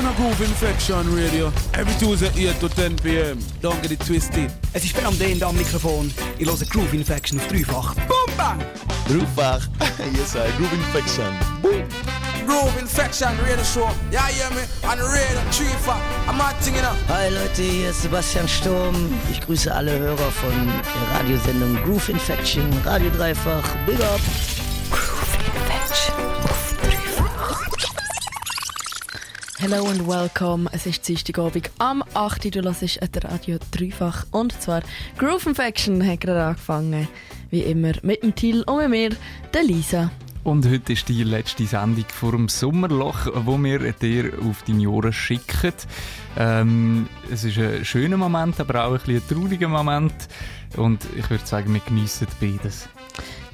[0.00, 3.38] listen to Groove Infection Radio every Tuesday 8 to 10 p.m.
[3.60, 4.50] Don't get it twisted.
[4.72, 6.12] Es ist Ben am am Mikrofon.
[6.38, 7.94] Ich höre Groove Infection auf dreifach.
[8.08, 8.60] Boom, bang!
[9.08, 9.68] Dreifach.
[10.14, 10.50] yes, I.
[10.56, 11.34] Groove Infection.
[11.62, 11.84] Boom.
[12.46, 13.90] Groove Infection Radio Show.
[14.10, 14.62] Yeah, hear me?
[14.84, 16.00] On the radio, dreifach.
[16.28, 16.96] I'm not thinking up.
[17.08, 18.94] Hi Leute, hier ist Sebastian Sturm.
[19.30, 23.64] Ich grüße alle Hörer von der Radiosendung Groove Infection, Radio Dreifach.
[23.86, 24.20] Big up!
[29.62, 30.70] Hello and welcome.
[30.72, 32.54] Es ist Dienstagabend am 8.
[32.54, 34.24] Du hörst Radio Dreifach.
[34.30, 34.80] Und zwar
[35.18, 37.06] Groove Infection hat gerade angefangen.
[37.50, 39.10] Wie immer mit dem Till und mit mir,
[39.52, 40.10] der Lisa.
[40.44, 45.12] Und heute ist die letzte Sendung vor dem Sommerloch, wo wir dir auf deine Ohren
[45.12, 45.74] schicken.
[46.38, 50.14] Ähm, es ist ein schöner Moment, aber auch ein, bisschen ein trauriger Moment.
[50.78, 52.88] Und ich würde sagen, wir geniessen beides.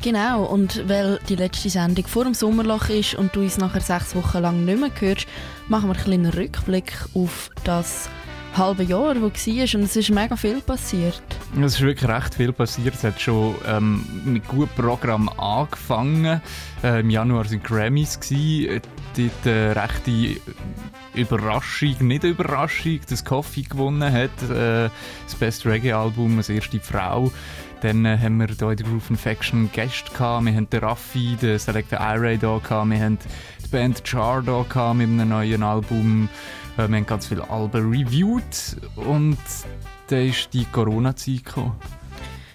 [0.07, 4.15] Genau, und weil die letzte Sendung vor dem Sommerloch ist und du uns nachher sechs
[4.15, 5.27] Wochen lang nicht mehr hörst,
[5.67, 8.09] machen wir einen kleinen Rückblick auf das
[8.57, 11.21] halbe Jahr, das war und es ist mega viel passiert.
[11.61, 12.95] Es ist wirklich recht viel passiert.
[12.95, 16.41] Es hat schon ähm, mit gutem Programm angefangen.
[16.85, 18.21] Äh, Im Januar waren Grammys.
[18.21, 18.83] Gewesen.
[19.17, 20.41] Dort äh, rechte
[21.15, 24.43] Überraschung, nicht Überraschung, dass Coffee gewonnen hat.
[24.51, 24.91] Äh,
[25.25, 27.33] das Best Reggae-Album, als erste Frau.
[27.81, 30.45] Dann äh, haben wir hier in der Groove Infection Gäste gehabt.
[30.47, 32.91] Wir haben den Raffi, den Selector I-Ray da gehabt.
[32.91, 33.19] Wir haben
[33.65, 36.29] die Band Char da gehabt mit einem neuen Album.
[36.77, 38.77] Äh, wir haben ganz viele Alben reviewed.
[38.97, 39.39] Und
[40.09, 41.77] dann ist die Corona-Zeit gekommen.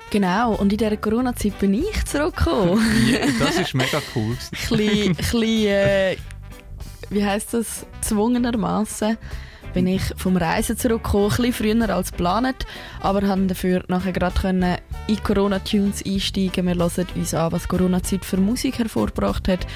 [0.09, 2.81] Genau, und in dieser Corona-Zeit bin ich zurückgekommen.
[3.11, 4.35] ja, das ist mega cool.
[4.71, 6.17] Ein bisschen, äh,
[7.09, 9.17] wie heisst das, gezwungenermaßen
[9.73, 12.65] bin ich vom Reisen zurückgekommen, ein bisschen früher als geplant,
[12.99, 16.67] aber haben dafür nachher gerade in Corona-Tunes einsteigen.
[16.67, 19.67] Wir hören uns an, was Corona-Zeit für Musik hervorgebracht hat.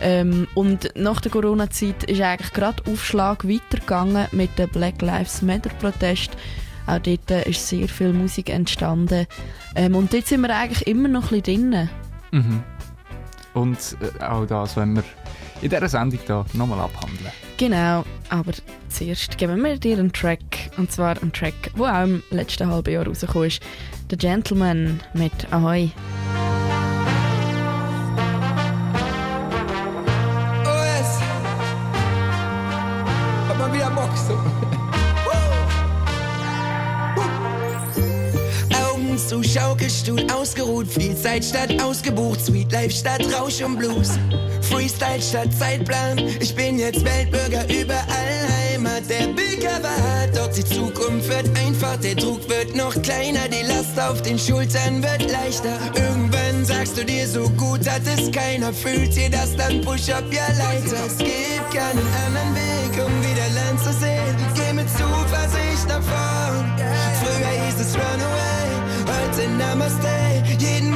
[0.00, 6.30] Ähm, und nach der Corona-Zeit ist eigentlich gerade Aufschlag weitergegangen mit dem Black Lives Matter-Protest.
[6.86, 9.26] Auch dort ist sehr viel Musik entstanden.
[9.76, 11.88] Ähm, und dort sind wir eigentlich immer noch ein bisschen drin.
[12.32, 12.62] Mhm.
[13.54, 15.04] Und äh, auch das, wenn wir
[15.60, 17.30] in dieser Sendung hier nochmal abhandeln.
[17.58, 18.52] Genau, aber
[18.88, 20.40] zuerst geben wir dir einen Track.
[20.76, 23.62] Und zwar einen Track, der auch im letzten halben Jahr rausgekommen ist.
[24.10, 25.92] The Gentleman mit Ahoy.
[39.72, 44.10] Schaukelstuhl ausgeruht, viel Zeit statt ausgebucht, Sweet Life statt Rausch und Blues.
[44.60, 51.26] Freestyle statt Zeitplan, ich bin jetzt Weltbürger überall Heimat, der Bildcover hat, doch die Zukunft
[51.26, 55.78] wird einfach, der Druck wird noch kleiner, die Last auf den Schultern wird leichter.
[55.94, 60.48] Irgendwann sagst du dir, so gut hat es keiner, fühlt ihr das dann Push-Up ja
[60.48, 61.06] leiter.
[61.06, 66.72] Es gibt keinen anderen Weg, um wieder Land zu sehen, geh mit Zuversicht nach vorn.
[67.22, 70.08] Früher hieß es Runaway, heute Namaste,
[70.58, 70.91] jeden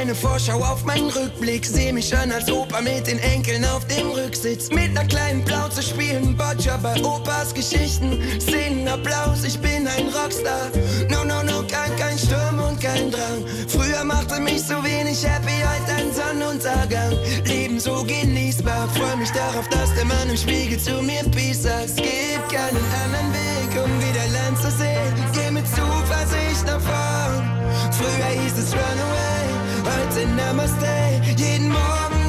[0.00, 4.10] Eine Vorschau auf meinen Rückblick, seh mich an als Opa mit den Enkeln auf dem
[4.12, 10.08] Rücksitz, mit ner kleinen Plauze spielen Boccia bei Opas Geschichten, Szenen Applaus, ich bin ein
[10.08, 10.70] Rockstar.
[11.10, 13.44] No, no, no, kein, kein Sturm und kein Drang.
[13.68, 17.12] Früher machte mich so wenig happy, heute ein Sonnenuntergang.
[17.44, 21.84] Leben so genießbar, freu mich darauf, dass der Mann im Spiegel zu mir Peace sagt.
[21.84, 25.12] Es gibt keinen anderen Weg, um wieder Land zu sehen.
[25.34, 27.60] Geh mit Zuversicht nach vorn.
[27.92, 29.39] Früher hieß es Runaway,
[29.84, 30.86] heute Namaste.
[31.36, 32.19] Jeden Morgen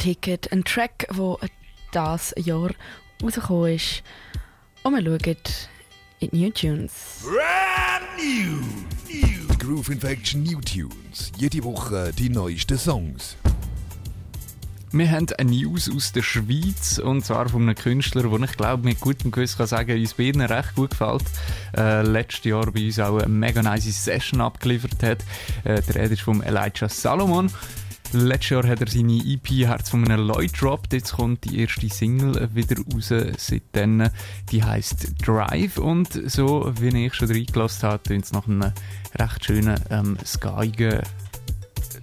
[0.00, 1.36] Ticket, ein Track, der
[1.92, 2.70] das Jahr
[3.22, 4.02] rausgekommen ist.
[4.82, 5.36] Und wir schauen
[6.20, 7.26] in New Tunes.
[9.58, 11.30] Groove Infection New Tunes.
[11.36, 13.36] Jede Woche die neuesten Songs.
[14.90, 18.84] Wir haben eine News aus der Schweiz und zwar von einem Künstler, der ich glaube
[18.84, 21.24] mit gutem Gewissen kann sagen, uns beiden recht gut gefällt.
[21.76, 25.18] Äh, letztes Jahr bei uns auch eine mega nice Session abgeliefert hat.
[25.64, 27.52] Äh, der Rede ist vom Elijah Salomon.
[28.12, 30.92] Letztes Jahr hat er seine EP Herz von einem Lloyd gedroppt.
[30.92, 34.10] Jetzt kommt die erste Single wieder raus seitdem.
[34.50, 38.72] Die heißt Drive und so, wie ich schon reingelassen habe, tönt es nach einem
[39.14, 41.02] recht schönen, ähm, skyigen,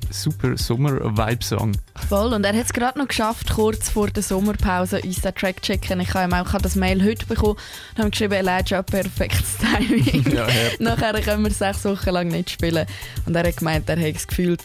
[0.10, 1.74] super Sommer-Vibe-Song.
[2.08, 5.58] Voll, und er hat es gerade noch geschafft, kurz vor der Sommerpause uns den Track
[5.58, 6.00] zu checken.
[6.00, 7.58] Ich habe ihm auch das Mail heute bekommen
[7.96, 10.24] und habe geschrieben, Elijah, perfektes Timing.
[10.32, 10.54] Ja, ja.
[10.80, 12.86] Nachher können wir sechs Wochen lang nicht spielen.
[13.26, 14.62] Und er hat gemeint, er hat es gefühlt,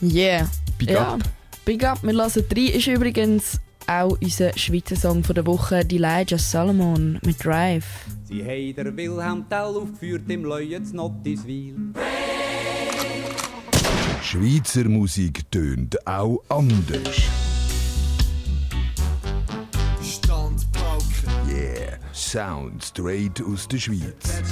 [0.00, 0.48] yeah.
[0.86, 1.20] Big ja, up.
[1.64, 2.02] Big up.
[2.02, 2.62] Wir lassen drei.
[2.62, 7.86] Ist übrigens auch unser Schweizer Song von der Woche, die Elijah Salomon mit Drive.
[8.24, 11.92] Sie haben der Wilhelm Tell aufgeführt im Leuen Nottiswil.
[14.22, 17.22] Schweizer Musik tönt auch anders.
[20.02, 20.66] Stand
[22.12, 24.42] Sound straight aus der Schweiz.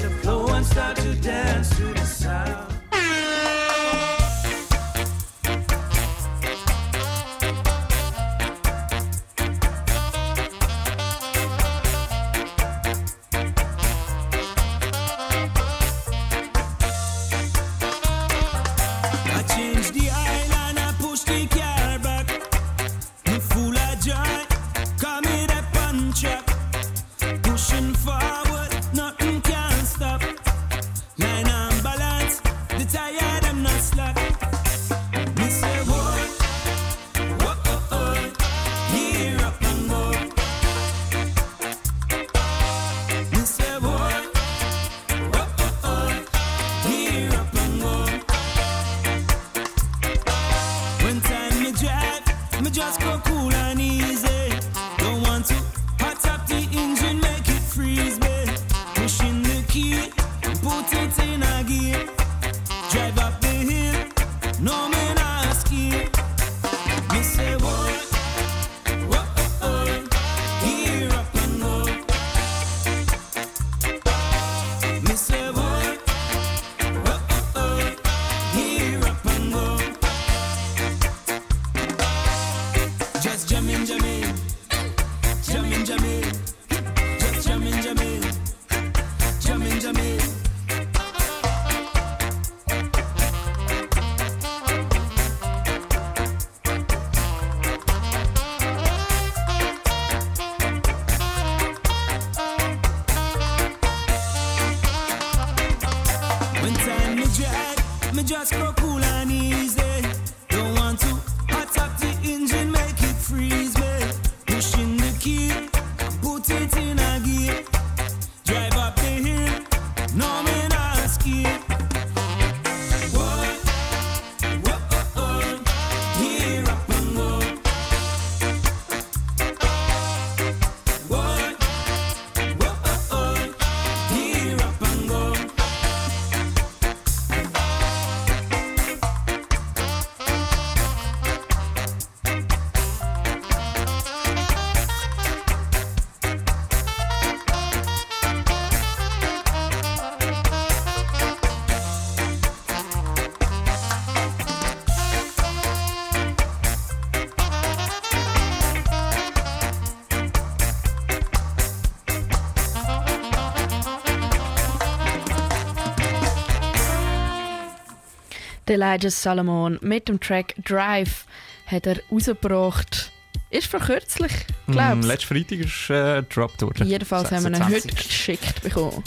[168.71, 171.27] Elijah Salomon mit dem Track Drive
[171.67, 173.11] hat er rausgebracht.
[173.51, 174.33] Ist vor kürzlich,
[174.67, 176.87] Mm, glaubst letzten Freitag ist äh, gedroppt worden.
[176.87, 177.93] Jedenfalls haben wir ihn 26.
[177.93, 179.03] heute geschickt bekommen.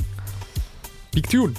[1.13, 1.53] Big Tune.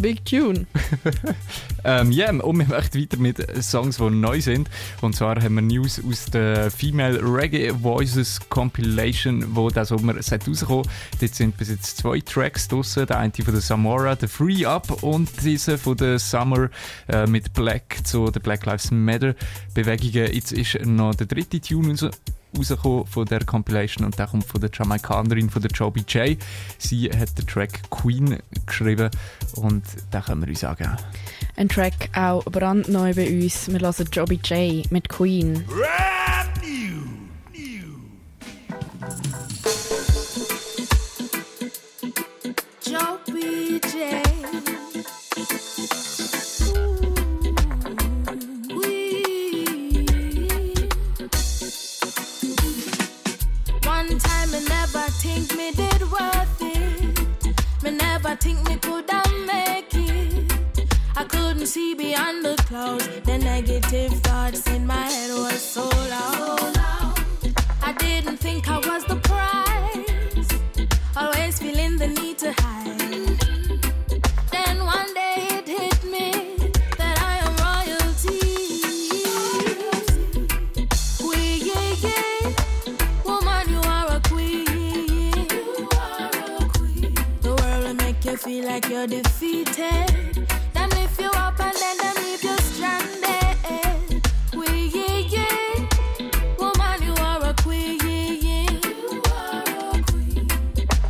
[0.00, 0.66] Big Tune.
[1.84, 4.68] Ähm, ja, und wir machen weiter mit Songs, die neu sind.
[5.00, 10.50] Und zwar haben wir News aus der Female Reggae Voices Compilation, wo der Sommer sollte
[10.50, 10.88] rauskommen.
[11.20, 13.06] Dort sind bis jetzt zwei Tracks draussen.
[13.06, 16.70] Der eine von der Samora, der Free Up und dieser von der Summer
[17.08, 19.34] äh, mit Black zu der Black Lives Matter
[19.74, 20.32] Bewegungen.
[20.32, 21.96] Jetzt ist noch der dritte Tune
[22.56, 26.38] rausgekommen von der Compilation und der kommt von der Jamaikanerin, von der Joby J.
[26.78, 29.10] Sie hat den Track Queen geschrieben
[29.56, 30.96] und den können wir uns sagen.
[31.56, 33.68] Ein Track auch brandneu bei uns.
[33.68, 35.64] Wir hören Joby J mit Queen.
[39.64, 40.03] Joey
[55.34, 57.82] think me did worth it.
[57.82, 60.52] Me never think me could have make it.
[61.16, 63.08] I couldn't see beyond the clouds.
[63.24, 66.76] The negative thoughts in my head was so loud.
[67.82, 70.50] I didn't think I was the prize.
[71.16, 73.03] Always feeling the need to hide.
[88.74, 90.48] Like you're defeated.
[90.72, 94.20] Them lift you up and then them leave you stranded.
[94.50, 95.74] Queen, yeah, yeah.
[96.58, 98.80] Woman, you are a queen.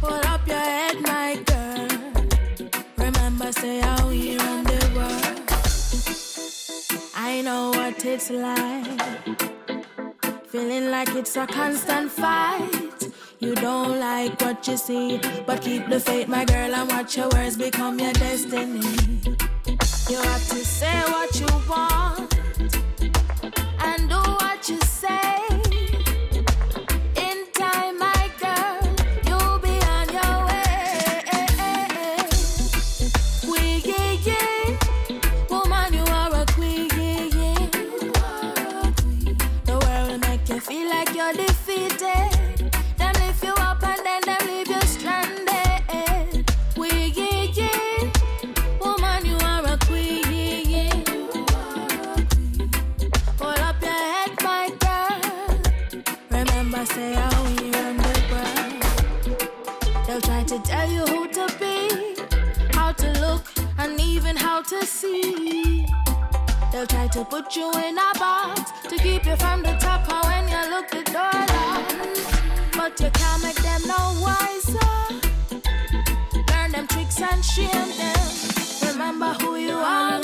[0.02, 1.88] Hold up your head, my girl.
[2.98, 5.40] Remember, say how we run the world.
[7.16, 9.00] I know what it's like.
[10.48, 13.03] Feeling like it's a constant fight.
[13.40, 17.28] You don't like what you see, but keep the faith, my girl, and watch your
[17.30, 18.80] words become your destiny.
[20.08, 22.34] You have to say what you want
[23.80, 25.63] and do what you say.
[67.14, 70.02] To put you in a box to keep you from the top.
[70.12, 74.80] And when you look the door locked, but you can't make them no wiser.
[76.50, 78.90] Learn them tricks and shame them.
[78.90, 80.18] Remember who you are,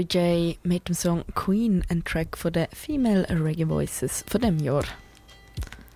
[0.00, 4.58] Joby J mit dem Song Queen, ein Track von den Female Reggae Voices von dem
[4.58, 4.84] Jahr.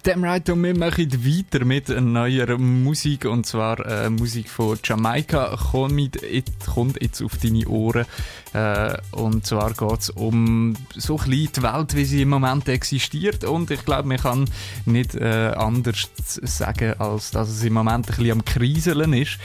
[0.05, 5.57] Dem right und wir machen weiter mit neuer Musik und zwar äh, Musik von Jamaika
[5.57, 6.19] kommt,
[6.67, 8.05] kommt jetzt auf deine Ohren
[8.53, 12.69] äh, und zwar geht es um so ein bisschen die Welt, wie sie im Moment
[12.69, 14.51] existiert und ich glaube, man kann
[14.85, 16.11] nicht äh, anders
[16.43, 19.39] sagen, als dass es im Moment ein bisschen am Kriseln ist.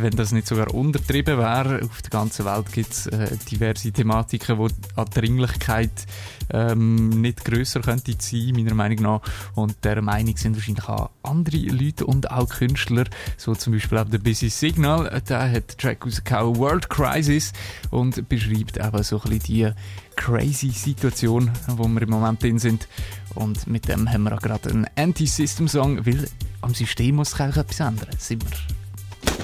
[0.00, 4.56] Wenn das nicht sogar untertrieben wäre, auf der ganzen Welt gibt es äh, diverse Thematiken,
[4.56, 6.06] die an Dringlichkeit
[6.50, 9.20] ähm, nicht grösser könnte sein, meiner Meinung nach.
[9.56, 13.04] Und der Meinung sind wahrscheinlich auch andere Leute und auch Künstler,
[13.36, 17.52] so zum Beispiel auch der Busy Signal, der hat den Track rausgehauen, World Crisis,
[17.90, 19.72] und beschreibt eben so ein bisschen die
[20.14, 22.86] crazy Situation, wo wir im Moment drin sind.
[23.34, 26.28] Und mit dem haben wir auch gerade einen Anti-System-Song, weil
[26.60, 28.77] am System muss sich eigentlich etwas ändern, sind wir.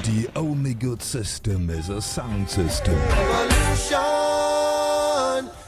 [0.03, 2.95] The only good system is a sound system.
[2.95, 4.01] Revolution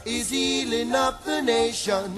[0.05, 2.15] is healing up the nation.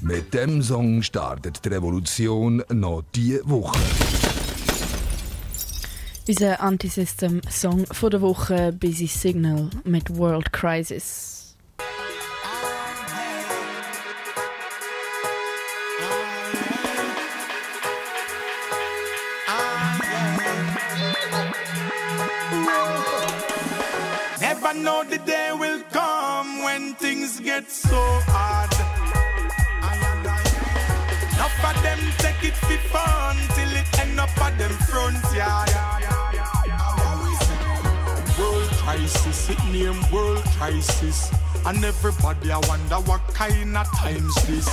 [0.00, 3.78] Mit dem Song startet die Revolution noch diese Woche.
[6.26, 11.31] Unser Anti-System-Song von der Woche Busy Signal mit World Crisis.
[24.72, 28.72] Never know the day will come when things get so hard.
[31.34, 35.68] Enough of them take it for fun till it end up at them front yard.
[38.38, 41.30] World crisis, it name world crisis.
[41.66, 44.68] And everybody I wonder what kind of times this.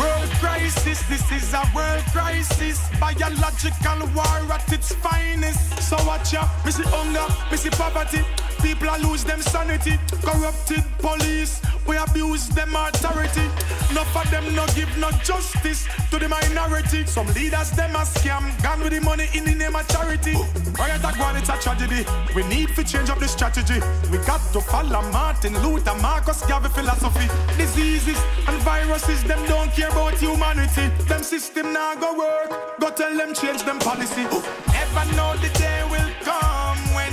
[0.00, 2.80] World crisis, this is a world crisis.
[2.98, 5.80] Biological war at its finest.
[5.88, 8.24] So watch out, missy hunger, missy poverty.
[8.62, 9.98] People are lose them sanity.
[10.22, 13.46] Corrupted police, we abuse them authority.
[13.90, 17.06] Enough of them no give no justice to the minority.
[17.06, 20.34] Some leaders them a scam, gone with the money in the name of charity.
[20.78, 22.04] Riot a one, it's a tragedy.
[22.34, 23.80] We need to change up the strategy.
[24.10, 27.26] We got to follow Martin Luther, Marcus Garvey philosophy.
[27.56, 30.88] Diseases and viruses, them don't care about humanity.
[31.04, 32.78] Them system now go work.
[32.80, 34.24] Go tell them change them policy.
[34.72, 37.12] Never know the day will come when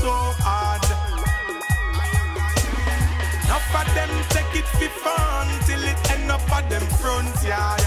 [0.00, 0.84] so hard.
[3.44, 7.82] Enough of them take it for fun till it end up at them front yard.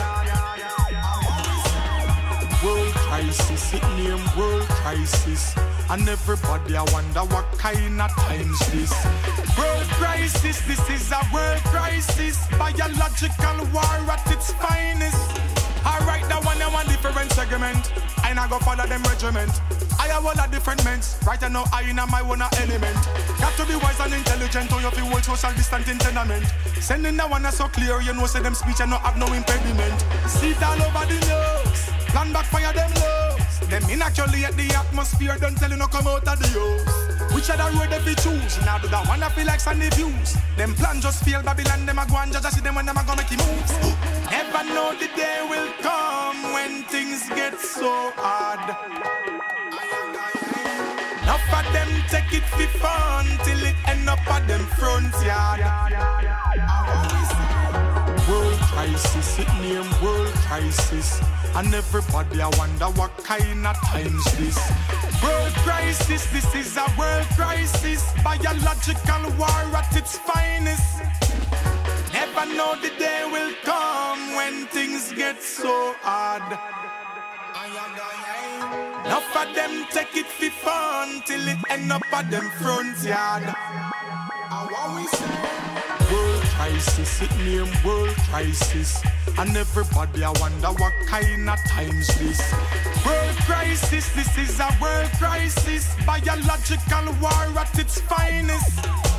[2.63, 5.55] World crisis, it name world crisis.
[5.89, 8.93] And everybody I wonder what kind of times this.
[9.57, 12.37] World crisis, this is a world crisis.
[12.57, 15.31] Biological war at its finest.
[15.85, 17.91] Alright, that one, I want different segment.
[18.23, 19.51] I not go follow them regiment.
[20.01, 20.99] I have all the different men.
[21.27, 22.97] Right now, I in my own element.
[23.37, 26.47] Got to be wise and intelligent, or you feel world social distant in tenement.
[26.81, 30.01] Sending that one so clear, you know, say them speech and no have no impediment.
[30.25, 31.79] See it all over the news.
[32.09, 33.59] Plan backfire them lows.
[33.69, 37.33] Them inoculate the atmosphere, don't tell you no come out of the house.
[37.33, 38.57] Which other road they fi choose?
[38.65, 40.35] Now do that one I feel like Sunday views.
[40.57, 43.03] Them plan just fail Babylon, them a go and just see them when them a
[43.05, 43.71] go make the moves.
[44.33, 49.20] Never know the day will come when things get so hard.
[52.09, 55.59] Take it for fun till it end up at them front yard.
[58.29, 61.21] World crisis, it name world crisis.
[61.55, 64.57] And everybody I wonder what kind of times this.
[65.23, 68.01] World crisis, this is a world crisis.
[68.23, 70.99] Biological war at its finest.
[72.13, 76.90] Never know the day will come when things get so hard.
[79.11, 83.43] Enough of them take it for fun till it end up at them front yard.
[86.09, 89.03] World crisis, it name world crisis.
[89.37, 92.39] And everybody I wonder what kind of times this.
[93.05, 95.93] World crisis, this is a world crisis.
[96.05, 99.10] Biological war at its finest.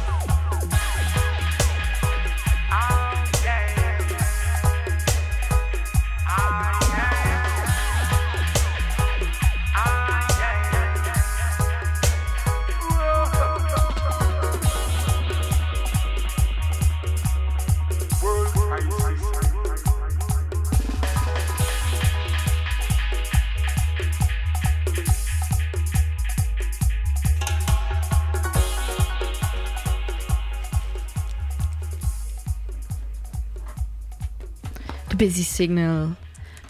[35.23, 36.17] Busy Signal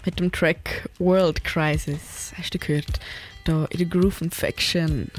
[0.05, 2.31] mit dem Track World Crisis.
[2.37, 2.99] Hast du gehört?
[3.45, 5.09] Da in der Groove Infection.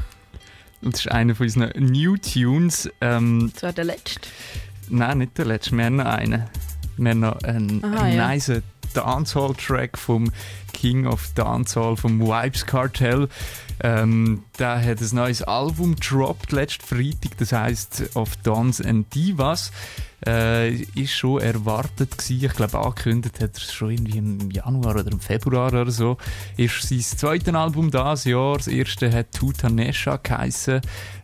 [0.83, 2.89] Und das ist einer von unseren New Tunes.
[3.01, 4.29] Ähm, Das war der letzte.
[4.89, 5.77] nein, nicht der letzte.
[5.77, 6.45] Wir haben noch einen.
[6.97, 8.29] Wir haben noch einen, Aha, einen ja.
[8.29, 8.63] nice
[8.95, 10.31] Dancehall-Track vom
[10.75, 13.29] King of Dancehall, vom Vibes Cartel.
[13.81, 19.73] Ähm, der hat ein neues Album gedroppt letzten Freitag, das heißt Of Dance and Divas.
[20.27, 22.47] Äh, ist schon erwartet gewesen.
[22.47, 26.17] Ich glaube, angekündigt hat er es schon irgendwie im Januar oder im Februar oder so.
[26.57, 28.57] Ist sein zweites Album das Jahr.
[28.57, 30.81] Das erste hat Tutanesha geheissen.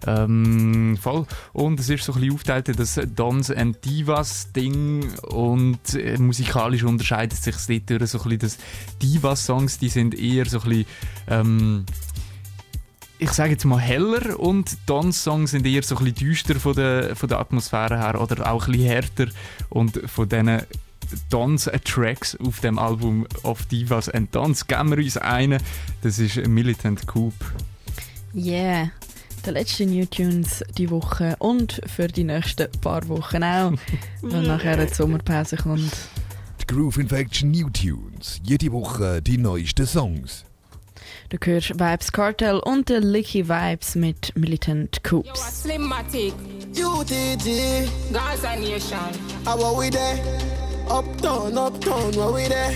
[0.07, 1.25] Ähm, voll.
[1.55, 6.83] Und es ist so ein bisschen aufgeteilt das Dance and Divas Ding und äh, musikalisch
[6.85, 8.59] unterscheidet sich es dort so ein bisschen, dass
[9.41, 10.87] Divas-Songs, die sind eher so ein bisschen,
[11.29, 11.87] ähm,
[13.19, 17.17] ich sage jetzt mal heller und Dance-Songs sind eher so ein bisschen düster von der,
[17.17, 19.27] von der Atmosphäre her oder auch ein bisschen härter
[19.69, 20.63] und von diesen
[21.29, 25.61] Dance-Tracks auf dem Album of Divas and Dance geben wir uns einen,
[26.03, 27.35] das ist Militant Coop.
[28.35, 28.91] Yeah.
[29.45, 33.73] Der letzte New Tunes die Woche und für die nächsten paar Wochen auch,
[34.21, 35.91] weil nachher die Sommerpause kommt.
[36.71, 38.41] Groove Infection New Tunes.
[38.45, 40.45] Jede Woche die neuesten Songs.
[41.29, 45.63] Du hörst Vibes Cartel und der Licky Vibes mit Militant Coops.
[45.63, 46.33] Slimmatic,
[46.71, 49.01] UTG, Gaza Nation.
[49.45, 50.17] how are we there?
[50.89, 52.73] Uptown, uptown, where we there?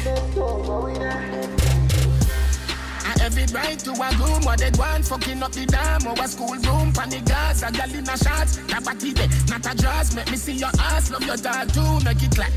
[3.07, 6.48] And every bright to a room what they want fucking up the dam a school
[6.48, 10.28] room pan the gas a gal in a that body there not a draws make
[10.33, 12.50] me see your ass love your tattoo make it clap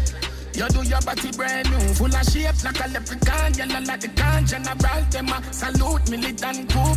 [0.58, 4.08] you do your body brand new full of shape like a leprechaun yellow like the
[4.10, 6.96] can general them a salute militant coup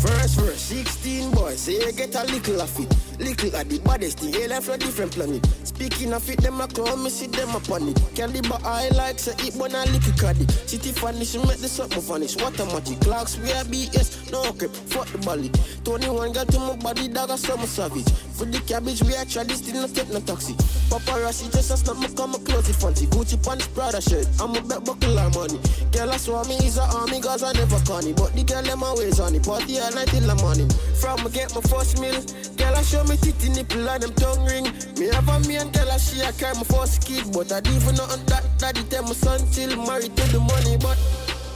[0.00, 3.09] First verse, 16 boys, say you get a little of it.
[3.20, 5.44] Little of the baddest thing, alien from a different planet.
[5.62, 8.00] Speaking of it, them a clown, me see them upon it.
[8.14, 10.46] Candy but I like, say it when I lick it caddy.
[10.64, 12.36] City vanish, make the something vanish.
[12.36, 15.50] What a magic, clocks, we are BS, no crap, fuck the bally.
[15.84, 18.08] 21 got to my body, dog, a summer savage.
[18.40, 20.56] For the cabbage, we actually still not take no taxi.
[20.88, 23.04] Papa Paparazzi just a snap, me come, me close fancy.
[23.06, 25.60] Gucci pants, Prada shirt, I'm a bet buckle her money.
[25.92, 28.14] Girl, I swear me is a army, cause I never corny.
[28.14, 30.70] But the girl, them always on it, party all night till the morning.
[30.96, 32.16] From get my first meal,
[32.56, 34.64] girl, I show me titty nipple and them tongue ring.
[34.98, 37.60] Me have a me and girl, I she a carry my first kid, but I
[37.60, 38.44] didn't even know that.
[38.58, 40.98] Daddy tell my son till married to the money, but.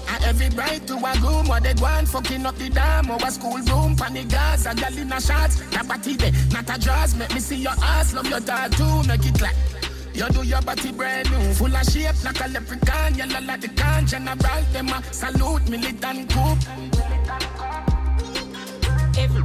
[0.07, 3.31] And every bright to a room what they want fucking up the dam or a
[3.31, 6.79] school room pan the gas a gal in a shots that body there not a
[6.79, 9.57] draws make me see your ass love your tattoo make it clap
[10.13, 13.69] you do your body brand new full of shape like a leprechaun yellow like the
[13.69, 14.37] can general
[14.73, 16.59] them a salute militant coup
[19.17, 19.43] Every,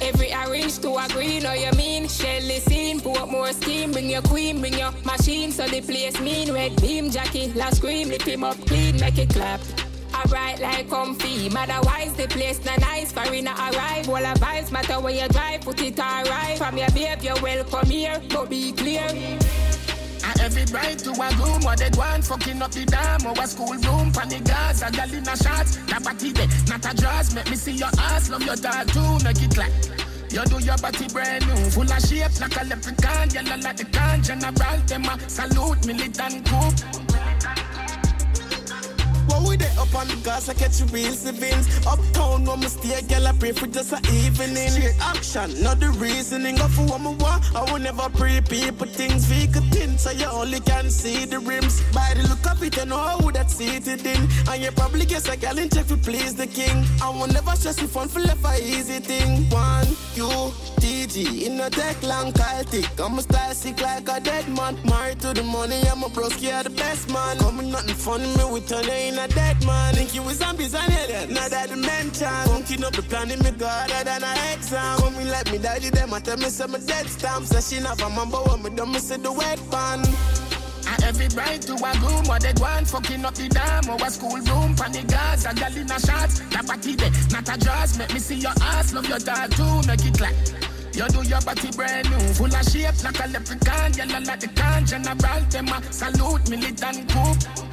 [0.00, 2.08] every, orange to a green, or you mean?
[2.08, 6.52] Shelly scene, put more steam, bring your queen, bring your machine, so the place mean.
[6.52, 9.60] Red beam, Jackie, last scream, lift him up clean, make it clap.
[10.14, 11.48] Alright, like comfy.
[11.56, 13.12] Otherwise, the place not nice.
[13.12, 14.08] Farina arrive.
[14.08, 15.60] All the vibes matter when you drive.
[15.60, 16.58] Put it alright.
[16.58, 18.20] From your babe, you're welcome here.
[18.28, 19.06] But be clear.
[20.40, 23.74] Every bride to a room, what they want, fucking up the dam, or a school
[23.74, 27.50] room, panic gas, a gal in a shots, that body there, not a draws, make
[27.50, 29.72] me see your ass, love your dog too, make it clap.
[30.30, 33.84] You do your body brand new, full of shape like a leprechaun, yellow like the
[33.84, 36.70] can, general, them a salute, militant coup.
[39.28, 41.66] What we there up on the gas, I catch you real savings.
[41.86, 44.70] Uptown, when me stay, girl, I pray for just a evening.
[44.70, 46.56] Straight action, not the reasoning.
[46.56, 49.28] For what me want, I will never pre people things.
[49.28, 51.82] we could tint, so you only can see the rims.
[51.92, 54.28] By the look of it, you know who that seated in.
[54.48, 56.84] And you probably guess a gal in check to please the king.
[57.02, 59.48] I will never stress you fun for left a easy thing.
[59.50, 60.28] One, you,
[60.80, 62.88] DG, in a tech long Celtic.
[62.98, 64.78] I'm a style sick like a dead man.
[64.84, 67.38] Married to the money, I'm a broski, yeah, the best man.
[67.38, 69.94] Coming nothing funny, me with turn in a dead man.
[69.94, 72.28] Think you was zombies and alien, not that dimension.
[72.46, 75.02] Funking up the plan in me harder than an exam.
[75.02, 77.46] When in like me daddy, them I tell me some dead stamp.
[77.46, 80.06] Say she a man, but when me done, me see the wet pan.
[80.88, 84.10] And every bride to a room, what they want, fucking up the dam, or a
[84.10, 87.98] school room, panic gas, a gal in a shots, that body there, not a draws,
[87.98, 90.32] make me see your ass, love your dog too, make it clap.
[90.94, 94.48] You do your body brand new, full of shape like a leprechaun, yellow like the
[94.48, 97.67] can, general, them a salute, militant coup.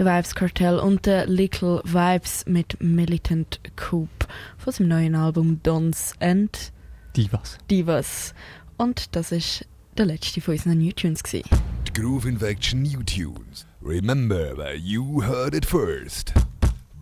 [0.00, 4.08] Der Vibes Cartel und der Little Vibes mit Militant Coop
[4.56, 6.72] von seinem neuen Album Dons and
[7.14, 7.58] Divas.
[7.70, 8.34] Divas.
[8.78, 9.66] Und das ist
[9.98, 11.22] der letzte von unseren New Tunes.
[11.22, 11.50] Gewesen.
[11.86, 13.66] Die Groove Infection New Tunes.
[13.82, 16.32] Remember where you heard it first.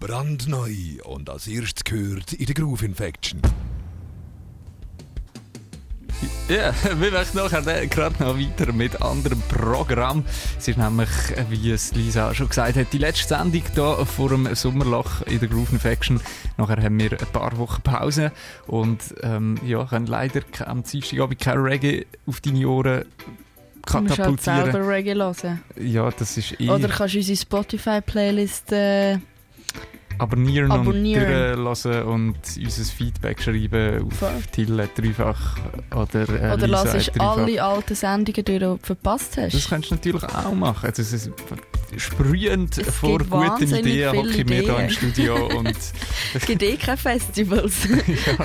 [0.01, 0.73] Brandneu
[1.05, 3.41] und als erstes gehört in der Groove Infection.
[6.49, 10.25] Ja, wir möchten nachher gerade noch weiter mit anderem Programm.
[10.59, 11.09] Es ist nämlich,
[11.51, 15.49] wie es Lisa schon gesagt hat, die letzte Sendung hier vor dem Sommerloch in der
[15.49, 16.21] Groove Infection.
[16.57, 18.33] Nachher haben wir ein paar Wochen Pause
[18.67, 23.05] und ähm, ja, können leider am Dienstagabend kein Reggae auf deine Ohren
[23.87, 24.73] Du musst halt katapultieren.
[24.73, 25.63] selber Reggae hören.
[25.81, 26.69] Ja, das ist eh...
[26.69, 29.19] Oder kannst du unsere Spotify-Playlist äh,
[30.19, 31.25] abonnieren, abonnieren.
[31.25, 34.43] und durchlassen und unser Feedback schreiben auf Voll.
[34.53, 35.57] Tille dreifach
[35.93, 37.37] oder äh, oder Lisa lass dreifach.
[37.37, 39.55] alle alten Sendungen durch, die du verpasst hast.
[39.55, 40.87] Das kannst du natürlich auch machen.
[40.87, 41.31] Also, es ist
[41.97, 44.91] sprühend vor gibt guten Ideen hocke ich mir da im.
[44.91, 45.77] Studio und
[46.35, 47.89] es gibt eh keine Festivals.
[47.89, 48.45] ja,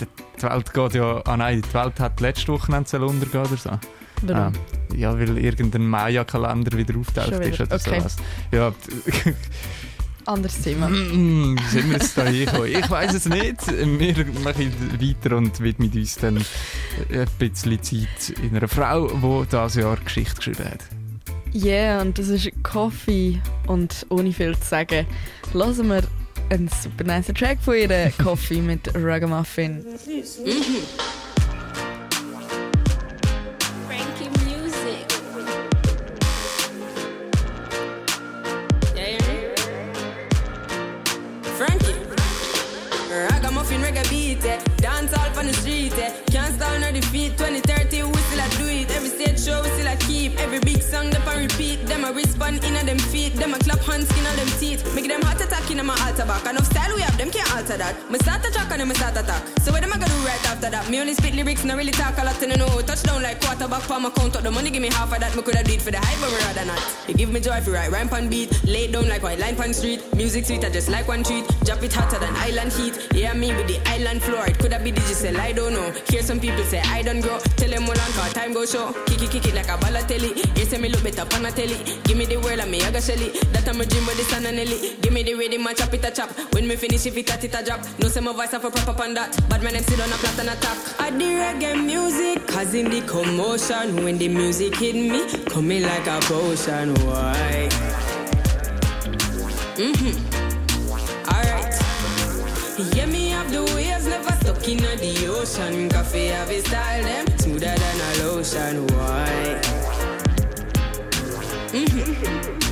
[0.00, 1.22] die Welt geht ja...
[1.24, 3.70] Ah nein, die Welt hat letzte Wochenende sollen untergehen oder so.
[4.22, 4.36] Warum?
[4.36, 4.52] Ah,
[4.96, 8.00] ja, weil irgendein Maya-Kalender wieder auftaucht ist oder okay.
[8.00, 8.16] sowas.
[8.52, 8.72] Ja,
[10.28, 10.88] Anderes Thema.
[10.88, 12.66] Mm, Wie sind wir jetzt da hingekommen?
[12.66, 13.66] Ich weiß es nicht.
[13.66, 19.74] Wir machen weiter und widmen uns dann ein bisschen Zeit in einer Frau, die dieses
[19.76, 20.80] Jahr Geschichte geschrieben hat.
[21.52, 23.40] Ja, yeah, und das ist Coffee.
[23.66, 25.06] Und ohne viel zu sagen,
[25.54, 26.02] hören wir
[26.50, 29.82] einen super nice Track von ihr, Coffee mit Ragamuffin.
[52.48, 53.34] A in them feet.
[53.34, 54.82] Them a clap hands in them teeth.
[54.94, 56.46] Make them heart attack in my altar back.
[56.46, 58.10] Enough style we have, them can't alter that.
[58.10, 59.42] Me start a track and then me start attack.
[59.60, 60.88] So what them a gonna do right after that?
[60.90, 62.80] Me only spit lyrics, no really talk a lot and I know.
[62.80, 65.34] Touchdown like quarterback for my count up the money, give me half of that.
[65.36, 66.80] Me coulda do it for the hype, but me rather not.
[67.06, 68.48] You give me joy if you write rhyme pan beat.
[68.64, 70.00] Lay down like white line pan street.
[70.14, 71.46] Music sweet, I just like one treat.
[71.64, 73.08] Drop it hotter than island heat.
[73.12, 74.46] Yeah, me with the island floor.
[74.46, 75.92] It coulda be digital, I don't know.
[76.08, 77.38] Hear some people say I don't grow.
[77.56, 78.92] Tell them all on cause time go show.
[79.06, 80.56] Kick it, kick it like a balotelli.
[80.56, 81.76] You say me look better on a telly.
[82.04, 83.30] Give me the world and me I got shelly.
[83.52, 84.96] That I'm a dream but this and a Nelly.
[85.02, 86.30] Give me the rhythm and chop it a chop.
[86.54, 87.80] When me finish if it at it a drop.
[87.98, 89.36] No say my voice have a proper on that.
[89.48, 91.00] But my name sit on a flat and attack.
[91.00, 92.46] I the reggae music.
[92.46, 94.04] causing the commotion.
[94.04, 95.44] When the music hit me.
[95.44, 96.94] Coming like a potion.
[97.06, 97.68] Why?
[99.76, 100.14] Mm-hmm.
[101.32, 101.74] Alright.
[102.96, 105.88] Yeah, me have the waves never stuck in the ocean.
[105.88, 108.86] Coffee have a style them smoother than a lotion.
[108.88, 109.60] Why?
[111.72, 112.67] Mm-hmm.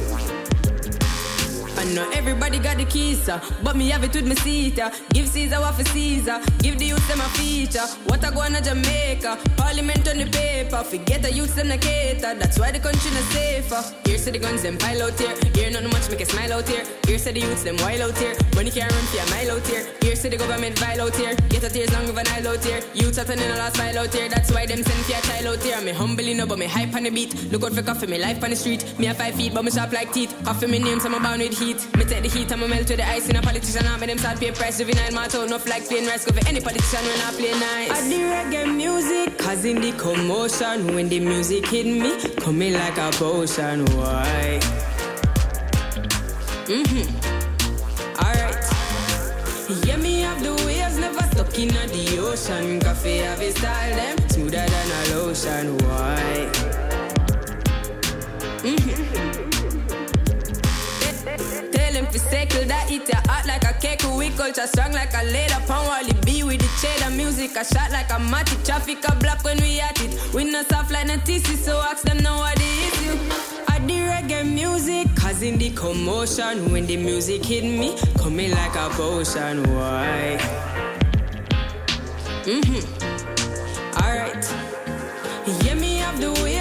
[1.86, 1.94] Man.
[1.94, 4.78] Not everybody got the keys, uh, but me have it with me seat.
[4.78, 4.90] Uh.
[5.10, 6.40] Give Caesar what for Caesar.
[6.58, 7.86] Give the youth them a feature.
[8.06, 9.38] What I go on to Jamaica.
[9.56, 10.82] Parliament on the paper.
[10.84, 12.34] Forget the youth them a cater.
[12.34, 13.82] That's why the country not safer.
[14.04, 15.34] Here say the guns them pile out here.
[15.54, 16.84] Here nothing much make a smile out here.
[17.06, 18.34] Here say the youths them wild out here.
[18.54, 19.86] Money can't run for a mile out here.
[20.02, 21.34] Here say the government vile out here.
[21.48, 22.80] Get a tears long of an aisle out here.
[22.94, 24.28] Youths are turning a last file out here.
[24.28, 25.80] That's why them send for a child out here.
[25.80, 27.34] Me humbly no, but me hype on the beat.
[27.52, 28.98] Look out for coffee, me life on the street.
[28.98, 30.34] Me a five feet, but me sharp like teeth.
[30.44, 31.75] Coffee me name, so I'm bound with heat.
[31.96, 33.28] Me take the heat, I'm a melt with the ice.
[33.28, 34.78] In a politician, I'm them start pay price.
[34.78, 36.24] Juvenile, my tone, no like plain rice.
[36.24, 37.90] Go for any politician when I play nice.
[37.90, 40.94] I the reggae music, causing the commotion.
[40.94, 43.84] When the music hit me, coming like a potion.
[43.96, 44.60] Why?
[46.66, 47.06] Mm-hmm.
[48.24, 48.64] Alright.
[49.86, 52.80] Yeah, me have the waves, never stuck in the ocean.
[52.80, 55.78] Coffee have a style, them smoother than a lotion.
[55.78, 56.50] Why?
[58.62, 59.45] Mm-hmm.
[62.16, 64.00] To circle that eat ya hot like a cake.
[64.16, 65.86] We culture strong like a leather pound.
[65.86, 67.54] Wally B with the cheddar music.
[67.56, 68.64] A shot like a matic.
[68.64, 70.16] Traffic a block when we at it.
[70.32, 73.18] We not soft like no TC, so ask them now what the issue.
[73.68, 76.72] I the reggae music, causing the commotion.
[76.72, 79.62] When the music hit me, coming like a potion.
[79.74, 80.38] Why?
[82.46, 82.80] Mm-hmm.
[84.00, 84.44] Alright.
[85.66, 86.55] Yeah, me have the stuck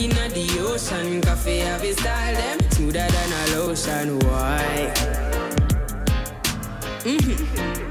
[0.00, 1.20] in the ocean.
[1.20, 4.18] Coffee have a style, them smoother than a lotion.
[4.20, 4.92] Why?
[7.04, 7.90] Mm-hmm.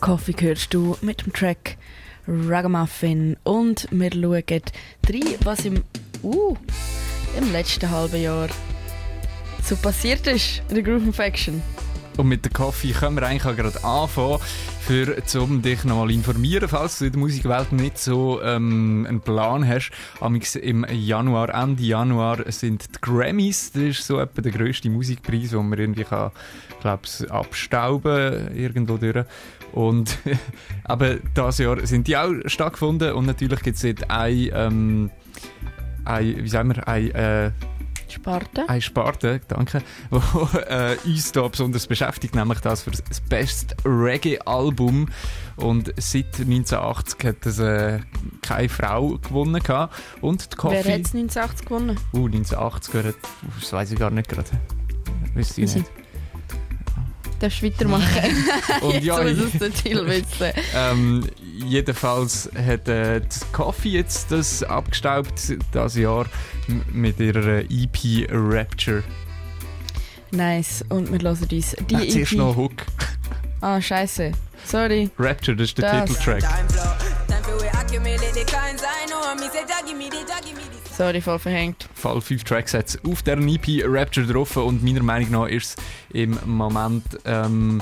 [0.00, 1.76] Coffee hörst du mit dem Track
[2.26, 5.84] Ragamuffin und wir schauen rein, was im,
[6.22, 6.56] uh,
[7.36, 8.48] im letzten halben Jahr
[9.62, 11.62] so passiert ist in der Groove Infection.
[12.18, 14.40] Und mit dem Kaffee können wir eigentlich auch gerade anfangen,
[14.80, 19.66] für, um dich nochmal informieren, falls du in der Musikwelt nicht so ähm, einen Plan
[19.66, 19.92] hast.
[20.20, 25.50] Amix Im Januar, Ende Januar sind die Grammys, das ist so etwa der grösste Musikpreis,
[25.50, 26.32] den man irgendwie kann,
[26.80, 29.24] glaub's, abstauben irgendwo durch.
[29.70, 30.18] Und
[30.84, 35.10] aber dieses Jahr sind die auch stattgefunden und natürlich gibt es dort ein, ähm,
[36.04, 37.50] ein, wie sagen wir, ein, äh,
[38.10, 38.68] Sparte.
[38.68, 45.08] Eine Sparte, danke, wo äh, uns da besonders beschäftigt, nämlich das für das Best Reggae-Album.
[45.56, 48.00] Und seit 1980 hat das äh,
[48.42, 49.62] keine Frau gewonnen.
[49.62, 49.94] Gehabt.
[50.20, 50.84] Und die Coffee...
[50.84, 51.96] Wer hat es 1980 gewonnen?
[52.12, 53.16] Uh, 1980 gehört,
[53.60, 54.48] das weiß ich gar nicht gerade.
[55.34, 55.97] Wüsste ich nicht.
[57.40, 58.44] Darfst du weitermachen?
[58.80, 59.74] Und jetzt ja, wissen.
[60.74, 61.24] ähm,
[61.64, 66.26] jedenfalls hat äh, die Coffee jetzt das abgestaubt, das Jahr,
[66.92, 69.04] mit ihrer EP Rapture.
[70.30, 72.38] Nice, und wir hören uns die Äh, zuerst EP.
[72.38, 72.72] noch Hook.
[73.60, 74.32] Ah, scheiße.
[74.64, 75.10] Sorry.
[75.18, 76.10] Rapture, das ist der Das.
[76.10, 76.44] Titeltrack.
[80.98, 81.88] Sorry, voll verhängt.
[81.94, 86.36] Fall 5 Tracksets auf der EP Rapture drauf und meiner Meinung nach ist es im
[86.44, 87.80] Moment ähm,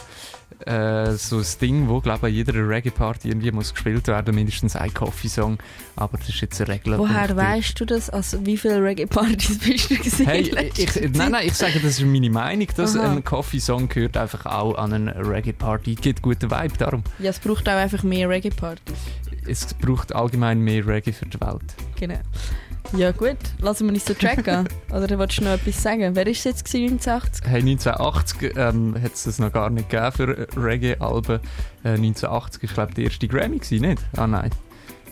[0.66, 4.76] äh, so ein Ding, wo glaube ich an jeder Reggae-Party irgendwie muss gespielt werden, mindestens
[4.76, 5.56] ein Coffee-Song,
[5.96, 6.98] aber das ist jetzt eine Regel.
[6.98, 8.10] Woher weißt du das?
[8.10, 10.26] Also, wie viele Reggae-Partys bist du gesehen?
[10.26, 13.12] Hey, ich, nein, nein, ich sage, das ist meine Meinung, dass Aha.
[13.12, 15.94] ein Coffee-Song gehört einfach auch an eine Reggae-Party.
[15.94, 17.02] Gibt guten Vibe darum.
[17.18, 18.94] Ja, es braucht auch einfach mehr Reggae-Partys.
[19.46, 21.74] Es braucht allgemein mehr Reggae für die Welt.
[21.98, 22.18] Genau.
[22.92, 24.68] Ja gut, lassen wir uns den Track an.
[24.90, 26.14] Oder wolltest du noch etwas sagen?
[26.14, 27.46] Wer war es jetzt gewesen, 1980?
[27.46, 31.40] Hey, 1980 ähm, hat es das noch gar nicht gegeben für Reggae-Alben.
[31.84, 34.02] Äh, 1980 war, glaube ich, der erste Grammy, gewesen, nicht?
[34.16, 34.50] Ah nein,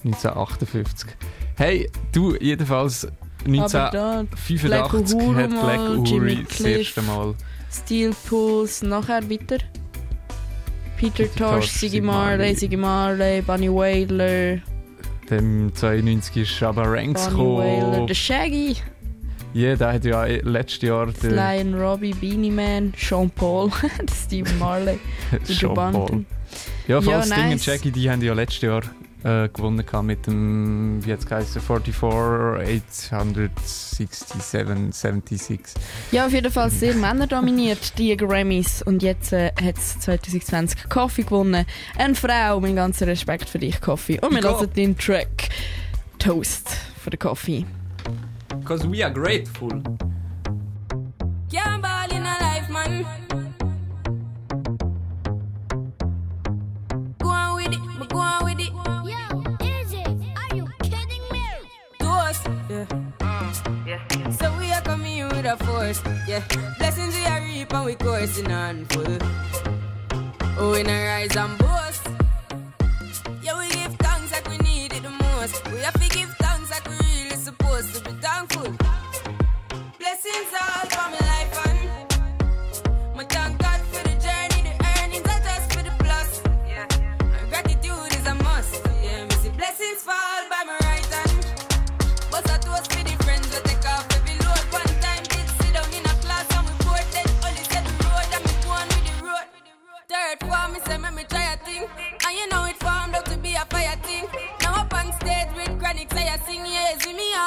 [0.04, 1.10] 1958.
[1.56, 7.34] Hey, du, jedenfalls Aber da, 1985 Black hat Black Uhuru das erste Mal
[7.74, 9.58] Steel Pulse, nachher weiter.
[10.96, 12.54] Peter Tosh, Tosh, Siggy Marley.
[12.54, 14.58] Siggy Marley, Bunny Wailer,
[15.30, 18.08] dem 92 ist Shabba Ranks Bunny Wailer, gekommen.
[18.08, 18.77] The Shaggy,
[19.54, 23.70] Ja, der hat ja letztes Jahr den and Robbie, Beanie Man, Sean Paul,
[24.25, 24.98] Steve Marley,
[25.33, 26.25] der Sean Paul.
[26.88, 27.66] Ja, falls Ja, Ding und.
[27.66, 28.83] Jackie, die haben ja letztes Jahr
[29.25, 35.60] äh, gewonnen gehabt mit dem, wie jetzt geheißen, 44, 867, 76.
[36.12, 38.83] Ja, auf jeden Fall sehr männerdominiert, die Grammys.
[38.83, 41.64] Und jetzt äh, hat es 2020 Coffee gewonnen.
[41.96, 44.20] Eine Frau, mein ganzer Respekt für dich, Coffee.
[44.20, 45.48] Und wir hören den Track
[46.18, 46.68] Toast
[47.02, 47.64] von der Coffee.
[48.60, 49.83] Because we are grateful.
[51.50, 53.04] Can't ball in a life, man.
[57.18, 58.63] Go on with it, go on with it.
[65.44, 66.02] with a force.
[66.26, 66.42] Yeah,
[66.78, 69.18] blessings we are reaping, we coursing on full.
[70.58, 72.23] Oh, we no rise and boast.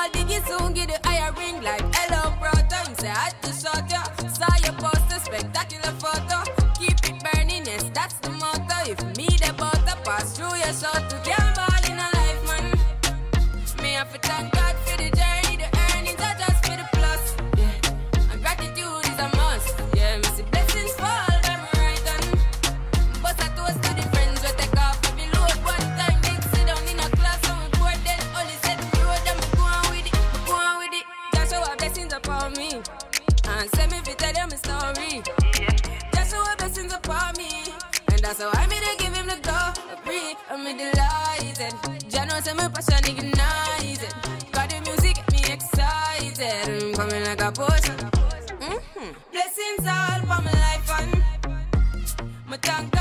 [0.07, 3.89] call Diggy soon, get the higher ring like hello, brother, Time say I to shot
[3.89, 4.03] ya.
[4.27, 6.43] Saw your poster, spectacular photo.
[6.79, 8.91] Keep it burning, yes, that's the motto.
[8.91, 11.16] If me the butter pass through your shot.
[42.67, 44.13] the passion ignited.
[44.51, 46.83] Got the music, get me excited.
[46.83, 47.95] I'm coming like a potion.
[48.59, 49.11] Mm-hmm.
[49.31, 51.23] Blessings all for my life and
[52.47, 52.96] my tongue.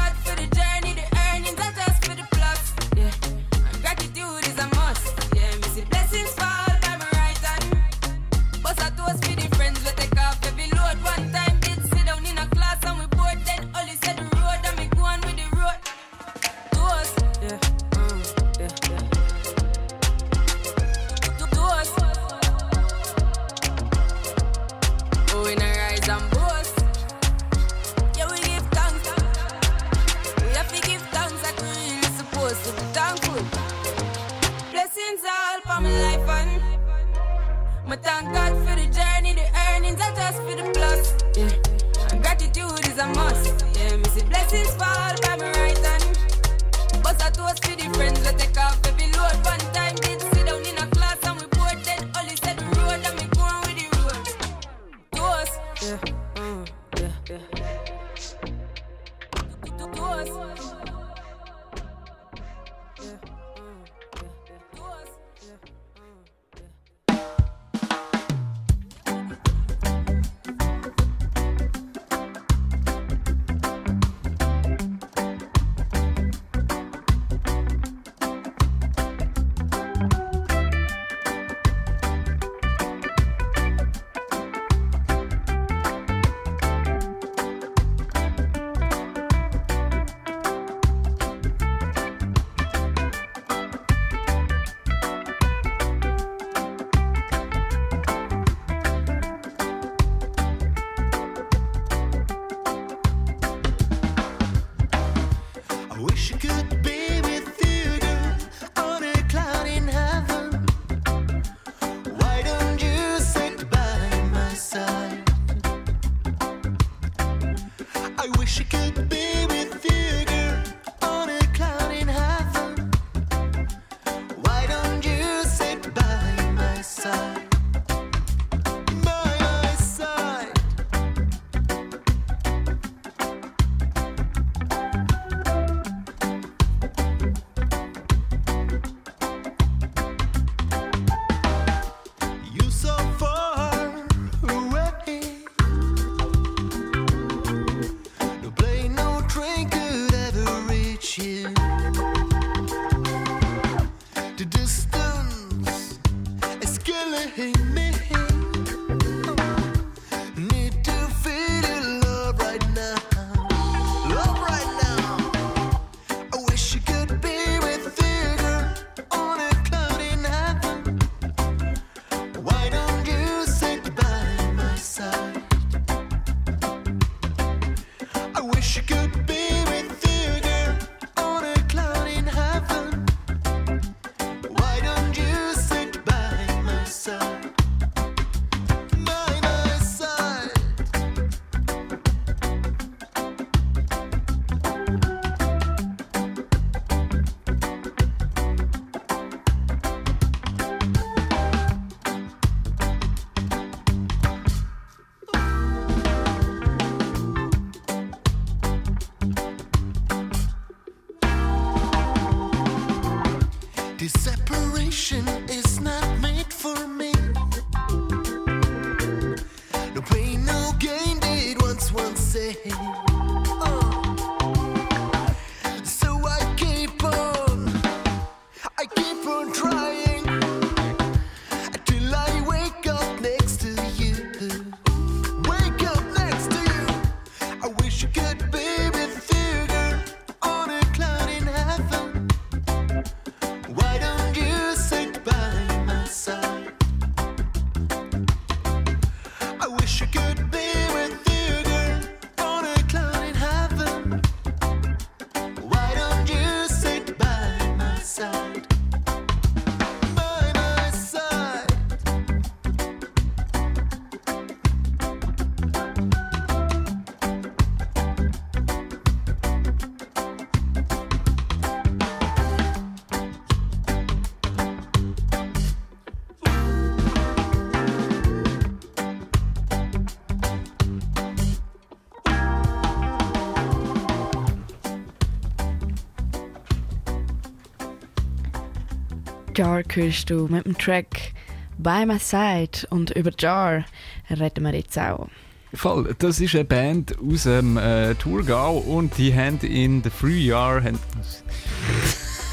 [289.56, 291.32] Jar hörst du mit dem Track
[291.78, 293.86] By My Side und über Jar
[294.28, 295.28] reden wir jetzt auch.
[295.72, 300.82] Voll, das ist eine Band aus dem äh, Thurgau und die haben in the Frühjahr.
[300.84, 300.98] Haben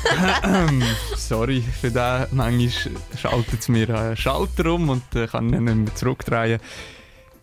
[1.17, 2.69] Sorry für den, manchmal
[3.17, 6.61] schaltet es mir einen Schalter um und äh, kann ihn nicht mehr zurückdrehen.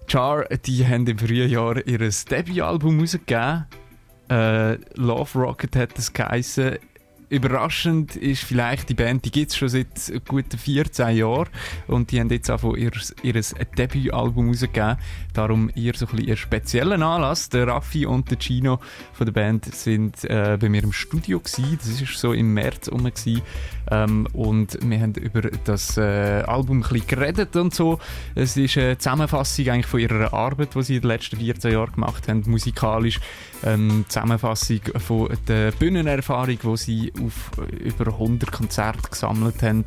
[0.09, 3.67] Jar, die haben im Frühjahr ihr Debütalbum rausgegeben.
[4.31, 6.79] Äh, Love Rocket hat es geheißen.
[7.31, 11.49] Überraschend ist vielleicht, die Band, die gibt es schon seit guten 14 Jahren
[11.87, 12.91] und die haben jetzt auch ihr,
[13.23, 13.41] ihr
[13.79, 14.97] Debütalbum rausgegeben.
[15.33, 17.49] Darum ihr so ein bisschen einen speziellen Anlass.
[17.49, 18.81] Der Raffi und der Gino
[19.13, 21.79] von der Band sind äh, bei mir im Studio gewesen.
[21.79, 23.09] Das ist so im März rum.
[23.91, 28.01] Ähm, und wir haben über das äh, Album ein bisschen geredet und so.
[28.35, 31.93] Es ist eine Zusammenfassung eigentlich von ihrer Arbeit, die sie in den letzten 14 Jahren
[31.93, 33.21] gemacht haben, musikalisch.
[33.63, 39.85] Ähm, Zusammenfassung von der Bühnenerfahrung, die sie auf über 100 Konzerte gesammelt haben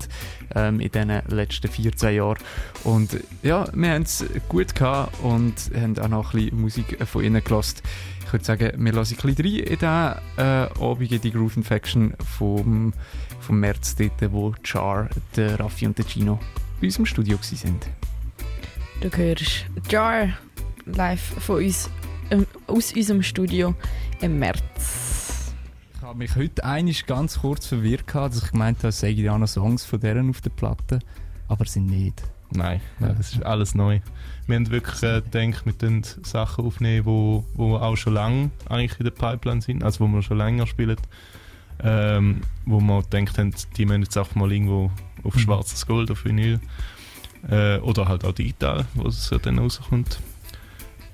[0.56, 2.38] ähm, in den letzten 14 Jahren.
[2.84, 7.24] Und ja, wir haben es gut gehabt und haben auch noch ein bisschen Musik von
[7.24, 7.82] ihnen gelassen.
[8.26, 9.88] Ich würde sagen, wir lassen ein bisschen rein in diesen
[10.38, 12.94] äh, Abend die Groove Infection vom,
[13.40, 16.40] vom März, dort, wo Char, der Raffi und der Gino
[16.80, 17.80] bei uns im Studio waren.
[19.02, 20.30] Du hörst Jar
[20.86, 21.90] live von uns,
[22.32, 23.76] ähm, aus unserem Studio
[24.22, 25.43] im März.
[26.04, 29.16] Ich habe mich heute eigentlich ganz kurz verwirrt, gehabt, dass ich gemeint habe, es seien
[29.16, 31.00] ja noch Songs von deren auf der Platte,
[31.48, 32.22] aber sind nicht.
[32.52, 34.02] Nein, nein, das ist alles neu.
[34.46, 39.00] Wir haben wirklich äh, gedacht, wir können Sachen aufnehmen, wo, wo auch schon lange eigentlich
[39.00, 40.98] in der Pipeline sind, also wo wir schon länger spielen.
[41.82, 44.92] Ähm, wo wir gedacht haben, die müssen jetzt einfach mal irgendwo
[45.24, 45.40] auf Mhm.
[45.40, 46.60] schwarzes Gold, auf Vinyl.
[47.50, 50.20] Äh, oder halt auch digital, wo es ja dann rauskommt.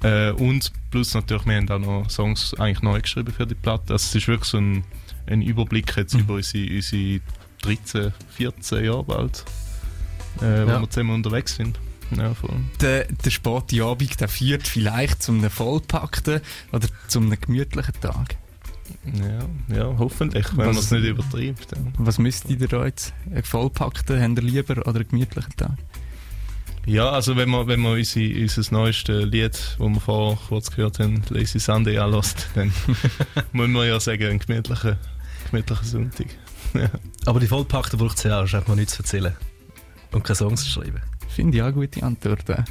[0.03, 3.93] Äh, und plus natürlich, wir haben auch noch Songs eigentlich neu geschrieben für die Platte.
[3.93, 4.83] Also es ist wirklich so ein,
[5.27, 6.19] ein Überblick jetzt Mhm.
[6.21, 7.19] über unsere, unsere
[7.61, 9.43] 13, 14 Jahre bald,
[10.37, 10.79] äh, wo Ja.
[10.81, 11.79] wir zusammen unterwegs sind.
[12.17, 12.55] Ja, voll.
[12.81, 16.41] Der, der späte Abend der führt vielleicht zu einem vollpackten
[16.71, 18.35] oder zu einem gemütlichen Tag.
[19.69, 21.71] Ja, ja hoffentlich, wenn man es nicht übertreibt.
[21.71, 21.77] Ja.
[21.99, 23.13] Was müsst ihr da jetzt?
[23.29, 25.77] Einen vollpackten, habt ihr lieber oder einen gemütlichen Tag?
[26.86, 30.99] Ja, also wenn man, wenn man unsere, unser neuestes Lied, das wir vorher kurz gehört
[30.99, 32.73] haben, Lazy Sunday anlässt, dann
[33.51, 34.97] muss man ja sagen, ein gemütlicher,
[35.49, 36.27] gemütlicher Sonntag.
[36.73, 36.89] Ja.
[37.25, 39.36] Aber die Vollpackten braucht es ja auch, einfach mal nichts zu erzählen.
[40.11, 41.01] Und keine Songs zu schreiben.
[41.27, 42.49] Finde ich auch eine gute Antwort.
[42.49, 42.63] äh.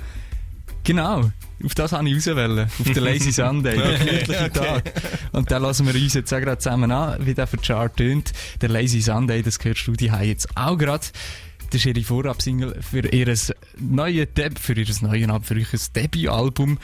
[0.84, 1.30] Genau,
[1.64, 2.61] auf das habe ich rauswählen.
[2.61, 4.80] Auf den Lazy Sunday, den gemütlichen okay.
[4.82, 4.92] Tag.
[5.32, 8.32] Und dann lassen wir uns jetzt auch gerade zusammen an, wie der für Chart tönt.
[8.61, 11.04] Der Lazy Sunday, das gehört du die jetzt auch gerade.
[11.70, 13.36] Das ist ihre Vorab-Single für ihr
[13.78, 16.78] neues Deb, für ihr neues für euch Debütalbum.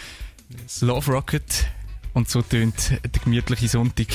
[0.81, 1.67] Love Rocket.
[2.13, 4.09] Und so tönt der gemütliche Sonntag.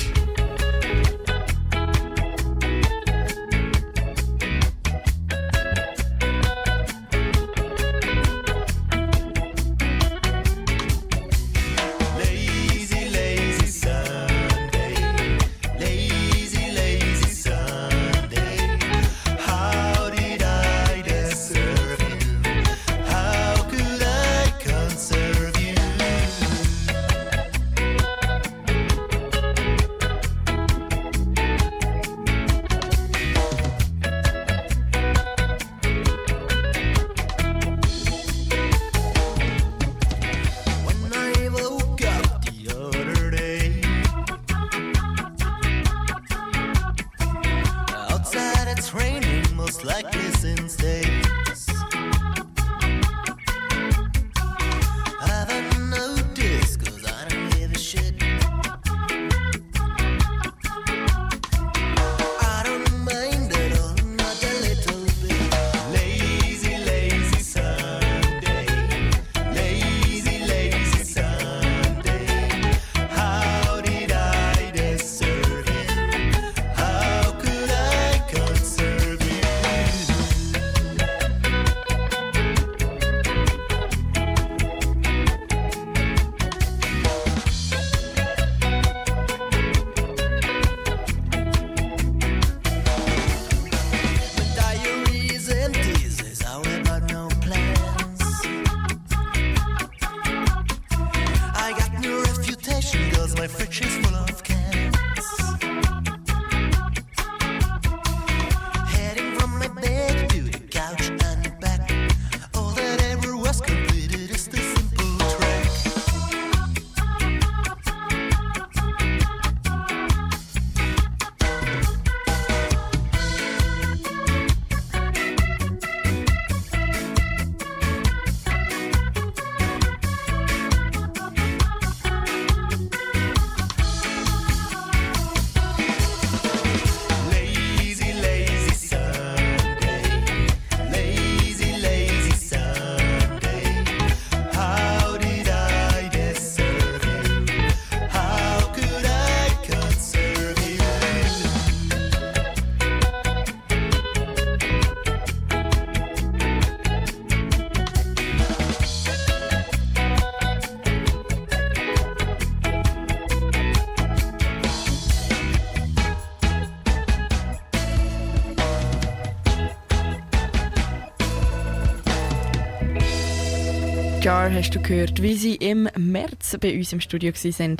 [174.30, 177.78] Jar hast du gehört, wie sie im März bei uns im Studio waren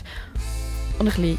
[0.98, 1.38] und ein bisschen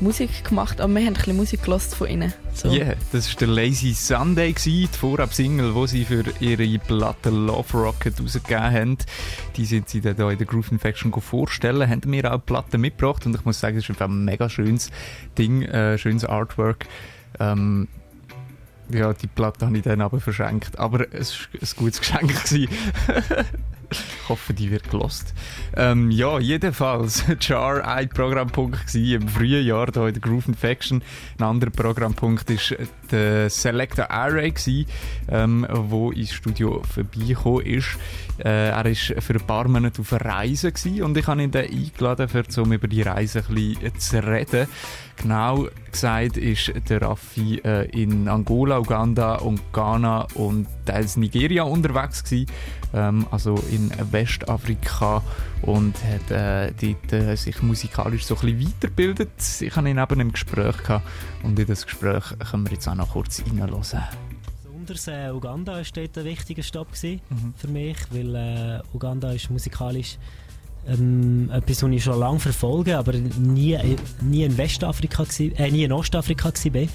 [0.00, 2.32] Musik gemacht, aber wir haben ein bisschen Musik von ihnen.
[2.52, 2.66] So.
[2.66, 7.78] Ja, yeah, das war der Lazy Sunday, die Vorab-Single, die sie für ihre Platte Love
[7.78, 8.98] Rocket rausgegeben haben.
[9.56, 13.24] Die sind sie dann hier in der Groove Infection vorstellen, haben mir auch Platten mitgebracht
[13.26, 14.90] und ich muss sagen, es ist ein mega schönes
[15.38, 16.86] Ding, äh, schönes Artwork.
[17.38, 17.86] Ähm,
[18.92, 22.32] ja, die Platte habe ich dann aber verschenkt, aber es war ein gutes Geschenk.
[23.92, 25.34] ich hoffe, die wird gelost.
[25.76, 31.02] Ähm, ja, jedenfalls, Jar ein Programmpunkt gewesen im frühen Jahr hier in der Groove Infection.
[31.38, 34.86] Ein anderer Programmpunkt war der Selector Array, gewesen,
[35.28, 35.66] ähm,
[36.14, 37.98] ins Studio vorbeigekommen ist.
[38.38, 41.50] Äh, er war für ein paar Monate auf einer Reise gewesen und ich habe ihn
[41.50, 44.68] dann eingeladen, um über die Reise ein bisschen zu reden.
[45.16, 52.24] Genau gesagt ist der Raffi äh, in Angola, Uganda und Ghana und teils Nigeria unterwegs
[52.24, 52.46] gewesen,
[52.94, 55.22] ähm, also in Westafrika
[55.62, 59.30] und hat äh, dort äh, sich musikalisch so ein bisschen weitergebildet.
[59.60, 61.06] Ich habe ihn eben im Gespräch gehabt
[61.42, 63.80] und in das Gespräch können wir jetzt auch noch kurz reinhören.
[64.82, 67.20] Besonders äh, Uganda war dort ein wichtiger Stopp gewesen
[67.56, 70.18] für mich, weil äh, Uganda ist musikalisch
[70.88, 73.78] ähm, etwas, was ich schon lange verfolge, aber nie,
[74.20, 76.88] nie in Westafrika, gsi- äh, nie in Ostafrika war.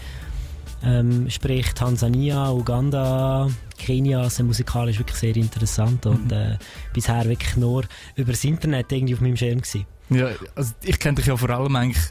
[0.84, 6.58] Ähm, sprich Tansania, Uganda, Kenia sind musikalisch wirklich sehr interessant und äh,
[6.94, 7.84] bisher wirklich nur
[8.16, 9.86] über das Internet irgendwie auf meinem Schirm gewesen.
[10.10, 12.04] Ja, also ich kenne dich ja vor allem eigentlich,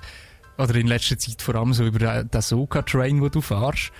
[0.59, 3.93] oder in letzter Zeit vor allem so über den Soka-Train, wo du fährst.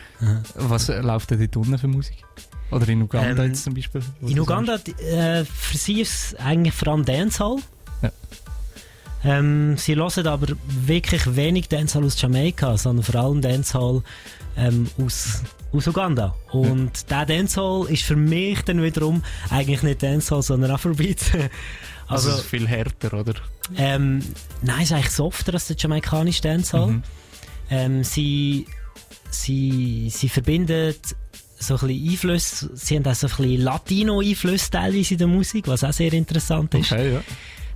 [0.57, 2.25] Was äh, läuft denn dort unten für Musik?
[2.71, 4.03] Oder in Uganda Ähm, jetzt zum Beispiel?
[4.23, 7.59] In Uganda, äh, für sie ist es eigentlich vor allem Dancehall.
[9.25, 14.03] Ähm, sie hören aber wirklich wenig Dancehall aus Jamaika, sondern vor allem Dancehall
[14.57, 15.43] ähm, aus,
[15.73, 16.37] aus Uganda.
[16.53, 21.21] Und der Dancehall ist für mich dann wiederum eigentlich nicht Dancehall, sondern Afrobeat.
[22.09, 23.35] Also, ist viel härter, oder?
[23.77, 24.23] Ähm,
[24.63, 26.87] nein, es ist eigentlich softer als der jamaikanische Dancehall.
[26.87, 27.03] Mhm.
[27.69, 28.67] Ähm, sie,
[29.29, 31.17] sie, sie verbindet
[31.67, 35.69] so ein bisschen Einflüsse, sie haben auch so ein bisschen Latino-Einflüsse teilweise in der Musik,
[35.69, 36.93] was auch sehr interessant ist.
[36.93, 37.23] Okay, ja.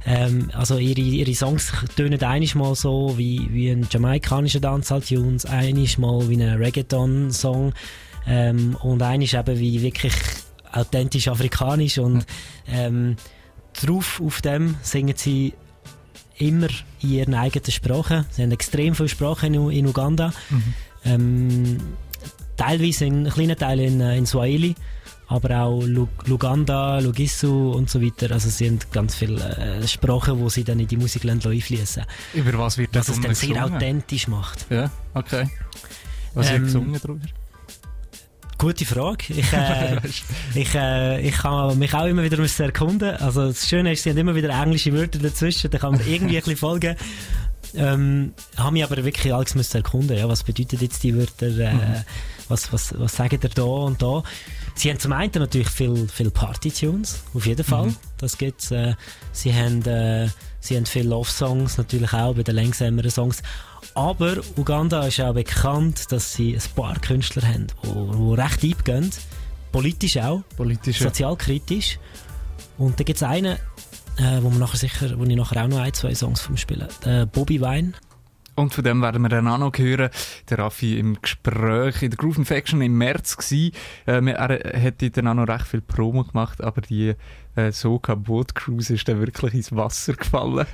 [0.06, 5.98] Ähm, also ihre, ihre Songs tönen einiges mal so wie, wie ein jamaikanischer Dancehall-Tunes, einiges
[5.98, 7.74] mal wie ein Reggaeton-Song
[8.26, 10.14] ähm, und einiges eben wie wirklich
[10.72, 12.24] authentisch afrikanisch und
[12.68, 13.16] ähm,
[13.74, 15.52] drauf auf dem singen sie
[16.38, 16.68] immer
[17.02, 18.24] in ihren eigenen Sprachen.
[18.30, 20.32] Sie haben extrem viele Sprachen in, in Uganda.
[21.04, 21.78] Ähm,
[22.60, 24.74] teilweise in kleinen Teilen in, äh, in Swahili,
[25.28, 28.32] aber auch Lu- Luganda, Lugisu und so weiter.
[28.32, 32.04] Also sie haben ganz viele äh, Sprachen, die sie dann in die Musik einfließen.
[32.34, 33.74] Über was wird Was das es dann sehr gesungen?
[33.74, 34.66] authentisch macht.
[34.70, 35.48] Ja, okay.
[36.34, 37.26] Was Ähm, wird gesungen darüber?
[38.58, 39.24] Gute Frage.
[39.30, 39.96] Ich, äh,
[40.54, 43.16] ich, äh, ich kann mich auch immer wieder erkunden.
[43.16, 46.36] Also das Schöne ist, sie haben immer wieder englische Wörter dazwischen, da kann man irgendwie
[46.36, 46.94] ein bisschen folgen.
[47.74, 50.16] Ähm, habe mich aber wirklich alles müssen erkunden.
[50.18, 51.46] Ja, was bedeuten jetzt die Wörter?
[51.46, 51.80] Äh, Mhm.
[52.50, 54.22] Was, was, was sagen ihr da und da?
[54.74, 57.86] Sie haben zum einen natürlich viel, viel Party-Tunes, auf jeden Fall.
[57.86, 57.96] Mhm.
[58.18, 58.70] Das gibt's.
[58.70, 58.94] Äh,
[59.32, 60.28] sie haben, äh,
[60.60, 63.42] sie haben viele Love-Songs, natürlich auch bei den längsameren Songs.
[63.94, 69.10] Aber Uganda ist auch bekannt, dass sie ein paar Künstler haben, die recht deep gehen.
[69.72, 70.42] Politisch auch.
[70.56, 71.08] Politisch, ja.
[71.08, 71.98] Sozialkritisch.
[72.78, 73.58] Und da gibt es einen,
[74.16, 76.88] äh, wo, wir nachher sicher, wo ich nachher auch noch ein, zwei Songs vom spielen.
[77.04, 77.92] Der Bobby Wine.
[78.60, 80.10] Und von dem werden wir dann auch noch hören.
[80.50, 83.72] Der Raffi im Gespräch in der Groove Infection im März gsi.
[84.06, 84.48] Ähm, er
[84.82, 87.14] hat dort dann auch noch recht viel Promo gemacht, aber die
[87.56, 90.66] äh, Soka Boat Cruise ist dann wirklich ins Wasser gefallen.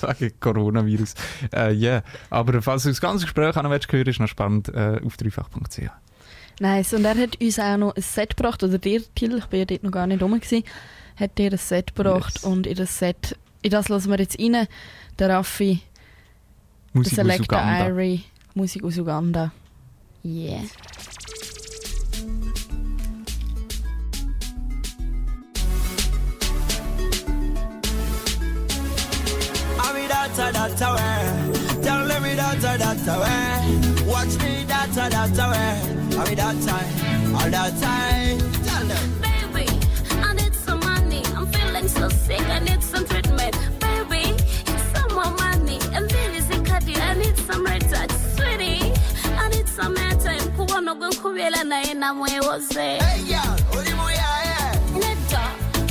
[0.18, 1.14] Wegen Coronavirus.
[1.50, 2.02] Äh, yeah.
[2.28, 5.16] Aber falls du das ganze Gespräch auch noch willst hören, ist noch spannend äh, auf
[5.16, 5.90] dreifach.ch.
[6.60, 6.92] Nice.
[6.92, 9.64] Und er hat uns auch noch ein Set gebracht, oder dir, Till, ich bin ja
[9.64, 10.62] dort noch gar nicht rum, gewesen,
[11.16, 14.66] hat dir ein Set gebracht und in das Set, in das lassen wir jetzt rein,
[15.18, 15.80] der Raffi,
[16.94, 17.88] Musik der aus Selector Uganda.
[17.88, 18.20] Irie,
[18.54, 19.52] Musik aus Uganda.
[20.22, 20.62] Yeah.
[29.80, 31.82] I'm me data data way.
[31.82, 34.06] Tell them me data data way.
[34.06, 36.16] Watch me data data way.
[36.16, 36.78] I'm me data
[37.34, 38.38] all that time.
[38.64, 39.06] Tell them.
[39.20, 39.66] Baby,
[40.22, 41.22] I need some money.
[41.34, 42.40] I'm feeling so sick.
[42.40, 43.56] I need some treatment.
[43.80, 44.36] Baby,
[44.94, 45.80] some more money.
[45.92, 46.33] And then
[46.76, 47.00] is it Kadi?
[47.00, 48.10] I need some red touch.
[48.36, 48.92] Sweetie,
[49.36, 50.50] I need some airtime.
[50.56, 52.74] Kuwana gunkubela na ina mwe wose.
[52.74, 54.74] Hey, yeah, uri moya, yeah.
[54.98, 55.42] Neta,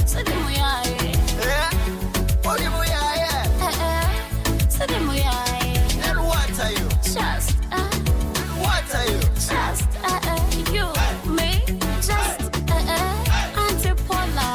[0.05, 1.41] sidi moya, yeah.
[1.41, 2.49] Eh?
[2.49, 3.67] Uri moya, yeah.
[3.67, 6.09] Eh, eh, sidi moya, yeah.
[6.09, 6.89] And what are you?
[7.03, 7.89] Just, uh,
[8.61, 9.19] What are you?
[9.33, 10.39] just, uh, uh,
[10.71, 10.87] you,
[11.31, 11.63] me,
[12.01, 14.47] just, uh, uh, Auntie Paula.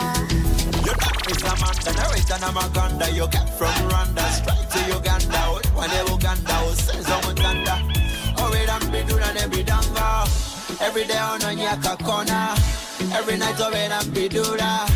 [0.86, 0.94] You
[2.74, 5.38] wonder you get from Rwanda straight to Uganda.
[5.74, 7.82] When they Uganda, oh, say some Uganda.
[8.38, 10.80] Oh, we don't be doing and be danga.
[10.80, 12.54] Every day on a nyaka corner.
[13.16, 14.90] Every night of it and be do that.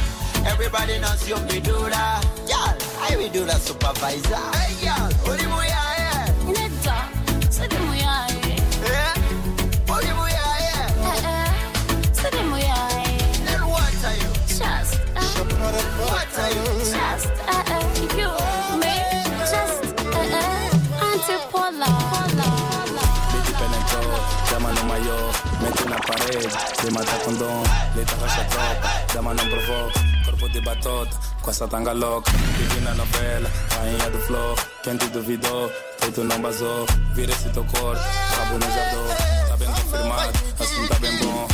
[0.47, 2.25] Everybody knows you be do that.
[2.49, 4.43] Y'all, I will do that supervisor.
[4.57, 5.69] Hey, y'all, what do you want?
[6.43, 7.23] Netta,
[25.63, 27.17] mete na parede, se mata
[28.45, 30.01] tropa, dama não provoca,
[30.61, 31.19] batota,
[31.67, 31.93] tanga
[32.95, 35.73] novela, rainha do flow, quem te duvidou,
[36.25, 36.39] não
[37.15, 38.03] vira esse teu corpo,
[38.37, 38.67] rabo no
[39.49, 41.49] tá bem confirmado, assim tá bem bom.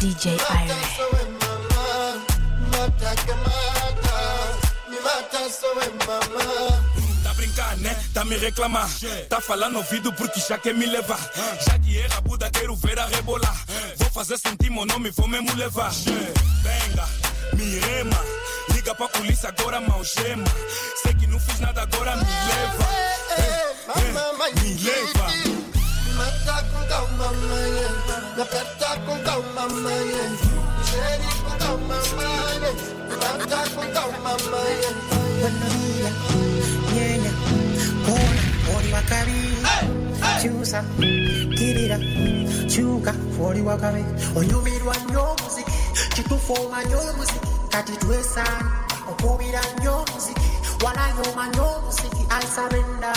[0.00, 0.36] DJ
[5.80, 7.22] Iris.
[7.22, 8.04] Tá brincando, né?
[8.12, 8.90] Tá me reclamar.
[9.28, 11.20] Tá falando no ouvido porque já quer me levar.
[11.66, 13.56] Já que é rabuda, quero ver a rebolar.
[13.96, 15.90] Vou fazer sentir meu nome, vou mesmo levar.
[15.92, 17.08] Venga,
[17.54, 18.20] me rema.
[18.74, 20.44] Liga pra polícia agora, mal gema.
[21.02, 22.88] Sei que não fiz nada, agora me leva.
[23.38, 23.72] É,
[24.60, 25.26] me leva.
[26.16, 27.72] Mata com calma, mãe.
[28.36, 30.38] Me aperta com calma, mãe.
[30.90, 32.60] Gere com calma, mãe.
[33.20, 35.11] Mata com calma, mãe.
[35.42, 36.12] buenos días,
[36.94, 37.32] ñeña,
[38.06, 39.40] una, ori wakabi,
[40.40, 40.84] chusa,
[41.56, 41.98] kirira,
[42.68, 44.04] chuka, ori wakabi,
[44.36, 45.72] onyumirwa nnyo omuziki,
[46.14, 47.92] kitufuuma nnyo omuziki, kati
[49.10, 49.60] okubira
[52.30, 53.12] I surrender,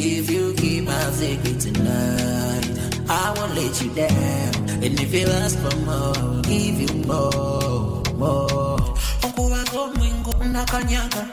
[0.00, 2.66] if you keep my secret tonight,
[3.08, 4.82] I won't let you down.
[4.82, 8.78] And if you ask for more, give you more, more.
[9.22, 11.26] Okuwango mwingu nakanyaga.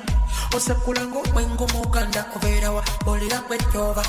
[0.56, 4.04] Osekula ng'omwengo muganda obeerawa olira kwetooba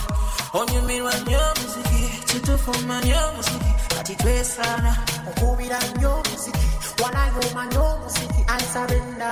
[0.58, 4.92] onyumirwa nnyo omuziki kituufu mmanyi omuziki kati twesaana
[5.28, 6.66] okuubira nnyo omuziki
[7.02, 9.30] walayo omanyi omuziki ansabenda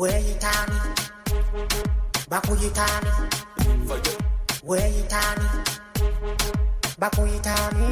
[0.00, 0.80] weeyitaani
[2.30, 3.10] bakuyitaani
[4.68, 5.48] weeyitaani
[6.98, 7.88] bakuyitaani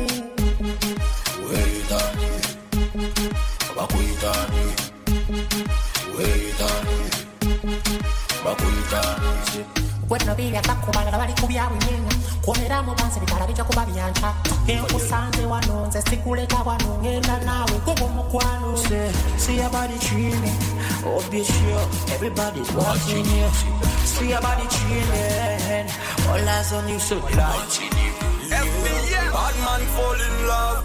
[1.48, 2.28] weeyitaani
[3.76, 4.64] bakuyitaani
[6.16, 6.96] weeyitaani
[8.44, 9.30] bakuyitaani
[10.10, 11.46] weno birya bakubalala bali ku
[13.64, 13.86] kuba
[17.00, 17.40] ngenda
[19.38, 19.56] See
[21.30, 23.48] be sure everybody's watching you.
[24.04, 25.86] See your body dreaming,
[26.28, 27.90] all eyes on you, so watching.
[28.50, 30.84] Bad man fall in love.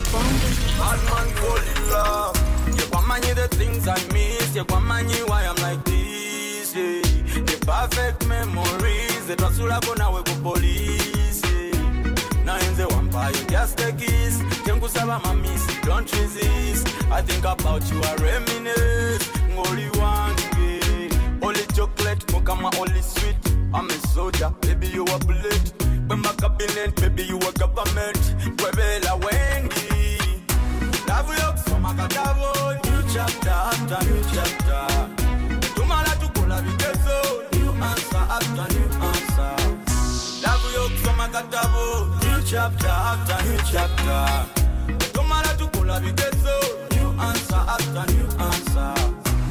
[0.79, 2.35] Bad man fall in love.
[2.77, 4.55] You want money the things I miss.
[4.55, 6.75] You want money why I'm like this.
[6.75, 7.01] Yeah.
[7.35, 9.14] The perfect memories.
[9.27, 11.41] The trasura gonna we go police.
[11.43, 12.43] Yeah.
[12.43, 14.37] Now in the vampire, just a kiss.
[14.65, 16.87] Tengu saba mamis, don't resist.
[17.11, 19.27] I think about you, I reminisce.
[19.57, 21.41] Only one, yeah.
[21.41, 23.35] Only chocolate, mukama only sweet.
[23.73, 25.73] I'm a soldier, baby you a bullet.
[26.07, 28.21] When my cabinet, baby you a government.
[28.61, 30.19] Webela wengi.
[31.07, 32.77] Love you so makadavo.
[32.85, 34.85] New chapter after new chapter.
[35.73, 37.17] Tumala tukula vikeso.
[37.53, 39.04] New answer after new answer.
[41.35, 42.19] a.
[42.23, 44.45] New chapter after new chapter.
[45.13, 46.55] Tomara tukula vigezo.
[46.95, 48.93] New answer after new answer.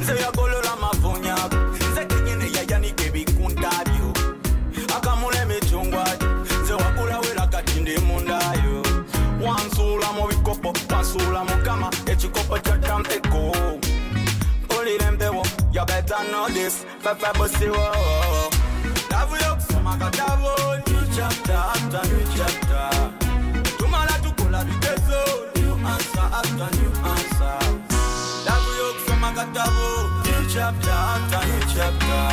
[0.01, 1.35] Nze ya kolola mafonya.
[1.91, 4.13] Nze kinyini ya yani kebi kundadio.
[4.97, 6.05] Akamule mechungwa.
[6.63, 8.83] Nze wakula wela katinde mundayo.
[9.41, 10.73] Wansula mu bikopo.
[10.93, 11.89] Wansula mukama.
[12.07, 13.51] Ekikopo kya champeko.
[14.63, 15.45] Mpulire mpewo.
[15.73, 16.85] You better know this.
[17.03, 17.95] Fefe busiwo.
[19.11, 19.81] Love you.
[19.83, 22.89] Magatavoni chapter after new chapter.
[23.77, 25.21] Tumala tukola bigezo
[25.57, 27.57] new answer after new answer.
[28.45, 29.87] Lavu yokusoma katabo
[30.25, 32.25] new chapter after new chapter.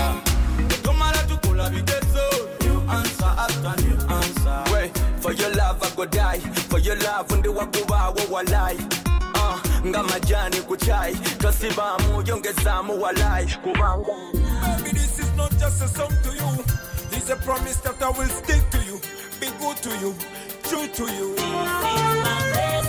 [0.82, 2.24] Tumala tukola bigezo
[2.64, 4.72] new answer after new answer.
[4.72, 6.38] Wait, for your love I go die.
[6.70, 8.76] For your love ndi wakubawo walai
[9.34, 11.14] uh, ngamajani kuchai.
[11.38, 13.46] Twasibamu yongezamu walai.
[13.46, 14.12] Kubanga
[14.82, 16.64] Baby, this is not just a song to you.
[17.30, 19.00] A promise that I will stick to you,
[19.40, 20.14] be good to you,
[20.64, 22.81] true to you.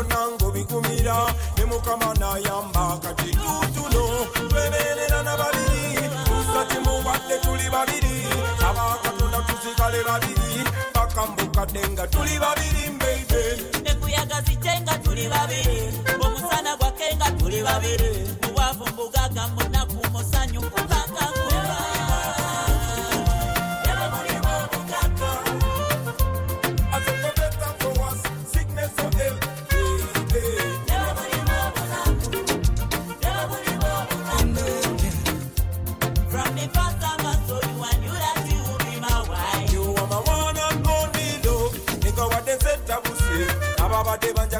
[0.00, 1.16] Byonna ng'obikumira.
[1.58, 4.04] Ne mukama n'ayamba kati tutuno.
[4.48, 6.08] Twebeerera na babiri.
[6.24, 8.24] Tusati muwadde tuli babiri.
[8.60, 10.64] Saba Katonda tusigale babiri.
[10.92, 13.42] Paka mbukadde nga tuli babiri baby.
[13.84, 15.92] nekuyaga sitenga tuli babiri
[16.24, 20.60] omusana gwakenga tuli babiri mubwavu mbugaga munaku musanyu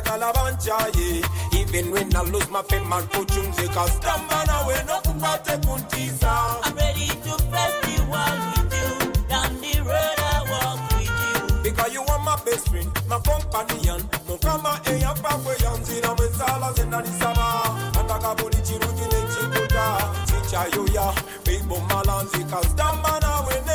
[0.01, 1.25] Ababade banjakala banchaye.
[1.55, 6.61] Even when I lose my fame, man, put you cause Stambana we no kupate kuntisa.
[6.65, 9.13] I'm ready to face the world with you.
[9.29, 11.63] Down the road I walk with you.
[11.71, 14.01] Because you are my best friend, my companion.
[14.29, 17.77] Mukama eya pakwe yanzira mwesala zena nisaba.
[17.95, 20.11] Nataka buli chirungi nechikuta.
[20.27, 21.13] Chicha yoya,
[21.45, 23.70] bibo malanzi cause Stambana we nemene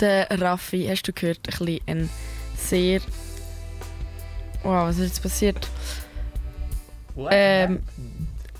[0.00, 2.10] Der Raffi, hast du gehört, ein bisschen ein
[2.56, 3.00] sehr.
[4.62, 5.68] Wow, was ist jetzt passiert?
[7.30, 7.80] Ähm,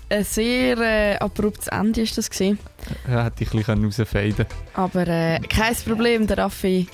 [0.09, 2.59] ein sehr äh, abruptes Ende ist das gewesen.
[3.07, 6.87] Ja, hätte ich ein bisschen rausfaden Aber äh, kein Problem, der Raffi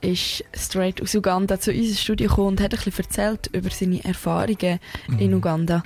[0.00, 4.04] ist straight aus Uganda zu unserem Studio gekommen und hat ein bisschen erzählt über seine
[4.04, 4.78] Erfahrungen
[5.18, 5.82] in Uganda.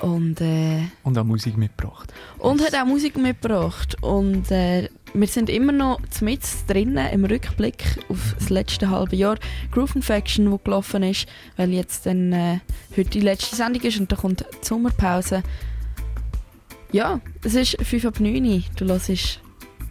[0.00, 2.12] Und, äh, Und auch Musik mitgebracht.
[2.38, 3.96] und hat auch Musik mitgebracht.
[4.02, 9.38] Und äh, wir sind immer noch mit drinnen im Rückblick auf das letzte halbe Jahr.
[9.70, 12.58] Groove Infection, wo gelaufen ist, weil jetzt dann äh,
[12.96, 15.44] heute die letzte Sendung ist und dann kommt die Sommerpause.
[16.90, 18.62] Ja, es ist 5 ab 9 Uhr.
[18.76, 19.40] Du hörst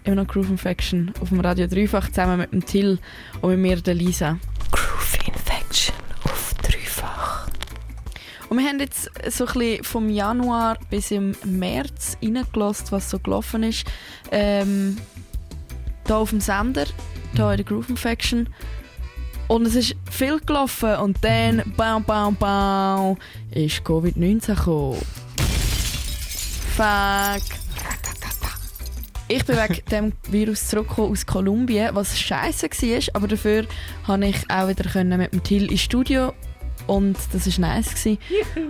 [0.03, 2.99] immer noch Groove Infection auf dem Radio Dreifach zusammen mit dem Till
[3.41, 4.38] und mit mir, der Lisa.
[4.71, 5.95] Groove Infection
[6.26, 7.47] auf Dreifach.
[8.49, 13.19] Und wir haben jetzt so ein bisschen vom Januar bis im März reingelassen, was so
[13.19, 13.86] gelaufen ist.
[14.32, 14.97] Ähm,
[16.06, 16.86] hier auf dem Sender,
[17.36, 18.49] hier in der Groove Infection.
[19.47, 23.18] Und es ist viel gelaufen und dann, bam, bam, bam,
[23.51, 25.01] ist Covid-19 gekommen.
[26.76, 27.43] Fuck.
[29.28, 33.66] Ich bin wegen dem Virus zurückgekommen aus Kolumbien, was scheiße war, aber dafür
[34.06, 36.34] konnte ich auch wieder mit dem Till ins Studio
[36.88, 37.89] und das war nice.
[37.89, 38.17] Gewesen.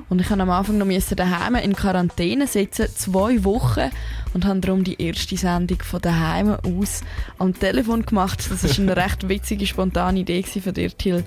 [0.09, 3.89] Und ich musste am Anfang noch daheim in Quarantäne sitzen, zwei Wochen,
[4.34, 7.01] und habe darum die erste Sendung von daheim aus
[7.38, 8.49] am Telefon gemacht.
[8.49, 11.24] Das war eine recht witzige, spontane Idee von dir, Till.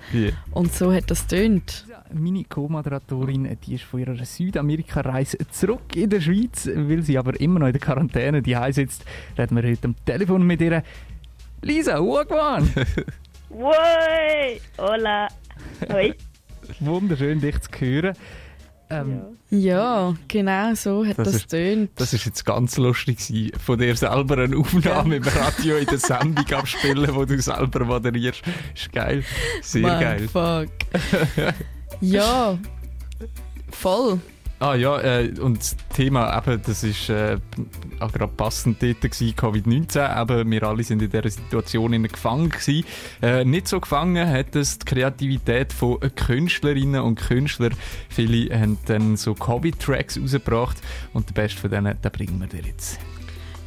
[0.52, 1.86] Und so hat das tönt.
[2.12, 7.58] Meine Co-Moderatorin, die ist von ihrer Südamerika-Reise zurück in der Schweiz, weil sie aber immer
[7.58, 9.04] noch in der Quarantäne die sitzt.
[9.36, 10.82] Reden wir heute am Telefon mit ihr.
[11.62, 12.72] Lisa, Wagwan!
[13.48, 14.60] Woi!
[14.78, 15.28] Hola!
[15.90, 16.14] Hoi!
[16.80, 18.16] Wunderschön, dich zu hören.
[18.88, 21.90] Ähm, Ja, genau so hat das, tönt.
[21.96, 25.98] das ist jetzt ganz lustig gewesen, von dir selber eine Aufnahme im Radio in der
[25.98, 28.42] Sendung abspielen, wo du selber moderierst.
[28.74, 29.24] Ist geil.
[29.60, 30.28] Sehr Man, geil.
[30.28, 30.70] Fuck.
[32.00, 32.56] ja,
[33.72, 34.20] voll.
[34.58, 37.36] Ah ja, äh, und das Thema, eben, das ist äh,
[38.00, 40.22] auch gerade passend dort gewesen, Covid-19.
[40.22, 42.86] Eben, wir alle sind in dieser Situation in gefangen gewesen.
[43.20, 47.74] Äh, nicht so gefangen hat es die Kreativität von Künstlerinnen und Künstlern.
[48.08, 50.78] Viele haben dann so Covid-Tracks rausgebracht
[51.12, 52.98] und der beste von denen, den bringen wir dir jetzt.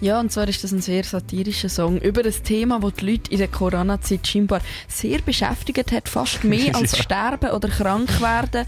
[0.01, 3.31] Ja, und zwar ist das ein sehr satirischer Song über ein Thema, das die Leute
[3.31, 7.03] in der Corona-Zeit scheinbar sehr beschäftigt hat, fast mehr als Ja.
[7.03, 8.65] sterben oder krank werden.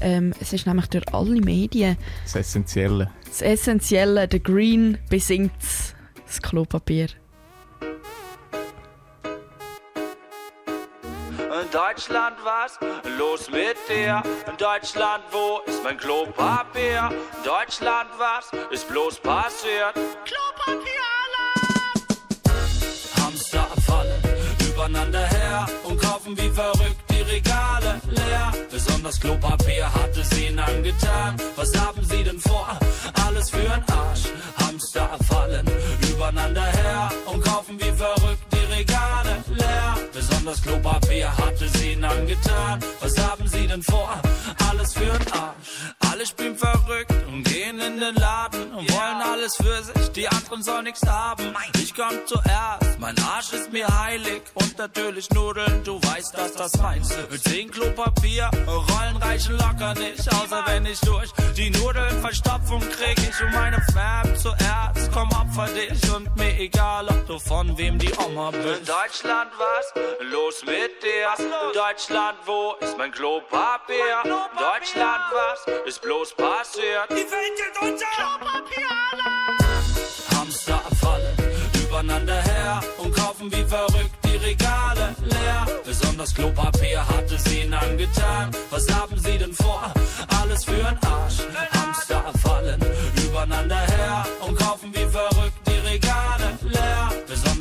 [0.00, 3.10] Ähm, es ist nämlich durch alle Medien Das Essentielle.
[3.26, 5.52] das Essentielle, der Green besingt
[6.26, 7.06] das Klopapier.
[11.72, 12.78] Deutschland, was
[13.18, 14.22] los mit dir?
[14.46, 17.08] In Deutschland, wo ist mein Klopapier?
[17.10, 19.94] In Deutschland, was ist bloß passiert?
[23.16, 24.22] Hamster fallen
[24.68, 28.52] übereinander her und kaufen wie verrückt die Regale leer.
[28.70, 31.36] Besonders Klopapier hat es ihnen angetan.
[31.56, 32.68] Was haben sie denn vor?
[33.26, 34.24] Alles für ein Arsch.
[34.58, 35.66] Hamster fallen
[36.10, 38.21] übereinander her und kaufen wie verrückt
[40.42, 40.52] leer.
[40.52, 42.80] Besonders Klopapier hat es ihnen angetan.
[43.00, 44.20] Was haben sie denn vor?
[44.70, 45.94] Alles für ein Arsch.
[46.10, 50.12] Alle spielen verrückt und gehen in den Laden und wollen alles für sich.
[50.12, 51.54] Die anderen sollen nichts haben.
[51.82, 52.98] Ich komm zuerst.
[52.98, 54.42] Mein Arsch ist mir heilig
[54.72, 55.82] und natürlich Nudeln.
[55.84, 57.16] Du weißt, dass das meinst.
[57.30, 63.18] Mit zehn Klopapier Rollen reichen locker nicht, außer wenn ich durch die Nudeln Verstopfung krieg.
[63.18, 65.10] Ich und meine Fam zuerst.
[65.12, 68.80] Komm opfer dich und mir egal, ob du von wem die Oma bist.
[68.80, 71.28] In Deutschland was los mit dir?
[71.38, 74.22] In Deutschland wo ist mein Klopapier?
[74.24, 77.10] In Deutschland was ist bloß passiert?
[77.10, 78.02] Die Welt geht unter.
[78.12, 79.81] Hamster fallen
[81.92, 85.66] übereinander her und kaufen wie verrückt die Regale leer.
[85.84, 88.50] Besonders Klopapier hat es ihnen angetan.
[88.70, 89.92] Was haben sie denn vor?
[90.40, 91.38] Alles für ein Arsch.
[91.74, 92.80] Hamster fallen
[93.26, 97.10] übereinander her und kaufen wie verrückt die Regale leer.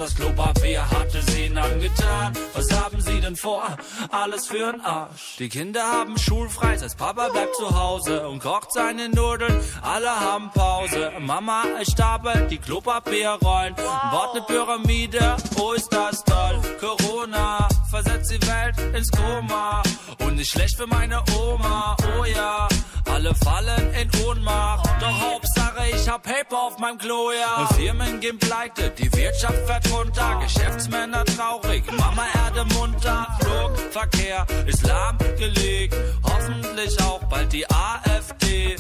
[0.02, 2.34] Besonders Klopapier hat es ihnen angetan.
[2.56, 3.78] Was haben sie denn vor?
[4.10, 5.36] Alles für ein Arsch.
[5.38, 9.64] Die Kinder haben schulfrei, das Papa bleibt zu Hause und kocht seine Nudeln.
[9.84, 11.12] Alle haben Pause.
[11.20, 15.38] Mama stapelt die Klopapierrollen, baut eine Pyramide.
[15.60, 16.60] Oh, ist das toll.
[16.80, 19.84] Corona versetzt die Welt ins Koma.
[20.26, 21.96] Und nicht schlecht für meine Oma.
[22.18, 22.68] Oh ja,
[23.06, 24.90] alle fallen in Ohnmacht.
[25.00, 27.68] Doch Hauptsache, ich hab Paper auf meinem Klo, ja.
[27.76, 30.40] Firmen gehen pleite, die Wirtschaft fährt runter.
[30.42, 33.28] Geschäftsmänner traurig, Mama Erde munter.
[33.40, 35.96] Flugverkehr ist lahmgelegt.
[36.24, 38.76] Hoffentlich auch bald die AfD.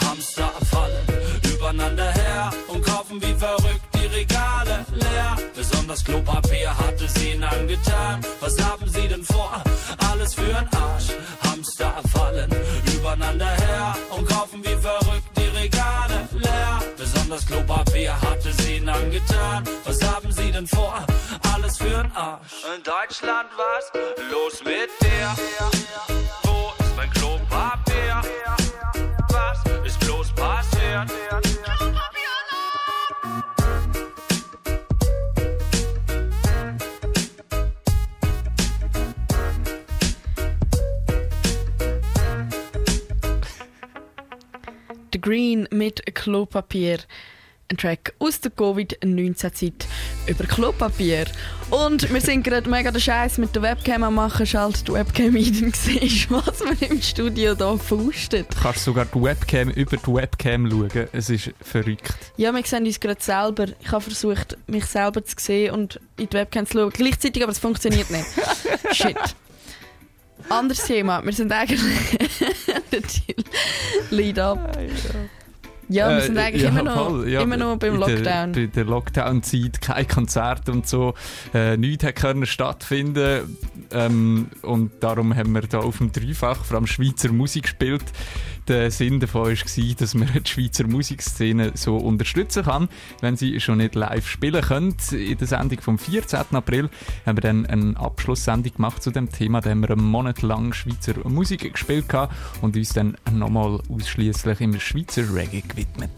[0.00, 1.06] Hamster fallen
[1.54, 5.36] übereinander her und kaufen wie verrückt die Regale leer.
[5.54, 8.20] Besonders Klopapier hat es ihnen angetan.
[8.40, 9.62] Was haben sie denn vor?
[10.10, 11.08] Alles für ein Arsch.
[11.44, 12.50] Hamster fallen
[12.94, 16.41] übereinander her und kaufen wie verrückt die Regale leer.
[17.32, 19.64] Besonders Klopapier hat es ihnen angetan.
[19.84, 20.94] Was haben sie denn vor?
[21.54, 22.62] Alles für ein Arsch.
[22.76, 23.90] In Deutschland was
[24.30, 25.34] los mit dir?
[26.42, 28.20] Wo ist mein Klopapier?
[29.30, 31.41] Was ist bloß passiert?
[45.12, 46.98] The Green mit Klopapier.
[47.70, 49.86] Ein Track aus der Covid-19-Zeit
[50.26, 51.26] über Klopapier.
[51.70, 54.46] Und wir sind gerade mega den Scheiß mit der Webcam am machen.
[54.46, 58.46] Schalt die Webcam ein, dann siehst was man im Studio hier faustet.
[58.54, 61.08] Du kannst sogar die Webcam über die Webcam schauen.
[61.12, 62.14] Es ist verrückt.
[62.36, 63.66] Ja, wir sehen uns gerade selber.
[63.80, 66.90] Ich habe versucht, mich selber zu sehen und in die Webcam zu schauen.
[66.90, 68.26] Gleichzeitig, aber es funktioniert nicht.
[68.92, 69.16] Shit.
[70.48, 71.24] Anderes Thema.
[71.24, 71.80] Wir sind eigentlich...
[72.92, 73.00] Der
[74.10, 74.76] Lead up.
[75.88, 78.52] Ja, wir sind Äh, eigentlich ja, immer, noch, voll, ja, immer noch beim der- Lockdown.
[78.52, 81.14] Bei der Lockdown-Zeit kein Konzert und so.
[81.52, 83.58] Äh, nichts können stattfinden.
[83.90, 88.04] Ähm, und darum haben wir da auf dem Dreifach vor allem Schweizer Musik gespielt.
[88.68, 92.88] Der Sinn davon war, dass man die Schweizer Musikszene so unterstützen kann,
[93.20, 94.94] wenn sie schon nicht live spielen können.
[95.10, 96.40] In der Sendung vom 14.
[96.52, 96.88] April
[97.26, 99.60] haben wir dann eine Abschlusssendung gemacht zu dem Thema.
[99.60, 102.06] Da haben wir einen Monat lang Schweizer Musik gespielt
[102.60, 106.10] und uns dann nochmal ausschließlich im Schweizer Reggae gewidmet.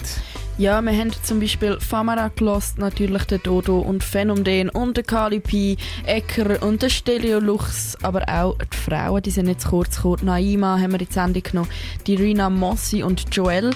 [0.57, 5.40] Ja, wir haben zum Beispiel Famara gelost, natürlich der Dodo und Phänomen und der Kali
[5.40, 5.76] P,
[6.07, 10.26] Ecker und der Stelio Lux, aber auch die Frauen, die sind jetzt kurz gekommen.
[10.26, 11.70] Naima haben wir die Sendung genommen,
[12.07, 13.74] die Rina Mossi und Joel.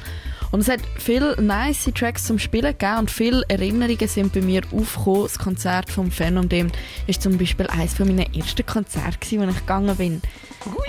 [0.53, 4.63] Und es hat viele nice Tracks zum Spielen gegeben und viele Erinnerungen sind bei mir
[4.71, 5.23] aufgekommen.
[5.25, 6.71] Das Konzert vom Phänomen
[7.09, 10.23] ist zum Beispiel eines von meinen ersten Konzerte, wo ich gegangen bin.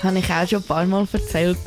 [0.03, 1.57] Habe ich auch schon ein paar Mal erzählt.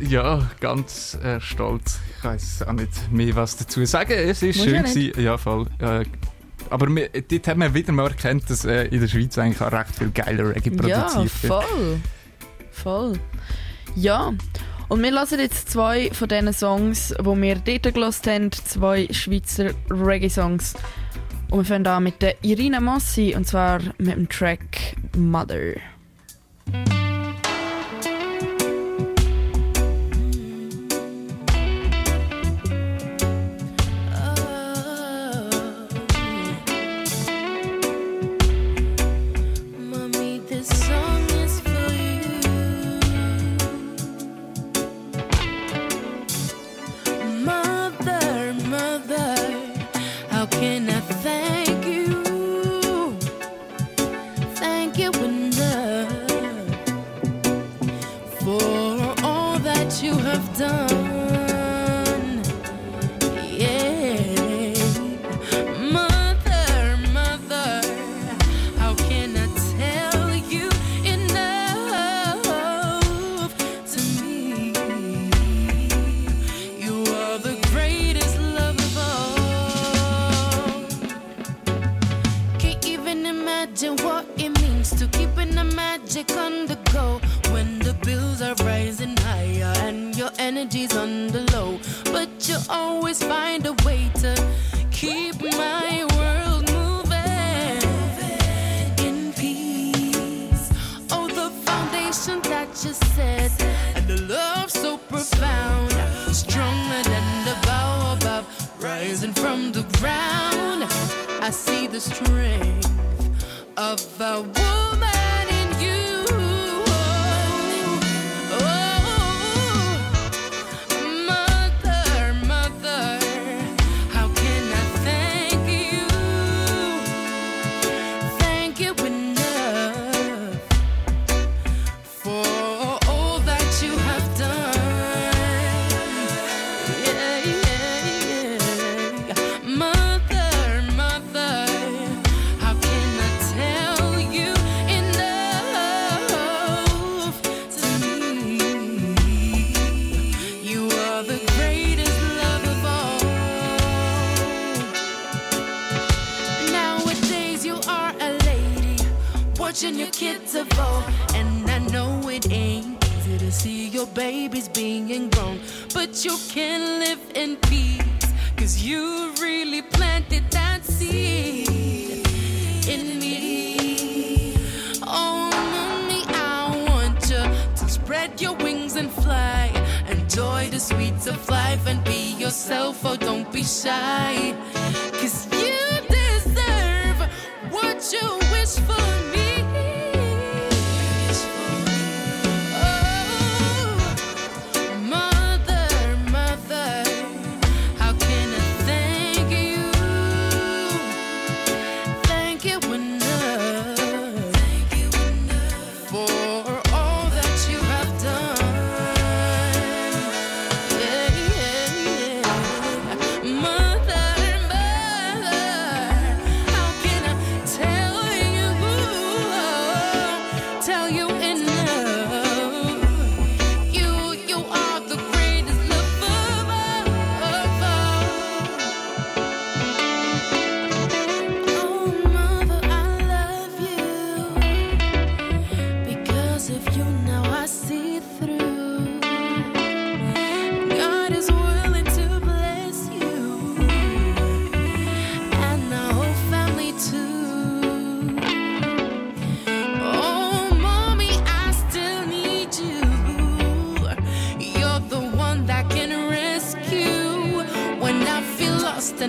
[0.00, 2.00] Ja, ganz äh, stolz.
[2.18, 4.12] Ich weiß auch nicht mehr was dazu sagen.
[4.12, 5.20] Es ist Muss schön ja gewesen.
[5.22, 5.66] Ja, voll.
[5.78, 6.04] Äh,
[6.70, 9.70] aber wir, dort haben wir wieder mal erkannt, dass äh, in der Schweiz eigentlich auch
[9.72, 11.52] recht viel geiler Reggae Ja, produziert wird.
[11.64, 12.00] voll.
[12.72, 13.12] Voll.
[13.94, 14.32] Ja.
[14.88, 19.70] Und wir lassen jetzt zwei von diesen Songs, die wir dort gelost haben, zwei Schweizer
[19.90, 20.74] Reggae-Songs.
[21.50, 25.74] Und wir fangen an mit der Irina Massi und zwar mit dem Track Mother.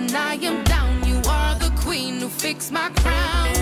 [0.00, 1.04] when I am down.
[1.06, 3.59] You are the queen who fixed my crown.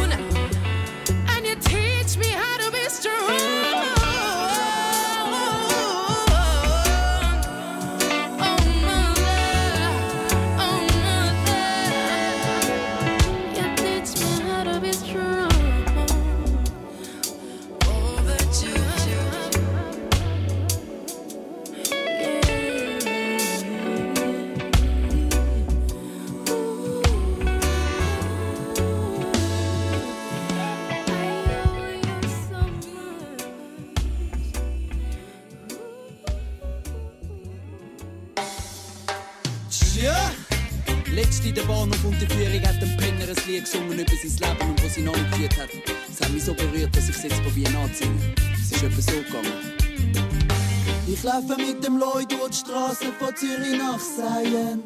[51.39, 54.83] laufen mit dem Leu durch die Straße von Zürich nach Seien.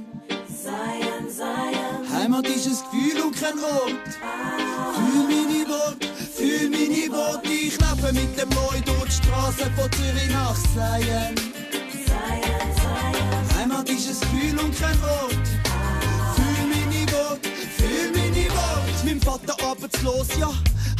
[0.48, 2.12] Seien, Seien.
[2.12, 3.94] Heimat ist ein Gefühl und kein Ort.
[4.22, 4.92] Ah.
[4.92, 7.48] Fühl meine Worte, fühl meine Worte.
[7.48, 11.34] Ich laufe mit dem Leu durch die Straße von Zürich nach Seien.
[12.06, 13.58] Seien, Seien.
[13.58, 15.48] Heimat ist ein Gefühl und kein Ort.
[15.66, 16.34] Ah.
[16.34, 17.51] Fühl meine Worte.
[19.04, 20.50] Mein Vater arbeitslos, ja,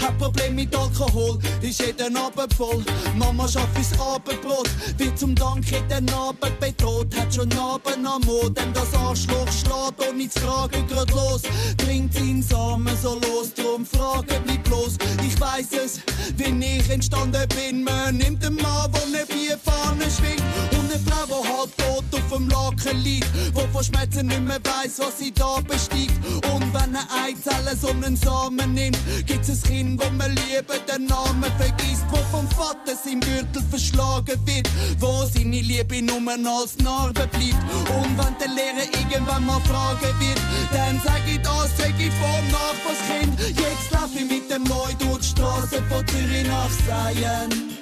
[0.01, 2.85] hat Probleme mit Alkohol, ist jeden Abend voll.
[3.17, 4.69] Mama schafft ins Abendbrot,
[4.99, 7.15] wird zum Dank jeden Abend bedroht.
[7.17, 11.43] Hat schon Abend am Mord, denn das Arschloch schlägt ohne zu fragen grad los.
[11.77, 14.97] Trinkt ihn Samen so los, drum fragen mich bloß.
[15.25, 16.01] Ich weiß es,
[16.37, 17.85] wie ich entstanden bin.
[17.85, 20.43] Man nimmt einen Mann, wo ne Bierfahne schwingt
[20.73, 24.61] und eine Frau, die halb tot auf dem Laken liegt, wo von Schmerzen nicht mehr
[24.65, 26.15] weiss, was sie da bestiegt.
[26.53, 31.07] Und wenn eine Eizelle so einen Samen nimmt, gibt's ein Kind, wo man lieber den
[31.07, 37.27] Namen vergisst, wo vom Vater sein Gürtel verschlagen wird, wo seine Liebe nur als Narbe
[37.29, 37.63] bleibt.
[37.97, 40.41] Und wenn der Lehrer irgendwann mal fragen wird,
[40.73, 43.39] dann sag ich das, sag ich vom Nachbarskind.
[43.41, 47.73] Jetzt lauf ich mit dem Neu durch die Straße von Zürich nach Seien.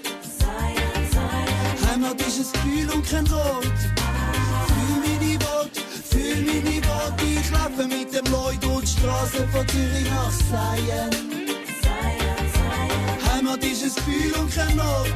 [1.91, 3.65] Heimat ist ein Gefühl und kein Ort.
[4.67, 5.81] Fühl meine Worte,
[6.21, 7.25] fühl meine Worte.
[7.25, 11.11] Ich laufe mit dem Leu durch die Straße von Zürich nach Seien.
[13.33, 15.09] Heimat ist ein Gefühl und kein Ort.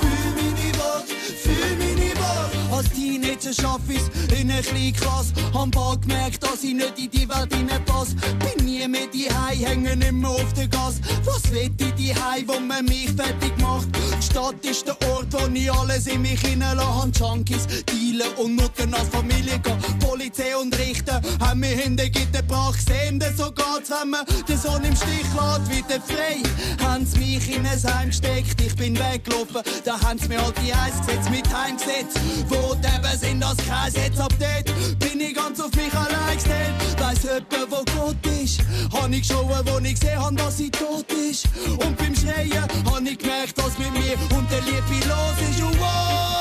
[0.00, 2.59] Fühl meine Worte, fühl meine Worte.
[2.70, 5.32] Als Teenager schaff ich's in einer kleinen Klasse.
[5.52, 8.14] Hab bald gemerkt, dass ich nicht in die Welt hineinpasse.
[8.38, 9.28] Bin nie mehr die
[9.64, 11.00] hängen immer auf der Gas.
[11.24, 12.14] Was will ich die
[12.46, 13.88] wo man mich fertig macht?
[13.94, 17.10] Die Stadt ist der Ort, wo ich alles in mich hineinlasse.
[17.18, 19.76] Junkies, dealen und Nutten als Familie gehen.
[20.00, 22.80] Polizei und Richter haben mich in den Gitter gebracht.
[22.86, 25.70] Sehen, denn so geht's, wenn man den Sohn im Stich lässt.
[25.70, 26.42] Wieder frei,
[26.84, 28.60] haben sie mich in ein Heim gesteckt.
[28.60, 32.14] Ich bin weggelaufen, da haben sie mir halt die Eis gesetzt mit Heimgesetz.
[32.48, 36.34] Wo die eben sind das Kreis, jetzt ab dort bin ich ganz auf mich allein
[36.34, 36.74] gestellt.
[36.98, 38.60] Weiss jemand, wo Gott ist?
[38.92, 41.46] Han ich geschaut, wo ich gesehen hab, dass sie tot ist.
[41.66, 45.62] Und beim Schreien han ich gemerkt, was mit mir und der Liebe los ist.
[45.62, 46.40] Und wow,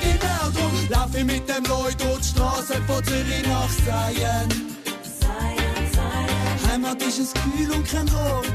[0.00, 4.74] genau drum lauf ich mit dem Leut durch die Straße von Zürich nach Seien.
[6.68, 8.46] Heimat ist ein Gefühl und kein Ort.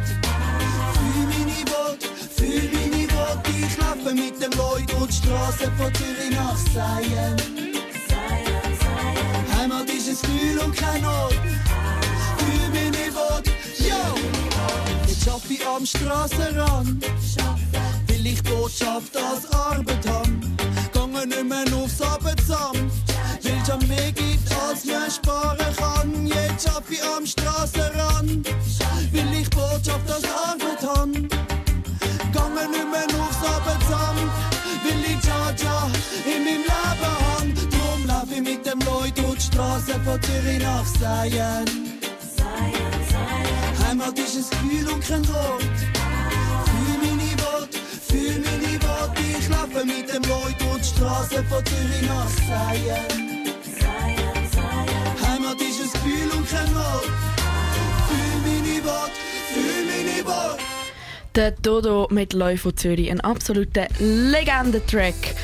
[1.13, 2.98] Fühl meine Worte, fühl meine.
[3.47, 7.35] Ich laufe mit dem Leut durch die Straße von Zürich nach Seien.
[9.57, 11.33] Heimat ist ein Gefühl und kein Ort.
[12.37, 13.95] Fühl meine Worte, yo!
[15.07, 17.05] Jetzt schaff ich am Strassenrand,
[18.07, 20.57] will ich Botschaft als Arbeit haben.
[20.93, 22.91] Gange nicht mehr aufs Abendamt,
[23.43, 26.27] weil schon mehr gibt, als man sparen kann.
[26.27, 28.47] Jetzt schaff ich am Strassenrand,
[29.11, 31.27] will ich Botschaft als Arbeit haben.
[32.33, 33.08] Gange nicht mehr
[39.87, 41.65] von Zürich nach Seien.
[43.85, 45.63] Heimat ist ein Gefühl und kein Ort.
[46.65, 47.77] Fühl meine Worte,
[48.07, 49.21] fühl meine Worte.
[49.39, 53.05] Ich laufe mit dem Leut durch die Straße von Zürich nach Seien.
[55.25, 57.11] Heimat ist ein Gefühl und kein Ort.
[58.07, 59.11] Fühl meine Worte,
[59.53, 60.63] fühl meine Worte.
[61.35, 65.35] Der Dodo mit von Zürich, ein absoluter Legendentrack.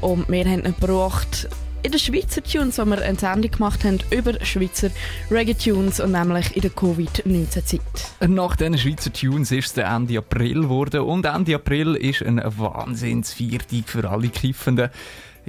[0.00, 1.48] Und wir haben ihn gebracht
[1.86, 4.90] in den Schweizer Tunes, wo wir eine Sendung gemacht haben über Schweizer
[5.30, 8.28] Reggae-Tunes und nämlich in der Covid-19-Zeit.
[8.28, 12.42] Nach diesen Schweizer Tunes ist es der Ende April geworden und Ende April ist ein
[12.44, 14.90] Wahnsinnsviertag für alle Kiffenden.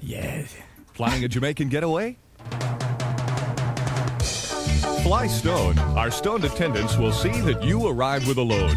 [0.03, 0.43] Yeah.
[0.93, 2.17] Planning a Jamaican getaway?
[5.01, 5.79] Fly Stone.
[5.97, 8.75] Our stoned attendants will see that you arrive with a load.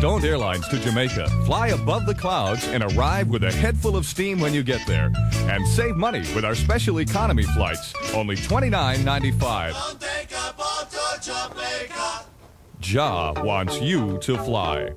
[0.00, 1.28] Stoned Airlines to Jamaica.
[1.44, 4.80] Fly above the clouds and arrive with a head full of steam when you get
[4.86, 5.12] there.
[5.42, 7.92] And save money with our special economy flights.
[8.14, 9.74] Only $29.95.
[12.82, 14.90] Ja wants you to fly.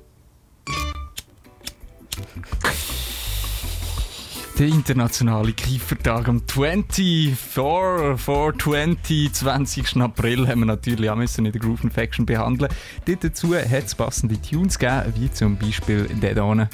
[4.56, 9.96] Der internationale Kiefertag am 24, 420, 20.
[9.96, 12.70] April haben wir natürlich auch müssen in der Groove Infection behandeln.
[13.04, 16.68] Dort dazu hat es passende Tunes gegeben, wie zum Beispiel der hier.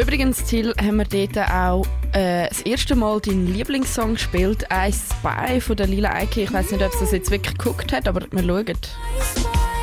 [0.00, 5.60] Übrigens, Ziel haben wir dort auch äh, das erste Mal deinen Lieblingssong gespielt, «I Spy»
[5.60, 6.42] von der Lila Eike.
[6.42, 9.75] Ich weiß nicht, ob sie das jetzt wirklich geguckt hat, aber wir schauen.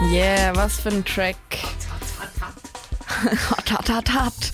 [0.00, 1.36] Yeah, was für ein Track.
[3.50, 4.52] hat, hat, hat, hat.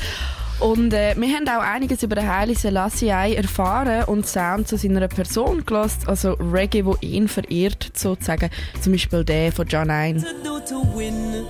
[0.58, 5.06] Und äh, wir haben auch einiges über den Haile Selassie erfahren und Sound zu seiner
[5.08, 8.48] Person gelassen, also Reggae, wo ihn verehrt, sozusagen.
[8.80, 10.22] Zum Beispiel der von John 1.
[10.22, 11.44] to do to win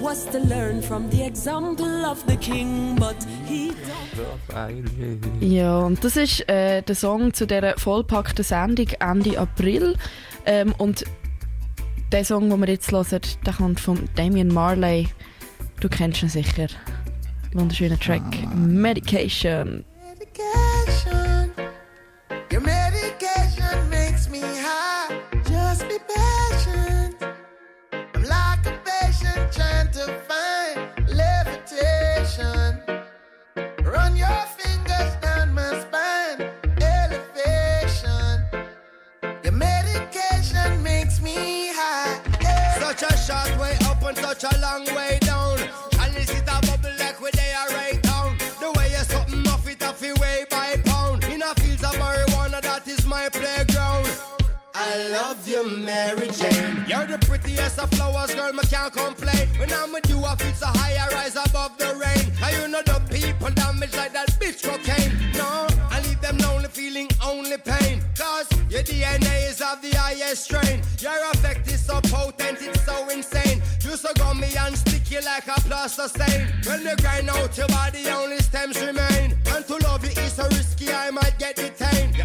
[0.00, 3.16] was to learn from the example of the king, but
[3.46, 3.72] he
[5.40, 9.94] Ja, und das ist äh, der Song zu dieser vollpackten Sendung Ende April.
[10.46, 11.04] Ähm, und
[12.12, 15.06] der Song, den wir jetzt hören, der kommt von Damian Marley.
[15.78, 16.66] Du kennst ihn sicher.
[17.52, 18.22] Wunderschöner Track.
[18.44, 18.54] Ah.
[18.56, 19.84] Medication.
[20.08, 21.52] Medication.
[22.52, 23.29] Your medication.
[44.40, 45.58] Such a long way down.
[46.14, 48.36] This is a bubble like where they are right down.
[48.60, 51.24] The way you're something off it off it way by pound.
[51.24, 54.08] In a fields of marijuana, that is my playground.
[54.74, 56.84] I love you, Mary Jane.
[56.88, 59.48] You're the prettiest of flowers, girl, me can't complain.
[59.58, 62.32] When I'm with you, I feel so high, I rise above the rain.
[62.42, 65.12] And you know the people damage like that bitch cocaine.
[65.34, 68.02] No, I leave them lonely, feeling only pain.
[68.16, 70.82] Cause your DNA is of the highest strain.
[70.98, 73.62] Your effect is so potent, it's so insane.
[73.90, 76.46] You so gummy and sticky like a plaster stain.
[76.64, 79.36] When you grind out your body, only stems remain.
[79.46, 82.16] And to love you is so risky, I might get detained.
[82.16, 82.24] You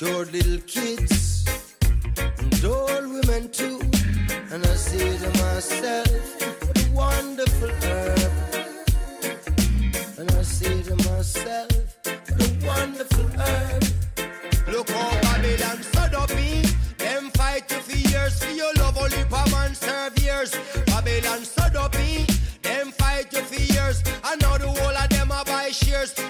[0.00, 1.44] has little kids
[2.20, 3.80] and old women too.
[4.52, 6.08] And I say to myself,
[6.62, 8.32] what a wonderful herb.
[10.18, 13.87] And I say to myself, what a wonderful herb.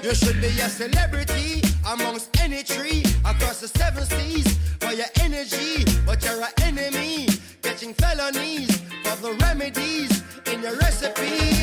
[0.03, 1.61] You should be a celebrity
[1.91, 7.27] amongst any tree across the seven seas for your energy, but you're an enemy.
[7.63, 8.71] Catching felonies
[9.03, 11.58] for the remedies in your recipes.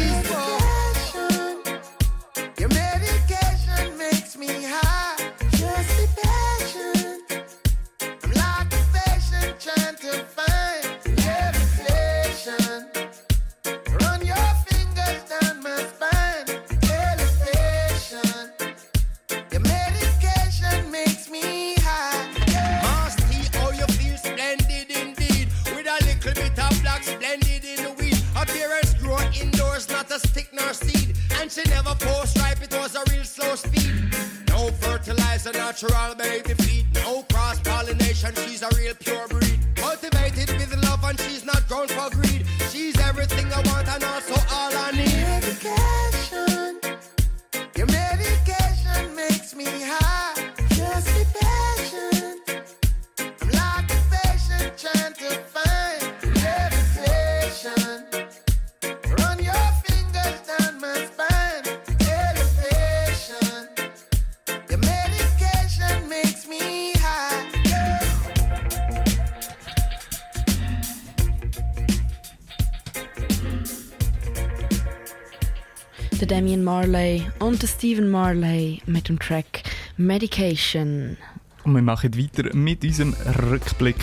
[77.61, 79.64] Der Stephen Marley mit dem Track
[79.95, 81.15] Medication.
[81.64, 83.15] Und wir machen weiter mit unserem
[83.49, 83.95] Rückblick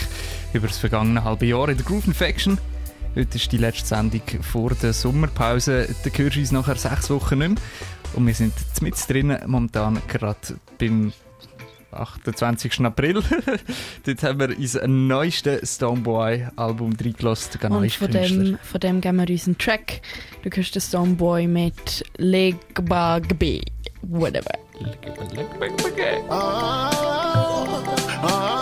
[0.55, 2.57] über das vergangene halbe Jahr in der Groove Infection.
[3.15, 5.95] Heute ist die letzte Sendung vor der Sommerpause.
[6.03, 7.59] Da hörst du uns nachher sechs Wochen nicht mehr.
[8.15, 10.39] Und wir sind mit drinnen, momentan gerade
[10.79, 11.12] beim
[11.93, 12.81] 28.
[12.81, 13.23] April.
[14.06, 17.60] Dort haben wir unser neuestes Stoneboy-Album reingelassen.
[17.60, 20.01] Ganz Und von dem, von dem geben wir uns einen Track.
[20.43, 23.60] Du hörst den Stoneboy mit Legbagbe.
[24.02, 24.59] Whatever.
[28.24, 28.61] I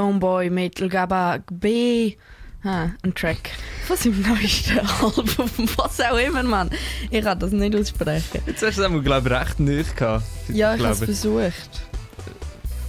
[0.00, 2.16] Stoneboy mit Lgaba B.
[2.62, 3.48] Ah, ein Track
[3.86, 5.26] von seinem neuesten Album.
[5.78, 6.68] Was auch immer, Mann.
[7.10, 8.42] Ich kann das nicht aussprechen.
[8.46, 10.24] Jetzt hast du es, glaube ich, recht nicht gehabt.
[10.48, 11.80] Ja, ich habe es versucht.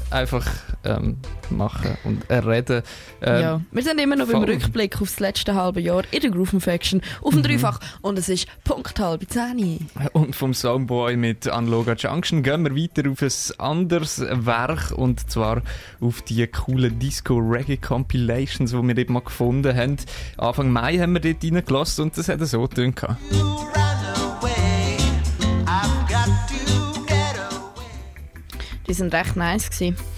[0.09, 0.45] Einfach
[0.83, 1.17] ähm,
[1.49, 2.81] machen und äh, reden.
[3.21, 3.61] Ähm, ja.
[3.71, 4.51] Wir sind immer noch beim voll.
[4.51, 7.43] Rückblick auf das letzte halbe Jahr in der Groove Infection auf dem Mhm.
[7.43, 7.79] Dreifach.
[8.01, 8.47] Und es ist
[8.97, 9.87] Punkt halb zehn.
[10.13, 15.61] Und vom Soundboy mit Anloga Junction gehen wir weiter auf ein anderes Werk und zwar
[15.99, 19.97] auf die coolen Disco Reggae Compilations, die wir eben mal gefunden haben.
[20.37, 23.01] Anfang Mai haben wir dort reingelassen und das hat so getönt.
[28.87, 30.16] Die sind recht nice gewesen.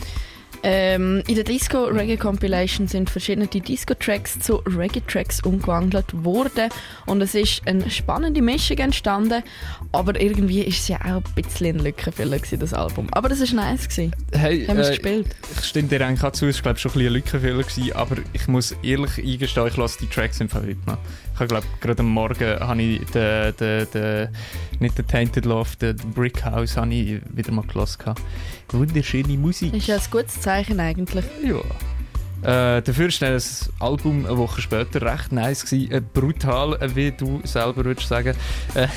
[0.64, 6.70] Ähm, in der Disco Reggae Compilation sind verschiedene Disco-Tracks zu Reggae-Tracks umgewandelt worden
[7.06, 9.44] und es ist eine spannende Mischung entstanden,
[9.92, 13.08] aber irgendwie ist es ja auch ein bisschen ein Lückenfüller gewesen, das Album.
[13.12, 14.16] Aber das ist nice gewesen.
[14.34, 15.28] Hey, Haben wir es äh, gespielt?
[15.58, 17.94] Ich stimme dir eigentlich auch zu, es war glaube schon ein bisschen ein Lückenfehler gewesen,
[17.94, 20.98] aber ich muss ehrlich eingestehen, ich lasse die Tracks Fall heute noch.
[21.42, 24.30] Ich glaube gerade am Morgen habe ich den, den, den,
[24.80, 28.00] nicht den Tainted Love, den, Brick House habe ich wieder mal gelassen.
[28.00, 28.22] gehabt.
[28.72, 29.74] Wunderschöne Musik.
[29.74, 31.26] Ist ja ein gutes Zeichen eigentlich.
[31.44, 31.62] Ja.
[32.42, 35.92] Äh, dafür ist das Album eine Woche später recht nice gewesen.
[35.92, 38.34] Äh, brutal, äh, wie du selber würdest sagen.
[38.76, 38.88] Äh,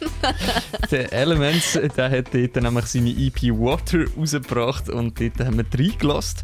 [0.90, 6.40] der Elements, der hat dort nämlich seine EP Water rausgebracht und dort haben wir reingelassen.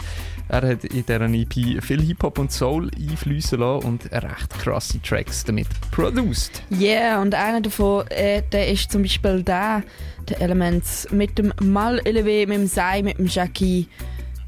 [0.48, 5.44] Er hat in dieser EP viel Hip-Hop und Soul einfließen lassen und recht krasse Tracks
[5.44, 6.62] damit produced.
[6.70, 9.82] Yeah, und einer davon, äh, der ist zum Beispiel der,
[10.28, 13.88] der Elements mit dem Mal LW, mit dem Sei, mit dem Jackie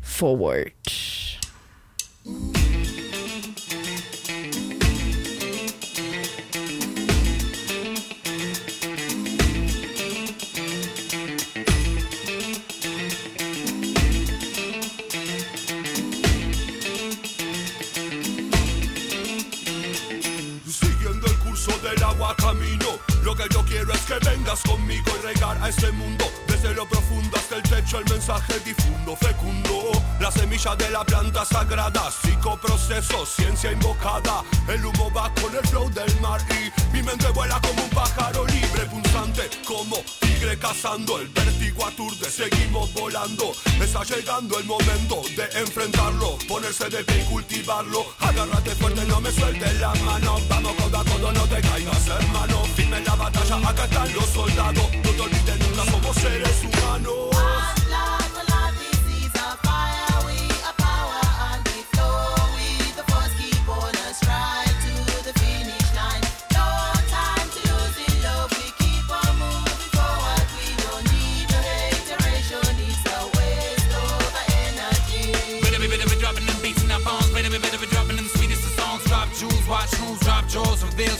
[0.02, 0.72] Forward.
[22.32, 22.98] Camino.
[23.22, 26.24] Lo que yo quiero es que vengas conmigo y regar a este mundo.
[26.46, 29.92] Desde lo profundo hasta el techo el mensaje difundo, fecundo.
[30.20, 34.42] La semilla de la planta sagrada, psicoproceso, ciencia invocada.
[34.68, 38.46] El humo va con el flow del mar y mi mente vuela como un pájaro
[38.46, 39.96] libre, punzante como
[40.34, 41.20] tigre cazando.
[41.20, 43.52] El vértigo aturde, seguimos volando.
[43.80, 48.06] Está llegando el momento de enfrentarlo, ponerse de pie y cultivarlo.
[48.20, 50.38] Agárrate fuerte, no me sueltes la mano.
[50.48, 52.64] Vamos codo a codo, no te caigas, hermano.
[52.76, 54.88] Firme en la batalla, acá están los soldados.
[55.04, 57.43] No te olvides nunca, somos seres humanos.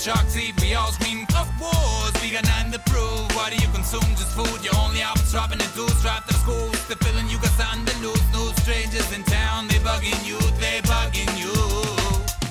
[0.03, 0.61] Jaws, reveal shark.
[0.61, 2.15] We all scream of wars.
[2.23, 3.31] We got nothing to prove.
[3.37, 4.11] What do you consume?
[4.19, 4.65] Just food.
[4.65, 6.03] Your only options dropping the dudes.
[6.03, 6.75] Drop the schools.
[6.89, 8.25] The feeling you got something to lose.
[8.33, 9.69] No strangers in town.
[9.69, 10.39] They bugging you.
[10.59, 11.55] They bugging you.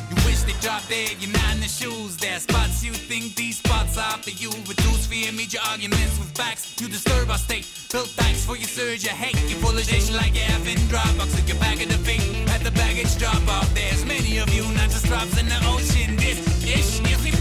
[0.10, 1.15] You wish they dropped dead.
[1.20, 2.18] You're not in the shoes.
[2.18, 4.49] There spots you think these spots are for you.
[4.68, 6.80] Reduce fear, meet your arguments with facts.
[6.80, 7.68] You disturb our state.
[7.91, 9.03] Built thanks for your surge.
[9.03, 9.40] Your hate.
[9.49, 11.38] You full of like you have in Dropbox.
[11.38, 12.24] At your back of the feet.
[12.49, 13.74] At the baggage drop off.
[13.74, 16.15] There's many of you, not just drops in the ocean.
[16.15, 16.52] This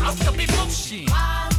[0.04, 1.51] I'm still be bullshit.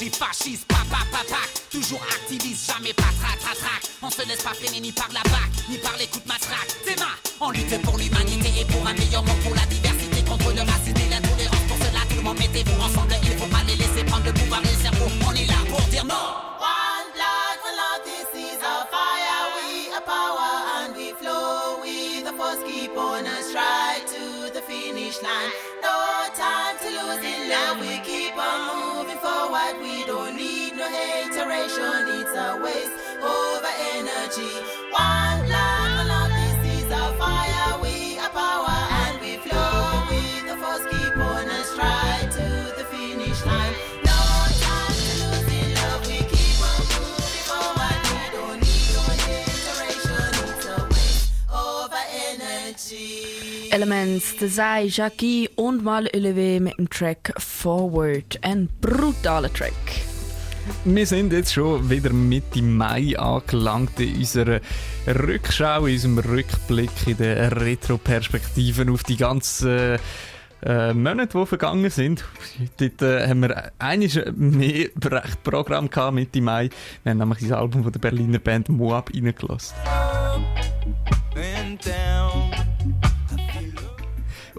[0.00, 1.40] Les idéologies fascistes, papa, papa.
[1.70, 3.82] Toujours activistes, jamais pas trac, trac, trac.
[4.02, 6.68] On se laisse pas freiner ni par la bac, ni par les coups de matraque.
[6.86, 7.10] Théma,
[7.40, 11.00] on lutte pour l'humanité et pour un meilleur monde, pour la diversité, contre le racisme
[11.04, 11.64] et l'intolérance.
[11.68, 13.14] Pour cela, tout le monde mettez-vous ensemble.
[13.24, 13.36] Il
[22.30, 25.50] the force keep on us right to the finish line.
[25.82, 27.80] No time to lose in love.
[27.80, 28.60] We keep on
[28.96, 29.74] moving forward.
[29.80, 31.92] We don't need no hateration.
[32.20, 32.92] It's a waste
[33.22, 34.52] of energy.
[34.92, 35.49] One
[53.70, 58.38] Elements, Sai, Jackie und Mal Elevé mit dem Track Forward.
[58.42, 59.72] Ein brutaler Track.
[60.84, 64.60] Wir sind jetzt schon wieder Mitte Mai angelangt in unserer
[65.06, 69.98] Rückschau, in unserem Rückblick in den Retro-Perspektiven auf die ganzen
[70.62, 72.24] äh, Monate, die vergangen sind.
[72.78, 74.88] Dort äh, haben wir einiges mehr
[75.42, 76.70] Programm gehabt Mitte Mai.
[77.02, 79.76] Wir haben nämlich das Album von der Berliner Band Moab reingelassen.
[81.70, 82.59] and down.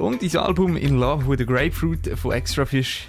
[0.01, 3.07] Und das Album In Love with a Grapefruit von Extra Fish.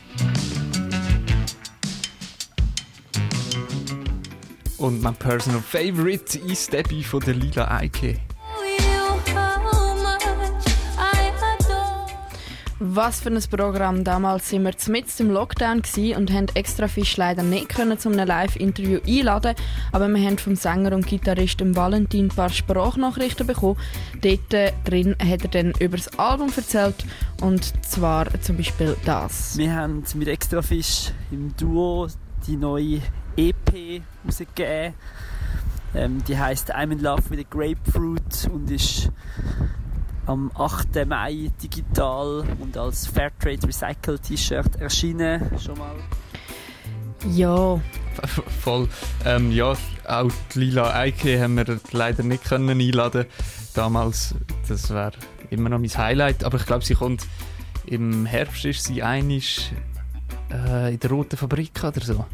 [4.77, 8.19] Und mein Personal Favorite ist Debbie von der Lila Eike.
[12.85, 14.03] Was für ein Programm.
[14.03, 15.83] Damals sind wir mitten im Lockdown
[16.17, 19.55] und haben extra Fisch leider nicht können einem Live-Interview einladen.
[19.93, 23.77] Aber wir haben vom Sänger und Gitarristen Valentin ein paar Sprachnachrichten bekommen.
[24.21, 27.07] Dort äh, drin hat er dann über das Album erzählt
[27.41, 29.57] und zwar zum Beispiel das.
[29.57, 32.09] Wir haben mit Extrafisch im Duo
[32.49, 33.01] die neue
[33.37, 34.95] EP rausgegeben.
[35.95, 39.09] Ähm, die heißt I'm in Love with a Grapefruit und ist
[40.27, 41.07] am 8.
[41.07, 45.51] Mai digital und als Fairtrade Recycle T-Shirt erschienen.
[45.59, 45.94] Schon mal.
[47.31, 47.81] Ja.
[48.61, 48.89] Voll.
[49.24, 49.74] Ähm, ja,
[50.07, 53.27] auch die Lila Eike haben wir leider nicht können einladen
[53.74, 54.35] Damals,
[54.69, 55.12] das wäre
[55.51, 56.44] immer noch mein Highlight.
[56.44, 57.27] Aber ich glaube, sie kommt
[57.86, 59.73] im Herbst ist sie einig
[60.53, 62.24] äh, in der Roten Fabrik oder so.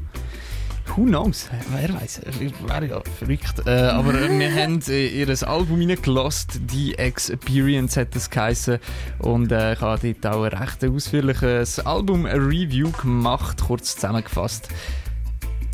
[0.97, 1.48] Who knows?
[1.70, 2.23] Wer weiß?
[2.66, 3.66] Wäre ja verrückt.
[3.66, 6.66] Äh, aber wir haben äh, ihr Album reingelassen.
[6.66, 8.78] Die Experience hat es geheissen.
[9.19, 14.69] Und äh, ich habe dort auch ein recht ausführliches Album-Review gemacht, kurz zusammengefasst.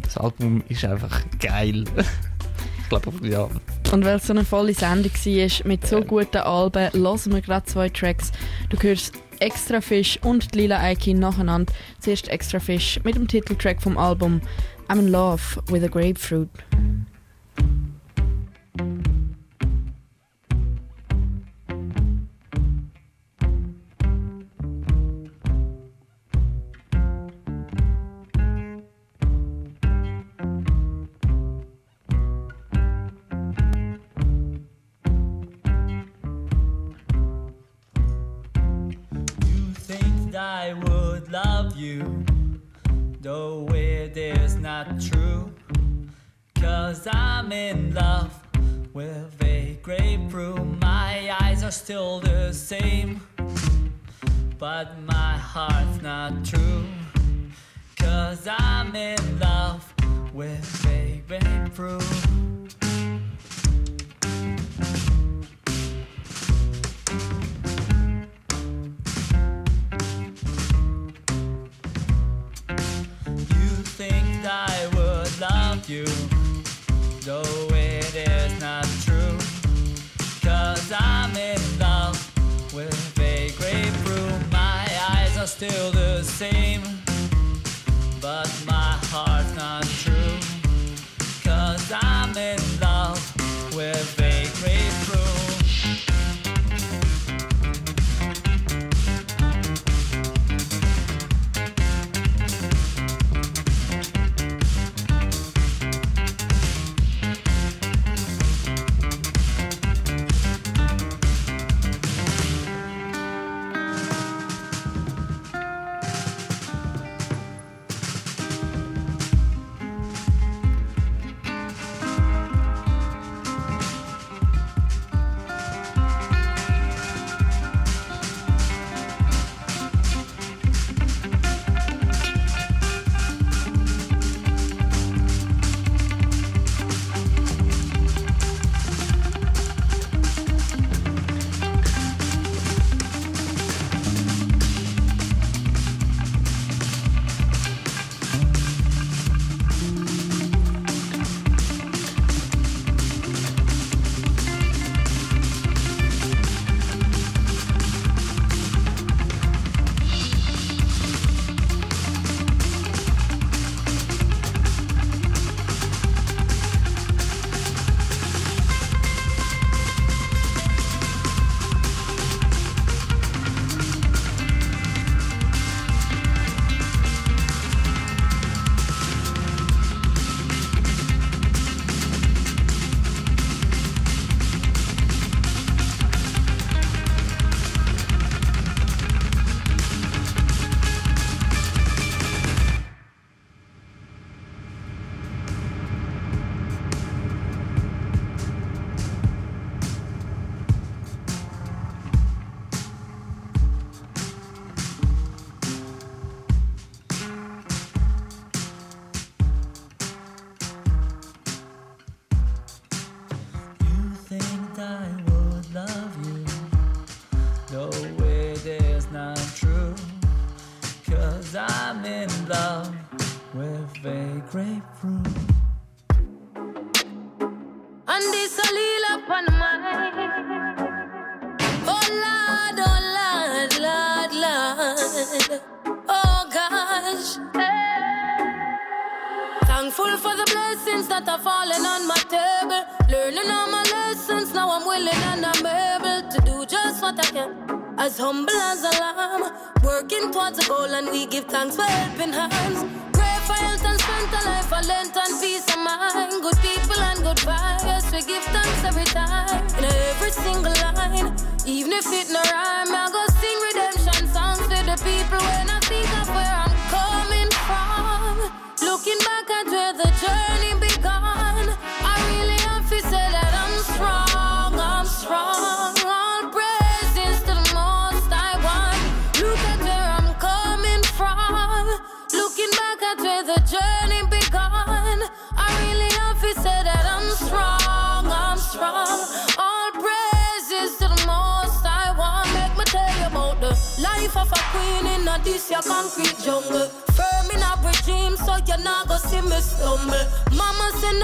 [0.02, 1.84] Das Album ist einfach geil.
[2.82, 3.48] ich glaube, ja.
[3.92, 7.66] Und weil es so eine volle Sendung war mit so guten Alben, hören wir gerade
[7.66, 8.32] zwei Tracks.
[8.68, 11.72] Du hörst Extra Fish und die Lila Eiki nacheinander.
[11.98, 14.40] Zuerst Extra Fish mit dem Titeltrack vom Album
[14.90, 16.50] I'm in Love with a Grapefruit.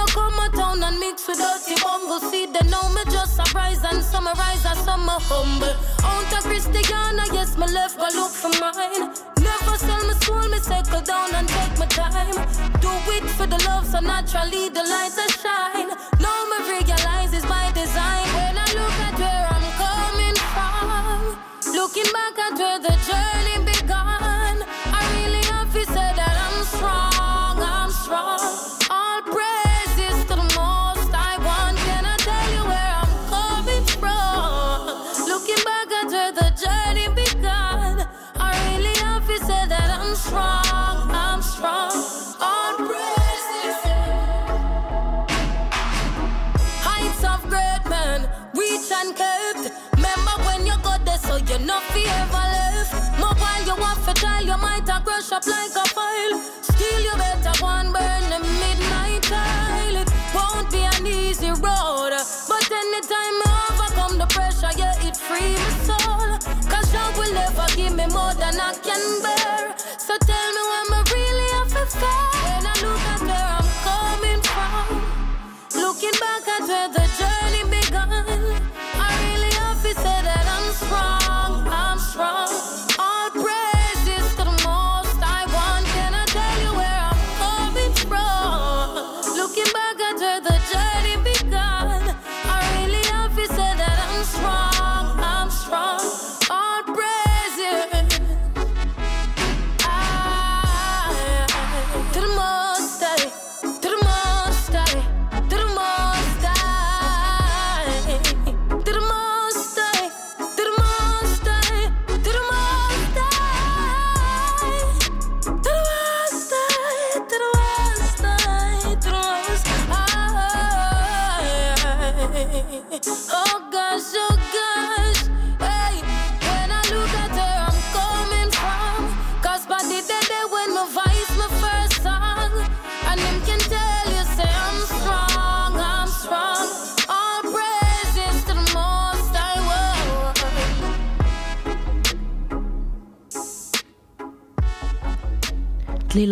[0.01, 2.21] No come town and mix with dirty bungle.
[2.31, 5.77] See they know me just a rise and summarize as some humble.
[6.03, 9.03] Out of Christiana, yes, me left go look for mine.
[9.47, 12.37] Never sell my soul, me settle down and take my time.
[12.85, 15.91] Do it for the love, so naturally the lights are shine.
[16.25, 18.27] Now me realize it's by design.
[18.37, 21.21] When I look at where I'm coming from,
[21.75, 23.80] looking back at where the journey began,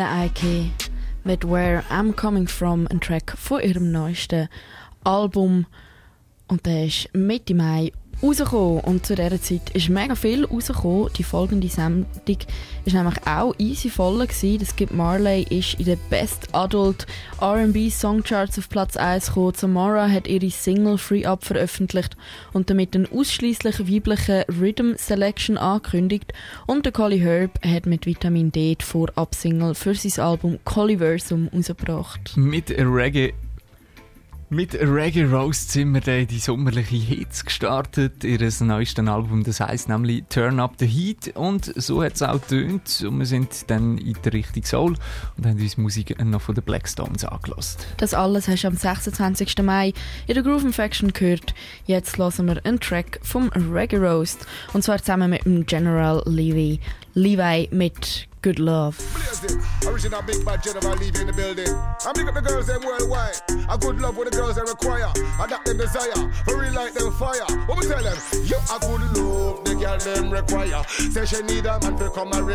[0.08, 0.70] Ike
[1.24, 4.48] mit Where I'm Coming From, ein Track von ihrem neuesten
[5.04, 5.66] Album.
[6.46, 7.92] Und der ist Mitte Mai
[8.22, 8.80] rausgekommen.
[8.80, 11.10] Und zu dieser Zeit ist mega viel rausgekommen.
[11.16, 12.06] Die folgende Sendung
[12.84, 14.18] ist nämlich auch easy voll.
[14.18, 17.06] Das gibt Marley ist in den Best Adult
[17.40, 19.52] R&B Songcharts auf Platz 1 gekommen.
[19.56, 22.16] Samara hat ihre Single Free Up veröffentlicht
[22.52, 26.32] und damit einen ausschließlich weiblichen Rhythm Selection angekündigt.
[26.66, 32.36] Und der Collie Herb hat mit Vitamin D die Vorab-Single für sein Album Colliversum rausgebracht.
[32.36, 33.34] Mit Reggae
[34.50, 38.24] mit Reggae Rose sind wir dann die sommerliche Hits gestartet.
[38.24, 41.36] Ihres neuesten Album, das heißt nämlich Turn Up the Heat.
[41.36, 43.04] Und so hat es auch getönt.
[43.06, 44.94] Und wir sind dann in der Richtung Soul
[45.36, 47.80] und haben uns Musik noch von den Blackstones angelassen.
[47.98, 49.62] Das alles hast du am 26.
[49.62, 49.92] Mai
[50.26, 51.54] in der Groove Infection gehört.
[51.86, 54.46] Jetzt hören wir einen Track vom Reggae Roast.
[54.72, 56.80] Und zwar zusammen mit dem General Levi.
[57.14, 58.96] Levi mit Good Love.
[59.86, 61.68] Original big bad general leaving the building.
[61.68, 63.34] I up the girls them worldwide.
[63.68, 65.10] A good love the girls they require.
[65.64, 66.30] Them desire.
[66.44, 67.46] For real like them fire.
[67.66, 68.16] What we tell them?
[68.44, 70.84] You a good love the girl them require.
[70.86, 72.46] Say she need a man to come and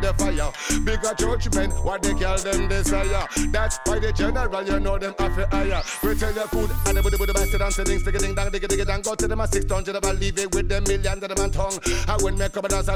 [0.00, 0.52] the fire.
[0.84, 3.26] Bigger judgment what the girl them desire.
[3.50, 5.14] That's why the general you know them.
[5.18, 6.42] We tell you
[6.86, 8.50] and the ding dang
[8.84, 9.02] dang.
[9.02, 11.78] Go to them a six ton general leave it with them and tongue.
[12.06, 12.88] I when make up a dance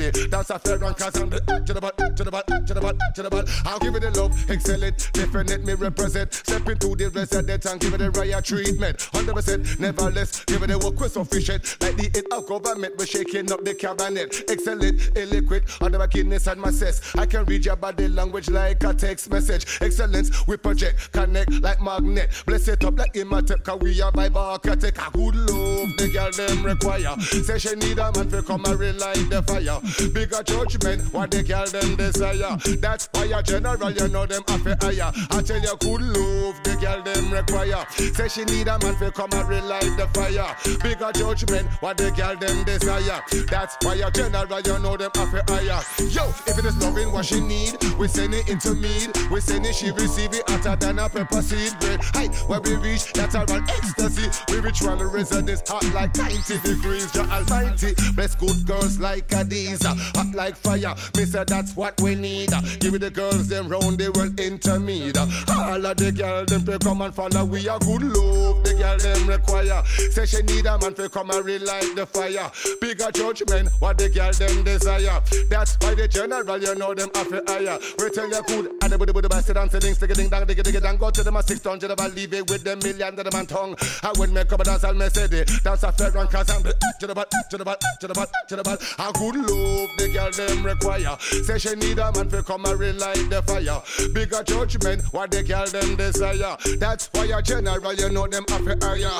[0.00, 0.30] it.
[0.30, 2.80] Dance a fair run cause I'm the general back to the back to the
[3.14, 3.62] to the.
[3.64, 6.32] I'll give it the love, excellent, definite me represent.
[6.32, 8.98] Step into the resident and give it the riot treatment.
[8.98, 11.76] 100% never less, give it the work with sufficient.
[11.80, 14.44] Like the hit of government, we're shaking up the cabinet.
[14.48, 17.14] Excellent, illiquid, under my kidneys and my cess.
[17.16, 19.78] I can read your body language like a text message.
[19.80, 22.30] Excellence, we project, connect like magnet.
[22.46, 24.98] Bless it up like Imatep, cause we are vibe architect.
[24.98, 27.18] A good love, the girl them require.
[27.20, 29.80] Say she need a man to come and relight the fire.
[30.12, 32.56] Bigger judgment, what the girl them desire.
[32.80, 35.12] That's why general, you know them have a higher.
[35.30, 37.84] I tell you, good love, the girl them require.
[38.14, 40.56] Say she need a man to come and relight the fire.
[40.82, 43.22] Bigger judgment, what the girl them desire.
[43.50, 45.82] That's why general, you know them have a higher.
[46.10, 49.10] Yo, if it is loving what she need, we send it into mead.
[49.30, 52.02] We send it, she receive it hotter than a pepper seed bread.
[52.14, 57.10] Hey, when we reach that around ecstasy, we reach one residence hot like 90 degrees.
[57.12, 60.94] Jah Almighty, bless good girls like Adiza, hot like fire.
[61.16, 62.50] Me say that's what we need.
[62.80, 65.18] Give it the girls them round the world intermediate.
[65.18, 67.44] All of the girls them to come and follow.
[67.44, 68.64] We are good love.
[68.64, 69.82] The girl them require.
[70.10, 72.50] Say she need a man to come and relight the fire.
[72.80, 75.20] Bigger judgment, what the girl them desire.
[75.48, 77.78] That's why the general, you know them have a higher.
[77.98, 80.62] We tell you good, and the booty booty bastard and sitting, stick ding dang, digga
[80.62, 80.96] digga dang.
[80.96, 83.46] Go to them a six hundred, about leave it with them million to the man
[83.46, 83.76] tongue.
[84.02, 85.50] And when me come and dance, I'll mess it.
[85.62, 88.14] That's a fair run, cause I'm the to the bad, to the bad, to the
[88.14, 88.78] bad, to the bad.
[88.98, 91.16] A good love, the girl them require.
[91.18, 93.80] Say she need a man to come and relight the fire.
[94.12, 96.56] Bigger judgment, what the girl them desire.
[96.78, 99.16] That's why a general, you know them have a higher.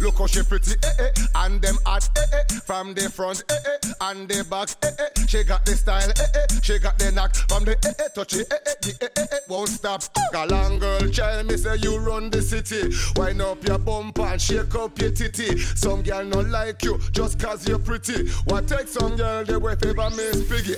[0.00, 3.54] Look how she pretty, eh, eh, and them hot, eh, eh, from the front, eh,
[3.64, 5.26] eh, and the back, eh, eh.
[5.26, 8.34] She got the style, eh, eh, she got the knack from the eh, eh, touch
[8.34, 10.02] it, eh, eh, the eh, eh, eh, won't stop.
[10.34, 12.92] Galang girl, child, me say you run the city.
[13.16, 15.58] Wind up your bump and shake up your titty.
[15.58, 18.28] Some girl not like you just cause you're pretty.
[18.44, 20.74] What take some girl they way favor Miss Piggy?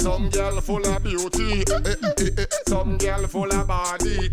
[0.00, 1.64] Some girl full of beauty,
[2.66, 4.30] some girl full of body,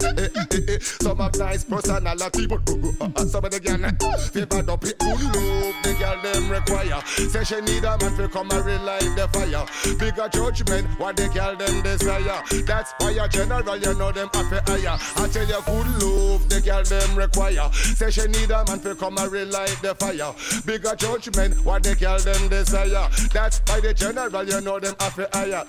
[0.79, 4.97] some have nice personality, but uh, uh, some of the girl uh, favored up it.
[4.99, 7.01] Good love the girl them require.
[7.05, 9.65] Say she need a man to come and relight the fire.
[9.97, 12.41] Bigger judgment, what the girl them desire.
[12.65, 14.97] That's why a general, you know them have a higher.
[15.17, 17.71] I tell you, good love the girl them require.
[17.73, 20.33] Say she need a man to come and relight the fire.
[20.65, 23.09] Bigger judgment, what the girl them desire.
[23.33, 25.65] That's why the general, you know them have a higher.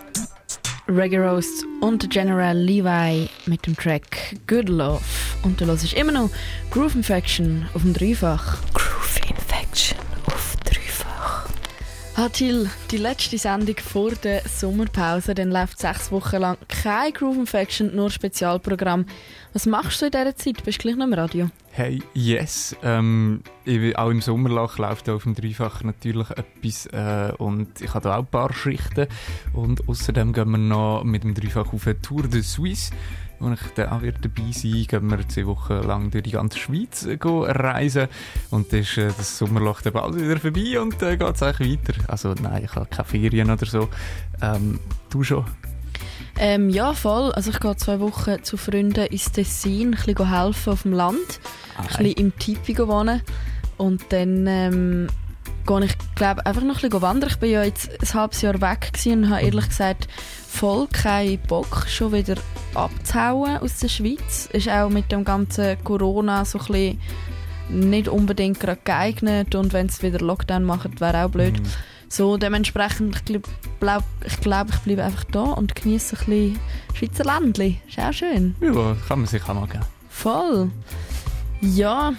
[0.87, 5.03] Reggae Roast und General Levi mit dem Track Good Love.
[5.43, 6.31] Und du hörst immer noch
[6.71, 8.59] Groove Infection auf dem Dreifach.
[8.75, 11.49] Groove Infection auf Dreifach.
[12.17, 17.97] Hatil, die letzte Sendung vor der Sommerpause, dann läuft sechs Wochen lang kein Groove Infection,
[17.97, 19.07] nur Spezialprogramm.
[19.53, 20.63] Was machst du in dieser Zeit?
[20.65, 21.49] Bist du gleich noch im Radio?
[21.77, 22.77] Hey, yes.
[22.85, 28.15] Ähm, ich, auch im Sommerloch läuft auf dem Dreifach natürlich etwas äh, und ich habe
[28.15, 29.09] auch ein paar Schichten.
[29.53, 32.93] Und außerdem gehen wir noch mit dem Dreifach auf eine Tour de Suisse,
[33.41, 36.61] wo ich dann auch wieder dabei sein Gehen wir zwei Wochen lang durch die ganze
[36.61, 38.07] Schweiz äh, reisen
[38.53, 41.43] und dann ist äh, das Sommerloch dann bald wieder vorbei und dann äh, geht es
[41.43, 41.95] eigentlich weiter.
[42.07, 43.89] Also nein, ich habe keine Ferien oder so.
[44.41, 44.79] Ähm,
[45.11, 45.45] du schon?
[46.39, 47.33] Ähm, ja, voll.
[47.33, 51.41] Also ich gehe zwei Wochen zu Freunden ins Tessin, ein bisschen helfen auf dem Land,
[51.77, 53.23] ein bisschen im Tipi wohnen
[53.77, 55.09] und dann ähm,
[55.67, 57.31] gehe ich glaube einfach noch ein bisschen wandern.
[57.31, 60.09] Ich bin ja jetzt ein halbes Jahr weg und habe ehrlich gesagt
[60.49, 62.37] voll keinen Bock, schon wieder
[62.75, 64.49] abzuhauen aus der Schweiz.
[64.53, 67.01] Ist auch mit dem ganzen Corona so ein bisschen
[67.71, 71.55] nicht unbedingt gerade geeignet und wenn es wieder Lockdown macht, wäre auch blöd.
[72.09, 73.49] So, dementsprechend, ich glaube,
[73.81, 76.59] glaub, ich, glaub, ich bleibe einfach da und genieße ein bisschen
[76.95, 77.81] Schweizer Ländli.
[77.89, 78.55] Ist auch schön.
[78.61, 79.85] Ja, kann man sich auch mal geben.
[80.09, 80.71] Voll.
[81.61, 82.13] Ja,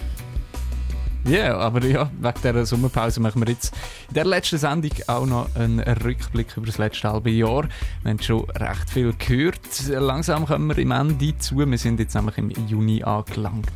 [1.26, 3.74] Ja, yeah, aber ja, wegen dieser Sommerpause machen wir jetzt
[4.08, 7.64] in der letzten Sendung auch noch einen Rückblick über das letzte halbe Jahr.
[8.02, 9.88] Wir haben schon recht viel gehört.
[9.88, 11.58] Langsam kommen wir im Ende zu.
[11.58, 13.72] Wir sind jetzt nämlich im Juni angelangt.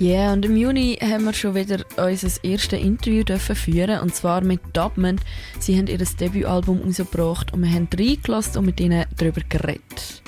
[0.00, 4.14] Ja, yeah, und im Juni haben wir schon wieder unser erstes Interview dürfen führen und
[4.14, 5.20] zwar mit Dubman.
[5.58, 10.22] Sie haben ihr Debütalbum rausgebracht und wir haben reingelassen und mit ihnen darüber geredet.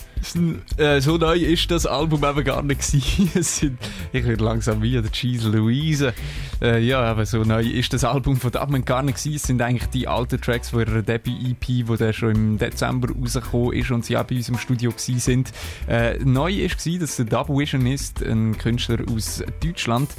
[0.77, 3.79] Äh, so neu ist das Album eben gar nicht gewesen.
[4.13, 6.13] ich werde langsam wie der Cheese Louise.
[6.61, 9.37] Äh, ja, aber so neu ist das Album von Dubman gar nicht gewesen.
[9.37, 13.91] Es sind eigentlich die alten Tracks von ihrer Debüt-EP, die schon im Dezember rausgekommen ist
[13.91, 15.53] und sie auch bei uns im Studio gewesen sind.
[15.89, 20.11] Äh, neu ist gewesen, dass der Dub Vision ist, ein Künstler aus Deutschland,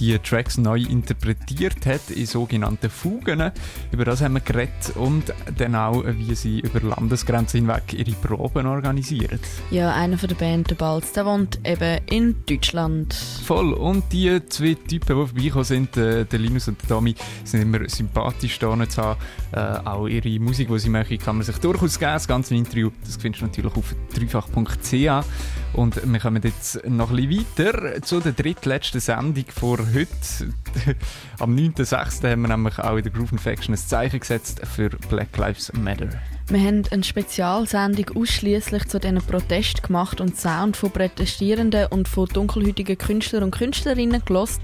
[0.00, 3.52] die Tracks neu interpretiert hat in sogenannten Fugen.
[3.92, 8.66] Über das haben wir geredet und dann auch, wie sie über Landesgrenzen hinweg ihre Proben
[8.66, 9.38] organisieren.
[9.70, 13.14] Ja, einer von der Band, der Balz, der wohnt eben in Deutschland.
[13.14, 13.74] Voll.
[13.74, 17.14] Und die zwei Typen, die vorbeigekommen sind, äh, der Linus und der Tommy,
[17.44, 19.20] sind immer sympathisch da zu haben.
[19.52, 22.12] Äh, auch ihre Musik, die sie machen, kann man sich durchaus geben.
[22.12, 25.26] Das ganze Interview, das findest du natürlich auf dreifach.ch.
[25.72, 30.54] Und wir kommen jetzt noch ein bisschen weiter zu der drittletzten Sendung vor heute.
[31.38, 32.30] Am 9.6.
[32.30, 36.08] haben wir nämlich auch in der Groove Infection ein Zeichen gesetzt für Black Lives Matter.
[36.50, 42.26] Wir haben eine Spezialsendung ausschließlich zu diesen Protesten gemacht und Sound von Protestierenden und von
[42.26, 44.60] dunkelhäutigen Künstlern und Künstlerinnen gelost.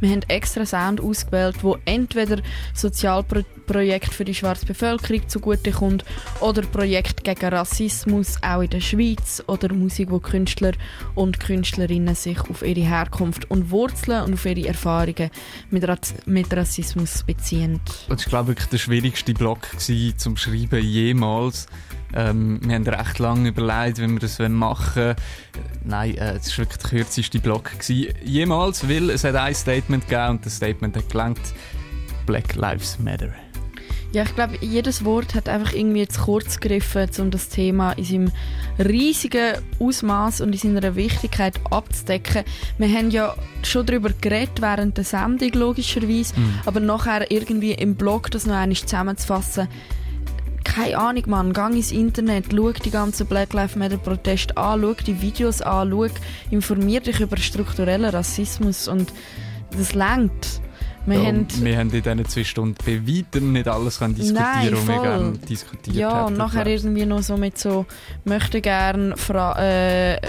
[0.00, 2.42] Wir haben extra Sound ausgewählt, wo entweder
[2.74, 6.04] Sozialprojekt für die schwarze Bevölkerung zugutekommt
[6.40, 10.72] oder Projekt gegen Rassismus auch in der Schweiz oder Musik, wo Künstler
[11.14, 15.30] und Künstlerinnen sich auf ihre Herkunft und Wurzeln und auf ihre Erfahrungen
[15.70, 17.78] mit, Raz mit Rassismus beziehen.
[18.08, 19.68] Das war, glaube ich, der schwierigste Block
[20.16, 21.27] zum Schreiben jemals.
[22.14, 25.16] Ähm, wir haben recht lange überlegt, wie wir das machen wollen.
[25.84, 27.70] Nein, äh, es war wirklich der kürzeste Block.
[27.78, 28.14] Gewesen.
[28.24, 31.40] Jemals, weil es hat ein Statement gegeben und das Statement hat gelangt.
[32.24, 33.28] Black Lives Matter.
[34.12, 38.04] Ja, ich glaube, jedes Wort hat einfach irgendwie zu kurz gegriffen, um das Thema in
[38.04, 38.32] seinem
[38.78, 42.44] riesigen Ausmaß und in seiner Wichtigkeit abzudecken.
[42.78, 46.54] Wir haben ja schon darüber geredet während der Sendung, logischerweise, Mhm.
[46.64, 49.68] aber nachher irgendwie im Blog das noch einmal zusammenzufassen,
[50.74, 51.52] keine Ahnung, Mann.
[51.52, 55.90] Gang ins Internet, schau die ganzen Black Lives Matter Proteste an, schau die Videos an,
[55.90, 56.08] schau,
[56.50, 59.12] informier dich über strukturellen Rassismus und
[59.76, 60.60] das lenkt.
[61.06, 64.44] Wir Ja, haben wir haben in diesen zwei Stunden bei weitem nicht alles können diskutieren
[64.52, 66.38] Nein, was wir gerne diskutiert Ja, und hätten.
[66.38, 67.86] nachher irgendwie noch so mit so
[68.24, 70.20] möchte gern Fra äh,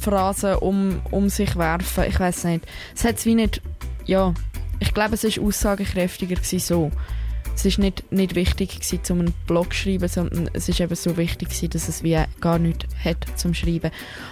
[0.00, 2.04] Phrasen um, um sich werfen.
[2.08, 2.64] Ich weiß nicht.
[2.94, 3.62] Es hat wie nicht.
[4.06, 4.32] Ja,
[4.78, 6.90] ich glaube, es war aussagekräftiger so.
[7.54, 10.94] Es ist nicht, nicht wichtig gewesen, zum einen Blog zu schreiben, sondern es ist eben
[10.94, 13.90] so wichtig gewesen, dass es wie gar nichts hat zum Schreiben.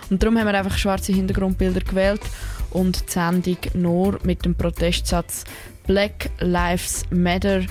[0.09, 2.23] Und darum haben wir einfach schwarze Hintergrundbilder gewählt
[2.71, 5.45] und die Sendung nur mit dem Protestsatz
[5.87, 7.63] Black Lives Matter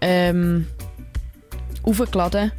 [0.00, 0.66] ähm,
[1.82, 2.52] aufgeladen.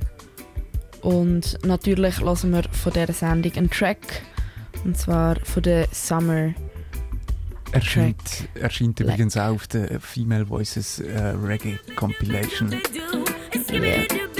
[1.01, 4.23] Und natürlich lassen wir von dieser Sendung einen Track.
[4.83, 6.53] Und zwar von der Summer.
[7.75, 12.71] Erscheint, erscheint übrigens auch auf der Female Voices äh, Reggae Compilation.
[13.71, 14.34] Yeah.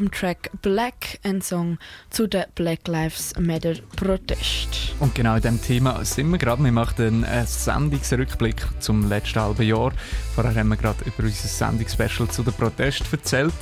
[0.00, 1.78] Mit dem Track Black, ein Song
[2.10, 4.94] zu den Black Lives Matter Protest.
[5.00, 6.62] Und genau in diesem Thema sind wir gerade.
[6.62, 9.92] Wir machen einen Sendungsrückblick zum letzten halben Jahr.
[10.34, 13.54] Vorher haben wir gerade über unser Sendungsspecial zu den Protesten erzählt.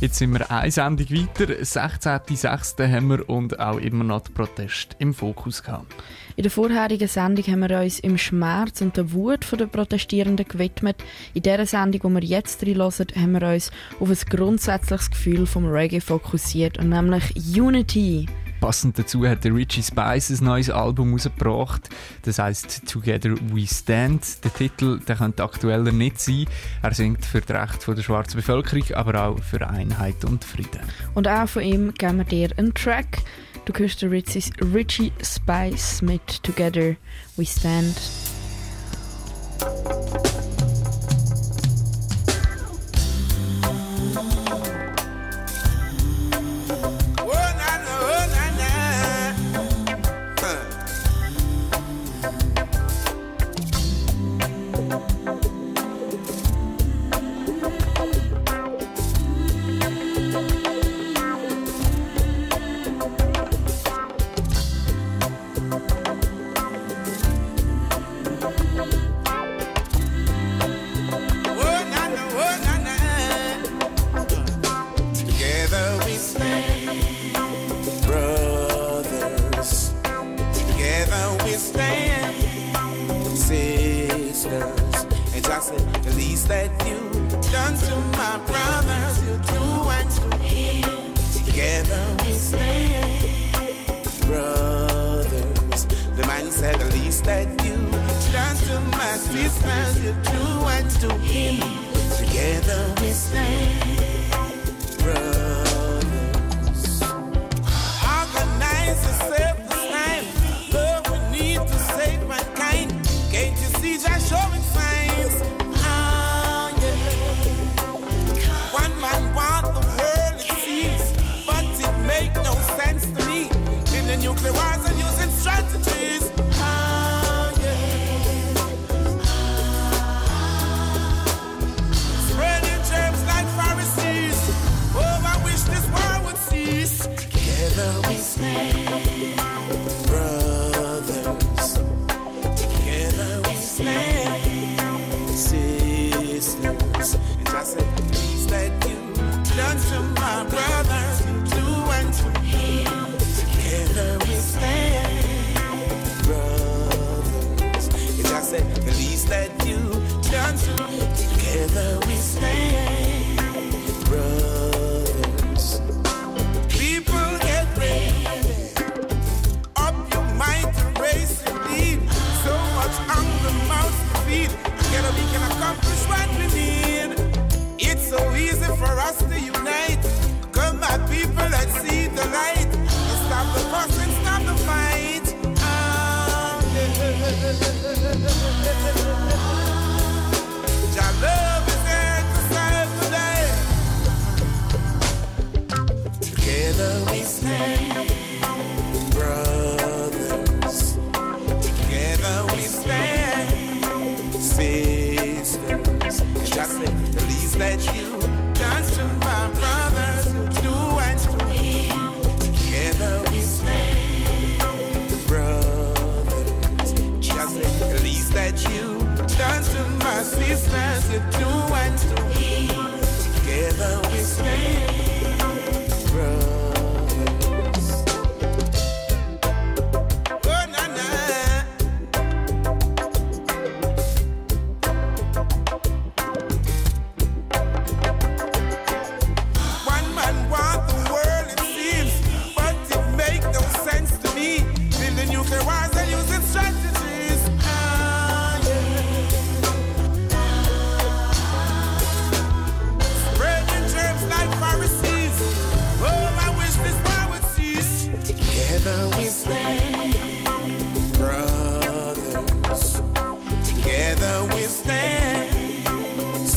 [0.00, 1.52] Jetzt sind wir eine Sendung weiter.
[1.52, 2.92] 16.06.
[2.92, 5.94] haben wir und auch immer noch die Proteste im Fokus gehabt.
[6.36, 10.96] In der vorherigen Sendung haben wir uns im Schmerz und der Wut der Protestierenden gewidmet.
[11.32, 13.70] In dieser Sendung, die wir jetzt reinhören, haben wir uns
[14.00, 18.26] auf ein grundsätzliches Gefühl vom Reggae fokussiert, und nämlich Unity.
[18.60, 21.88] Passend dazu hat der Richie Spice ein neues Album rausgebracht.
[22.22, 24.42] Das heißt Together We Stand.
[24.42, 26.46] Der Titel der könnte aktueller nicht sein.
[26.82, 30.80] Er singt für das Recht der schwarzen Bevölkerung, aber auch für Einheit und Frieden.
[31.14, 33.18] Und auch von ihm geben wir dir einen Track.
[33.64, 33.72] Du
[34.02, 34.42] den Richie,
[34.74, 36.96] Richie Spice mit Together
[37.36, 37.96] We Stand.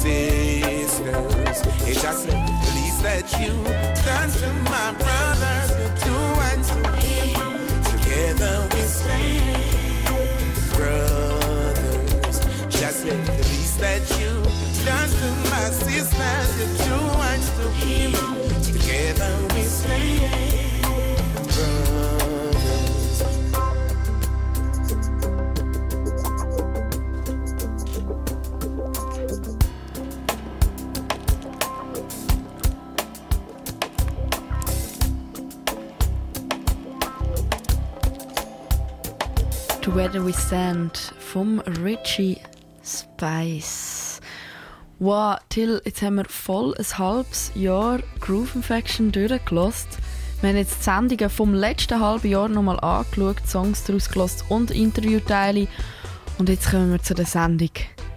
[0.08, 1.62] sisters.
[1.88, 3.54] It's just please let you
[4.06, 6.24] dance to my brothers, you two
[6.70, 7.34] to him.
[7.92, 10.06] Together we stand,
[10.76, 12.38] brothers.
[12.70, 14.32] Just please let you
[14.86, 17.97] dance to my sisters, you two and to him.
[39.98, 42.38] Whether We Stand vom Richie
[42.84, 44.22] Spice.
[45.00, 49.88] Wow, Till, jetzt haben wir voll ein halbes Jahr Groove Infection durchgelost.
[50.42, 54.70] Wir haben jetzt die Sendungen vom letzten halben Jahr nochmal angeschaut, Songs daraus gelost und
[54.70, 55.68] Interviewteile.
[56.38, 57.72] Und jetzt kommen wir zu der Sendung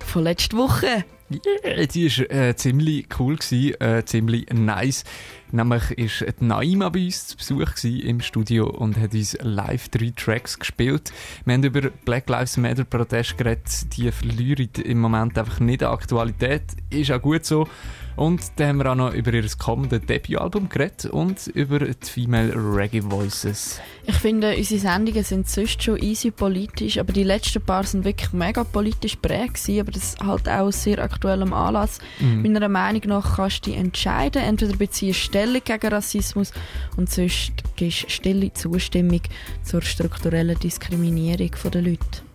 [0.05, 1.07] von letzter Woche.
[1.31, 5.05] Yeah, die war äh, ziemlich cool, gewesen, äh, ziemlich nice.
[5.52, 10.12] Nämlich war die Naima bei uns zu Besuch im Studio und hat uns live drei
[10.16, 11.12] Tracks gespielt.
[11.44, 13.97] Wir haben über Black Lives Matter Protest geredet.
[13.97, 16.65] Die verlieren im Moment einfach nicht an Aktualität.
[16.90, 17.69] Ist auch gut so.
[18.16, 22.53] Und dann haben wir auch noch über ihr kommendes Debütalbum geredet und über die Female
[22.55, 23.81] Reggae Voices.
[24.05, 28.32] Ich finde, unsere Sendungen sind sonst schon easy politisch, aber die letzten paar sind wirklich
[28.32, 31.99] mega politisch prägt aber das halt auch aus sehr aktuellem Anlass.
[32.19, 32.43] Mhm.
[32.43, 36.53] Meiner Meinung nach kannst du dich entscheiden, entweder beziehst du Stellung gegen Rassismus
[36.97, 39.23] und sonst gibst du stille Zustimmung
[39.62, 42.30] zur strukturellen Diskriminierung der Leute.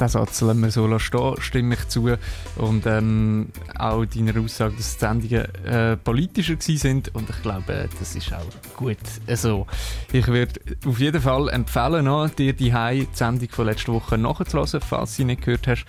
[0.00, 2.10] Den Satz lassen wir so stehen, stimme ich zu.
[2.56, 7.14] Und ähm, auch deiner Aussage, dass die Sendungen äh, politischer sind.
[7.14, 8.98] Und ich glaube, das ist auch gut
[9.34, 9.66] so.
[10.12, 14.80] Ich würde auf jeden Fall empfehlen, noch, dir die die Sendung von letzter Woche nachzuhören,
[14.80, 15.84] falls du sie nicht gehört hast.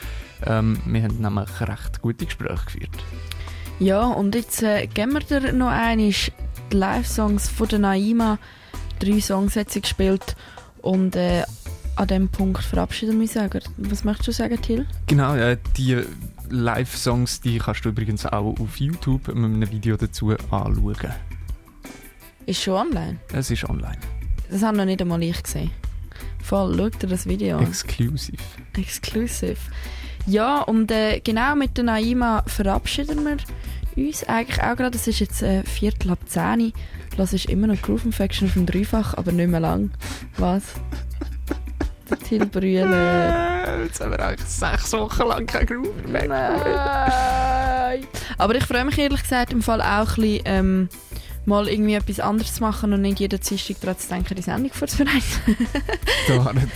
[0.45, 2.97] Ähm, wir haben nämlich recht gute Gespräche geführt.
[3.79, 6.11] Ja, und jetzt äh, geben wir dir noch einmal
[6.71, 8.39] die Live-Songs von der Naima.
[8.99, 10.35] Drei Songs hat sie gespielt
[10.81, 11.43] und äh,
[11.99, 13.33] an diesem Punkt verabschieden wir uns.
[13.33, 13.61] sagen.
[13.77, 14.87] Was möchtest du sagen, Till?
[15.07, 16.01] Genau, äh, die
[16.49, 20.95] Live-Songs, die kannst du übrigens auch auf YouTube mit einem Video dazu anschauen.
[22.45, 23.17] Ist schon online?
[23.33, 23.97] Es ist online.
[24.49, 25.71] Das haben noch nicht einmal ich gesehen.
[26.41, 27.65] Voll, schau dir das Video an.
[27.65, 28.37] Exclusive.
[28.77, 29.57] Exclusive.
[30.25, 33.37] Ja, und äh, genau mit der Naima verabschieden wir
[34.05, 34.95] uns eigentlich auch gerade.
[34.95, 36.71] Es ist jetzt äh, Viertel ab 10
[37.17, 39.91] Das ist immer noch Groove Infection auf dem Dreifach, aber nicht mehr lang.
[40.37, 40.63] Was?
[42.17, 43.83] Till Brühle.
[43.83, 46.29] Jetzt haben wir eigentlich sechs Wochen lang kein Groove Infection.
[46.29, 48.07] Nein.
[48.37, 50.89] Aber ich freue mich ehrlich gesagt im Fall auch ein bisschen, ähm,
[51.45, 54.71] mal irgendwie etwas anderes zu machen und nicht jeden Dienstag daran zu denken, die Sendung
[54.71, 55.67] vorzubereiten.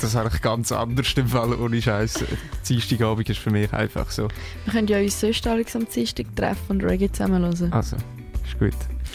[0.02, 2.24] Das habe ich ganz anders im Fall, ohne Scheiß.
[2.68, 4.28] Dienstagabend ist für mich einfach so.
[4.66, 7.72] Wir können ja uns sonst am Dienstag treffen und Reggae zusammen hören.
[7.72, 7.98] Also,
[8.46, 8.74] ist gut.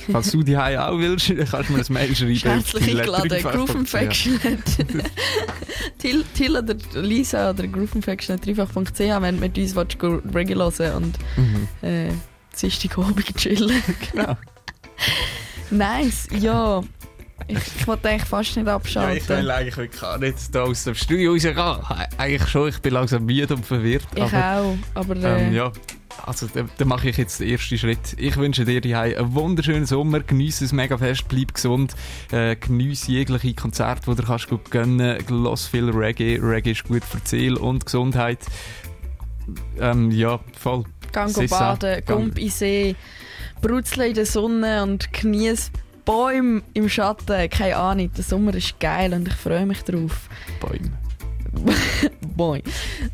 [0.13, 2.35] Falls du die auch willst, dann kannst du mir ein Mail schreiben.
[2.55, 3.43] Herzlich eingeladen.
[3.43, 4.39] Groove Infection.
[5.99, 9.97] Till, Till oder Lisa oder Groove Infection dreifach.ch, wenn du mit uns willst,
[10.35, 11.69] Reggae hören und Mhm.
[11.83, 12.09] äh,
[12.61, 13.83] Dienstagabend chillen.
[14.13, 14.37] genau.
[15.71, 16.83] Nice, ja.
[17.47, 19.17] Ich, ich wollte eigentlich fast nicht Ja, abschalten.
[19.23, 21.57] ich will eigentlich wirklich gar nicht da aus dem Studio rausgehen.
[22.19, 24.05] Eigentlich schon, ich bin langsam müde und verwirrt.
[24.15, 25.71] ich auch, aber äh, Ähm, ja,
[26.25, 28.17] also dann mache ich jetzt den ersten Schritt.
[28.17, 31.95] Ich wünsche dir die einen wunderschönen Sommer, genieße es mega fest, bleib gesund,
[32.33, 37.05] äh, genieße jegliche Konzerte, die du kannst gut gönnen, lass viel Reggae, Reggae ist gut
[37.05, 38.41] für Seele und Gesundheit.
[39.81, 40.85] Ähm, ja, voll.
[41.13, 42.97] Gang baden, Gump in See,
[43.63, 45.71] brutzle in der Sonne und genieße
[46.05, 47.49] Bäume im Schatten.
[47.51, 50.29] Keine Ahnung, der Sommer ist geil und ich freue mich drauf.
[50.61, 50.91] Bäume.
[52.37, 52.63] Boy.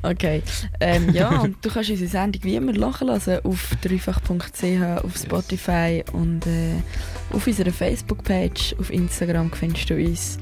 [0.02, 0.42] Okay.
[0.80, 6.04] Ähm, ja, und du kannst unsere Sendung wie immer lachen lassen auf dreifach.ch, auf Spotify
[6.12, 6.74] und äh,
[7.32, 10.38] auf unserer Facebook-Page, auf Instagram findest du uns.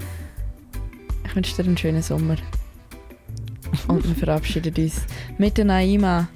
[1.24, 2.36] Ich wünsche dir einen schönen Sommer.
[3.88, 5.06] Und wir verabschieden uns
[5.38, 6.28] mit der Naima.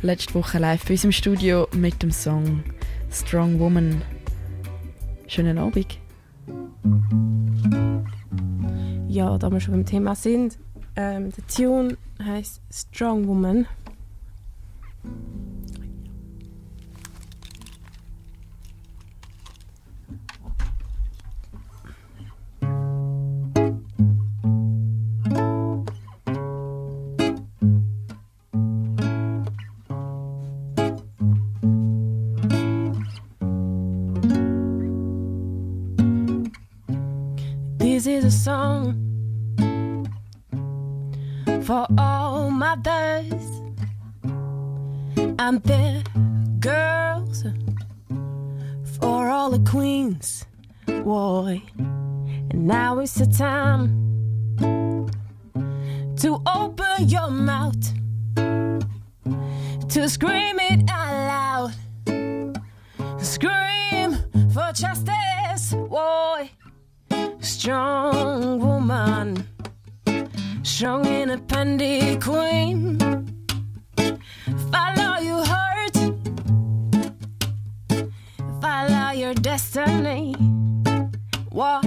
[0.00, 2.62] Letzte Woche live bei uns im Studio mit dem Song
[3.10, 4.02] Strong Woman.
[5.26, 5.98] Schönen Abend.
[9.08, 10.58] Ja, da wir schon beim Thema sind,
[10.96, 13.66] ähm, der Tune heißt Strong Woman.
[45.52, 46.02] And their
[46.60, 47.44] girls,
[48.98, 50.46] for all the queens,
[50.86, 51.60] boy.
[51.78, 53.90] And now is the time
[56.16, 57.84] to open your mouth
[58.34, 61.72] to scream it out
[62.06, 63.20] loud.
[63.20, 64.16] Scream
[64.54, 66.50] for justice, boy.
[67.40, 69.46] Strong woman,
[70.62, 73.01] strong independent queen.
[79.32, 80.34] Your destiny.
[81.50, 81.80] Why,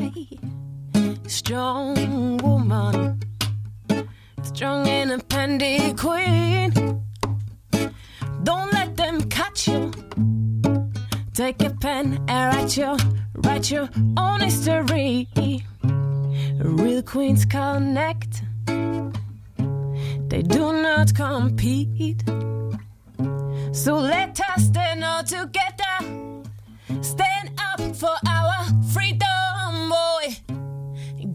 [1.28, 3.20] strong woman?
[4.44, 6.72] strong independent queen.
[8.44, 9.92] Don't let them catch you.
[11.34, 12.98] Take a pen and write your,
[13.44, 15.28] write your own history.
[16.60, 18.44] Real queens connect.
[20.30, 22.24] They do not compete.
[23.72, 25.75] So let us stand all together.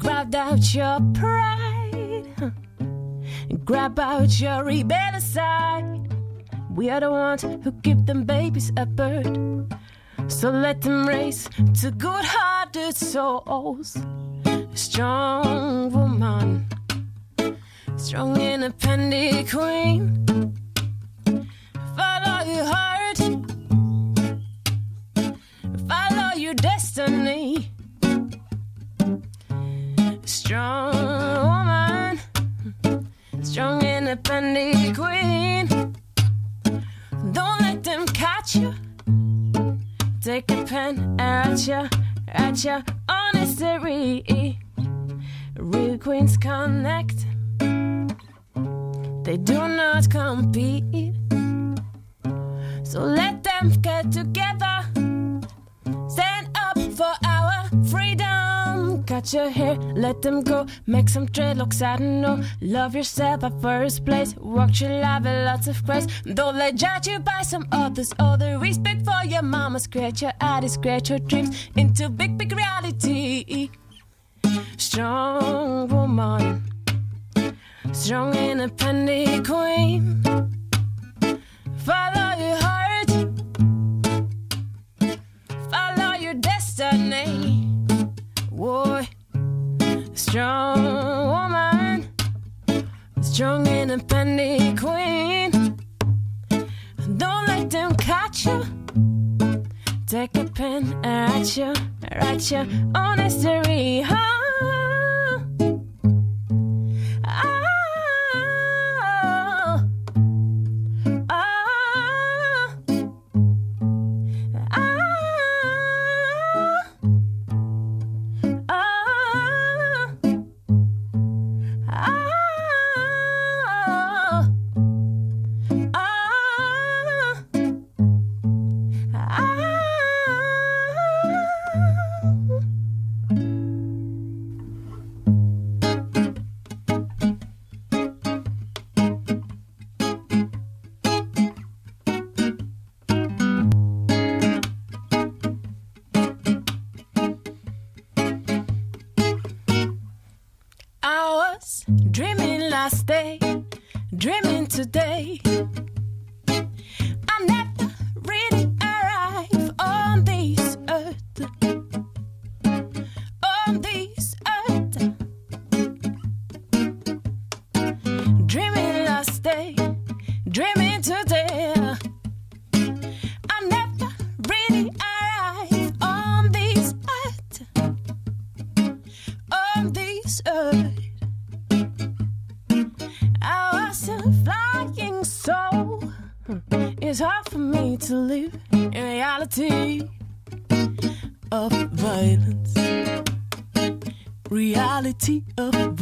[0.00, 2.54] Grab out your pride.
[3.66, 6.08] Grab out your rebellious side.
[6.74, 9.38] We are the ones who give them babies a bird.
[10.28, 11.50] So let them raise
[11.82, 13.98] to good hearted souls.
[14.72, 16.66] Strong woman,
[17.96, 20.26] strong independent queen.
[21.94, 23.18] Follow your heart,
[25.86, 27.69] follow your destiny.
[30.50, 30.94] Strong
[31.46, 32.20] woman,
[33.40, 35.68] strong independent queen.
[37.30, 38.74] Don't let them catch you.
[40.20, 41.88] Take a pen write your,
[42.36, 42.82] write your
[43.32, 44.58] history.
[45.56, 47.26] Real queens connect.
[49.22, 51.14] They do not compete.
[52.82, 54.84] So let them get together.
[56.08, 58.59] Stand up for our freedom.
[59.20, 60.64] Cut your hair, let them go.
[60.86, 62.42] Make some dreadlocks, I don't know.
[62.62, 64.34] Love yourself at first place.
[64.38, 66.06] Walk your life with lots of grace.
[66.24, 68.14] Don't let judge you by some others.
[68.18, 69.78] All the respect for your mama.
[69.78, 73.68] Scratch your ideas, scratch your dreams into big, big reality.
[74.78, 76.62] Strong woman,
[77.92, 80.22] strong independent queen.
[81.84, 82.79] Follow your heart,
[90.30, 90.84] strong
[91.26, 92.08] woman,
[93.20, 95.50] strong independent queen.
[97.16, 98.64] Don't let them catch you.
[100.06, 101.74] Take a pen write your,
[102.14, 104.04] write your own history.
[104.08, 104.79] Oh.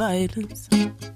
[0.08, 1.07] Of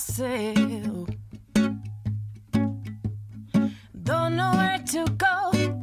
[0.00, 1.08] myself.
[4.02, 5.79] Don't know where to go,